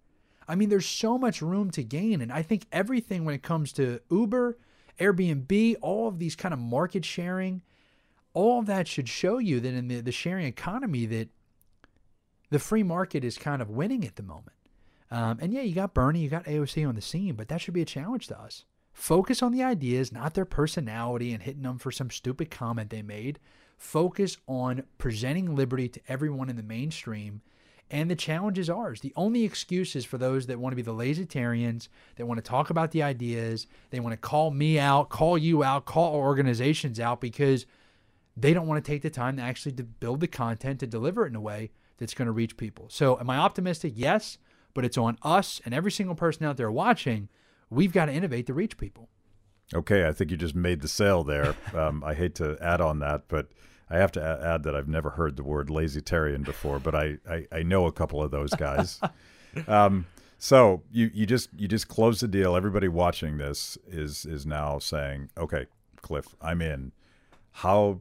I 0.48 0.54
mean, 0.54 0.68
there's 0.68 0.86
so 0.86 1.18
much 1.18 1.42
room 1.42 1.70
to 1.72 1.82
gain. 1.82 2.20
And 2.20 2.32
I 2.32 2.42
think 2.42 2.66
everything 2.72 3.24
when 3.24 3.34
it 3.34 3.42
comes 3.42 3.72
to 3.74 4.00
Uber, 4.10 4.58
Airbnb, 5.00 5.76
all 5.80 6.08
of 6.08 6.18
these 6.18 6.36
kind 6.36 6.54
of 6.54 6.60
market 6.60 7.04
sharing, 7.04 7.62
all 8.32 8.60
of 8.60 8.66
that 8.66 8.86
should 8.86 9.08
show 9.08 9.38
you 9.38 9.60
that 9.60 9.74
in 9.74 9.88
the, 9.88 10.00
the 10.00 10.12
sharing 10.12 10.46
economy 10.46 11.06
that 11.06 11.28
the 12.50 12.58
free 12.58 12.82
market 12.82 13.24
is 13.24 13.38
kind 13.38 13.60
of 13.60 13.70
winning 13.70 14.04
at 14.04 14.16
the 14.16 14.22
moment. 14.22 14.52
Um, 15.10 15.38
and 15.40 15.52
yeah, 15.52 15.62
you 15.62 15.74
got 15.74 15.94
Bernie, 15.94 16.20
you 16.20 16.28
got 16.28 16.44
AOC 16.44 16.86
on 16.88 16.94
the 16.94 17.00
scene, 17.00 17.34
but 17.34 17.48
that 17.48 17.60
should 17.60 17.74
be 17.74 17.82
a 17.82 17.86
challenge 17.86 18.26
to 18.28 18.40
us. 18.40 18.64
Focus 18.92 19.42
on 19.42 19.52
the 19.52 19.62
ideas, 19.62 20.12
not 20.12 20.34
their 20.34 20.44
personality 20.44 21.32
and 21.32 21.42
hitting 21.42 21.62
them 21.62 21.78
for 21.78 21.90
some 21.90 22.10
stupid 22.10 22.50
comment 22.50 22.90
they 22.90 23.02
made. 23.02 23.38
Focus 23.76 24.36
on 24.46 24.84
presenting 24.98 25.54
liberty 25.54 25.88
to 25.88 26.00
everyone 26.08 26.48
in 26.48 26.56
the 26.56 26.62
mainstream. 26.62 27.42
And 27.90 28.10
the 28.10 28.16
challenge 28.16 28.58
is 28.58 28.68
ours. 28.68 29.00
The 29.00 29.12
only 29.14 29.44
excuse 29.44 29.94
is 29.94 30.04
for 30.04 30.18
those 30.18 30.46
that 30.46 30.58
want 30.58 30.72
to 30.72 30.76
be 30.76 30.82
the 30.82 30.92
lazytarians, 30.92 31.88
that 32.16 32.26
want 32.26 32.38
to 32.38 32.48
talk 32.48 32.70
about 32.70 32.90
the 32.90 33.02
ideas, 33.02 33.68
they 33.90 34.00
want 34.00 34.12
to 34.12 34.16
call 34.16 34.50
me 34.50 34.78
out, 34.78 35.08
call 35.08 35.38
you 35.38 35.62
out, 35.62 35.84
call 35.84 36.14
organizations 36.14 36.98
out 36.98 37.20
because 37.20 37.64
they 38.36 38.52
don't 38.52 38.66
want 38.66 38.84
to 38.84 38.90
take 38.90 39.02
the 39.02 39.10
time 39.10 39.36
to 39.36 39.42
actually 39.42 39.72
to 39.72 39.84
build 39.84 40.20
the 40.20 40.26
content 40.26 40.80
to 40.80 40.86
deliver 40.86 41.24
it 41.24 41.28
in 41.28 41.36
a 41.36 41.40
way 41.40 41.70
that's 41.98 42.14
going 42.14 42.26
to 42.26 42.32
reach 42.32 42.56
people. 42.56 42.86
So, 42.88 43.18
am 43.18 43.30
I 43.30 43.38
optimistic? 43.38 43.92
Yes, 43.96 44.38
but 44.74 44.84
it's 44.84 44.98
on 44.98 45.16
us 45.22 45.60
and 45.64 45.72
every 45.72 45.92
single 45.92 46.14
person 46.14 46.44
out 46.44 46.56
there 46.56 46.70
watching. 46.70 47.28
We've 47.70 47.92
got 47.92 48.06
to 48.06 48.12
innovate 48.12 48.46
to 48.46 48.54
reach 48.54 48.76
people. 48.76 49.08
Okay, 49.74 50.06
I 50.06 50.12
think 50.12 50.30
you 50.30 50.36
just 50.36 50.54
made 50.54 50.80
the 50.80 50.88
sale 50.88 51.24
there. 51.24 51.54
Um, 51.74 52.02
I 52.04 52.14
hate 52.14 52.34
to 52.36 52.56
add 52.62 52.80
on 52.80 53.00
that, 53.00 53.24
but 53.28 53.48
I 53.90 53.98
have 53.98 54.10
to 54.12 54.40
add 54.42 54.62
that 54.62 54.74
I've 54.74 54.88
never 54.88 55.10
heard 55.10 55.36
the 55.36 55.42
word 55.42 55.68
lazytarian 55.68 56.42
before, 56.42 56.78
but 56.78 56.94
I, 56.94 57.18
I, 57.28 57.46
I 57.52 57.62
know 57.62 57.86
a 57.86 57.92
couple 57.92 58.22
of 58.22 58.30
those 58.30 58.50
guys. 58.54 58.98
um, 59.68 60.06
so 60.38 60.82
you, 60.90 61.10
you 61.12 61.26
just 61.26 61.50
you 61.56 61.68
just 61.68 61.88
close 61.88 62.20
the 62.20 62.28
deal. 62.28 62.56
Everybody 62.56 62.88
watching 62.88 63.36
this 63.36 63.76
is 63.86 64.24
is 64.24 64.46
now 64.46 64.78
saying, 64.78 65.30
okay, 65.36 65.66
Cliff, 66.00 66.34
I'm 66.40 66.62
in. 66.62 66.92
How 67.52 68.00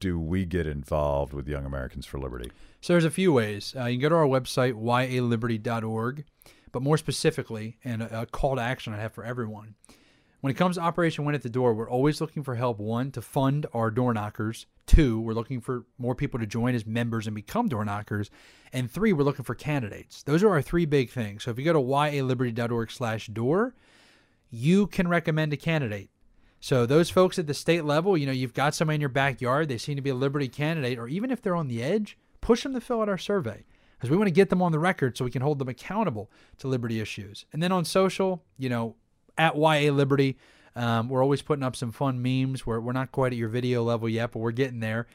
do 0.00 0.18
we 0.18 0.44
get 0.44 0.66
involved 0.66 1.32
with 1.32 1.48
Young 1.48 1.64
Americans 1.64 2.06
for 2.06 2.18
Liberty? 2.18 2.50
So 2.80 2.92
there's 2.92 3.04
a 3.04 3.10
few 3.10 3.32
ways. 3.32 3.74
Uh, 3.78 3.84
you 3.84 3.98
can 3.98 4.02
go 4.02 4.08
to 4.08 4.14
our 4.16 4.26
website, 4.26 4.74
yaliberty.org, 4.74 6.24
but 6.72 6.82
more 6.82 6.98
specifically, 6.98 7.78
and 7.84 8.02
a, 8.02 8.22
a 8.22 8.26
call 8.26 8.56
to 8.56 8.62
action 8.62 8.92
I 8.92 9.00
have 9.00 9.12
for 9.12 9.24
everyone. 9.24 9.76
When 10.42 10.50
it 10.50 10.56
comes 10.56 10.74
to 10.74 10.82
Operation 10.82 11.24
Win 11.24 11.36
at 11.36 11.42
the 11.42 11.48
Door, 11.48 11.74
we're 11.74 11.88
always 11.88 12.20
looking 12.20 12.42
for 12.42 12.56
help. 12.56 12.80
One, 12.80 13.12
to 13.12 13.22
fund 13.22 13.64
our 13.72 13.92
door 13.92 14.12
knockers. 14.12 14.66
Two, 14.86 15.20
we're 15.20 15.34
looking 15.34 15.60
for 15.60 15.84
more 15.98 16.16
people 16.16 16.40
to 16.40 16.46
join 16.46 16.74
as 16.74 16.84
members 16.84 17.28
and 17.28 17.36
become 17.36 17.68
door 17.68 17.84
knockers. 17.84 18.28
And 18.72 18.90
three, 18.90 19.12
we're 19.12 19.22
looking 19.22 19.44
for 19.44 19.54
candidates. 19.54 20.24
Those 20.24 20.42
are 20.42 20.50
our 20.50 20.60
three 20.60 20.84
big 20.84 21.10
things. 21.10 21.44
So 21.44 21.52
if 21.52 21.60
you 21.60 21.64
go 21.64 21.72
to 21.72 21.78
yaliberty.org 21.78 22.90
slash 22.90 23.28
door, 23.28 23.76
you 24.50 24.88
can 24.88 25.06
recommend 25.06 25.52
a 25.52 25.56
candidate. 25.56 26.10
So 26.58 26.86
those 26.86 27.08
folks 27.08 27.38
at 27.38 27.46
the 27.46 27.54
state 27.54 27.84
level, 27.84 28.18
you 28.18 28.26
know, 28.26 28.32
you've 28.32 28.52
got 28.52 28.74
somebody 28.74 28.96
in 28.96 29.00
your 29.00 29.10
backyard, 29.10 29.68
they 29.68 29.78
seem 29.78 29.94
to 29.94 30.02
be 30.02 30.10
a 30.10 30.14
Liberty 30.16 30.48
candidate, 30.48 30.98
or 30.98 31.06
even 31.06 31.30
if 31.30 31.40
they're 31.40 31.54
on 31.54 31.68
the 31.68 31.84
edge, 31.84 32.18
push 32.40 32.64
them 32.64 32.74
to 32.74 32.80
fill 32.80 33.00
out 33.00 33.08
our 33.08 33.16
survey 33.16 33.64
because 33.96 34.10
we 34.10 34.16
want 34.16 34.26
to 34.26 34.32
get 34.32 34.50
them 34.50 34.60
on 34.60 34.72
the 34.72 34.80
record 34.80 35.16
so 35.16 35.24
we 35.24 35.30
can 35.30 35.42
hold 35.42 35.60
them 35.60 35.68
accountable 35.68 36.32
to 36.58 36.66
Liberty 36.66 36.98
issues. 36.98 37.44
And 37.52 37.62
then 37.62 37.70
on 37.70 37.84
social, 37.84 38.42
you 38.58 38.68
know, 38.68 38.96
at 39.38 39.56
YA 39.56 39.92
Liberty, 39.92 40.36
um, 40.74 41.08
we're 41.08 41.22
always 41.22 41.42
putting 41.42 41.62
up 41.62 41.76
some 41.76 41.92
fun 41.92 42.22
memes. 42.22 42.66
We're, 42.66 42.80
we're 42.80 42.92
not 42.92 43.12
quite 43.12 43.32
at 43.32 43.38
your 43.38 43.48
video 43.48 43.82
level 43.82 44.08
yet, 44.08 44.32
but 44.32 44.38
we're 44.38 44.52
getting 44.52 44.80
there. 44.80 45.06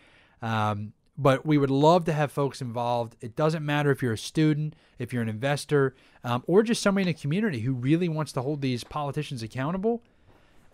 Um, 0.42 0.94
but 1.18 1.46
we 1.46 1.58
would 1.58 1.72
love 1.72 2.06
to 2.06 2.14
have 2.14 2.32
folks 2.32 2.62
involved. 2.62 3.16
It 3.22 3.36
doesn't 3.36 3.66
matter 3.66 3.90
if 3.90 4.04
you're 4.04 4.14
a 4.14 4.18
student, 4.18 4.76
if 5.00 5.12
you're 5.12 5.24
an 5.24 5.30
investor, 5.30 5.96
um, 6.24 6.44
or 6.46 6.62
just 6.62 6.82
somebody 6.82 7.04
in 7.04 7.08
the 7.08 7.20
community 7.20 7.62
who 7.62 7.74
really 7.74 8.08
wants 8.08 8.32
to 8.34 8.42
hold 8.42 8.62
these 8.62 8.84
politicians 8.84 9.42
accountable. 9.42 10.04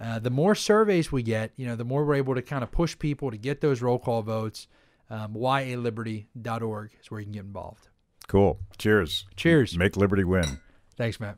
Uh, 0.01 0.19
the 0.19 0.29
more 0.29 0.53
surveys 0.53 1.11
we 1.11 1.23
get, 1.23 1.51
you 1.55 1.65
know, 1.65 1.77
the 1.77 1.85
more 1.85 2.03
we're 2.03 2.15
able 2.15 2.35
to 2.35 2.41
kind 2.41 2.61
of 2.61 2.71
push 2.71 2.97
people 2.99 3.31
to 3.31 3.37
get 3.37 3.61
those 3.61 3.81
roll 3.81 3.99
call 3.99 4.21
votes. 4.21 4.67
Um, 5.09 5.33
YALiberty.org 5.33 6.91
is 7.01 7.11
where 7.11 7.19
you 7.19 7.25
can 7.25 7.33
get 7.33 7.43
involved. 7.45 7.87
Cool. 8.27 8.59
Cheers. 8.77 9.25
Cheers. 9.35 9.77
Make 9.77 9.95
Liberty 9.95 10.23
win. 10.23 10.59
Thanks, 10.97 11.19
Matt. 11.19 11.37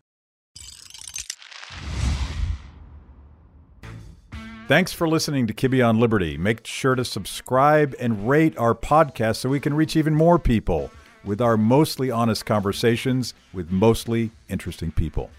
Thanks 4.68 4.92
for 4.92 5.08
listening 5.08 5.46
to 5.46 5.54
Kibbe 5.54 5.88
on 5.88 6.00
Liberty. 6.00 6.40
Make 6.40 6.66
sure 6.66 6.96
to 6.96 7.06
subscribe 7.06 7.94
and 8.00 8.28
rate 8.28 8.58
our 8.58 8.74
podcast 8.74 9.36
so 9.36 9.50
we 9.50 9.60
can 9.60 9.76
reach 9.76 9.96
even 9.96 10.16
more 10.16 10.40
people 10.40 10.90
with 11.24 11.40
our 11.40 11.56
mostly 11.56 12.10
honest 12.10 12.48
conversations 12.48 13.36
with 13.54 13.70
mostly 13.70 14.32
interesting 14.50 14.90
people. 14.90 15.30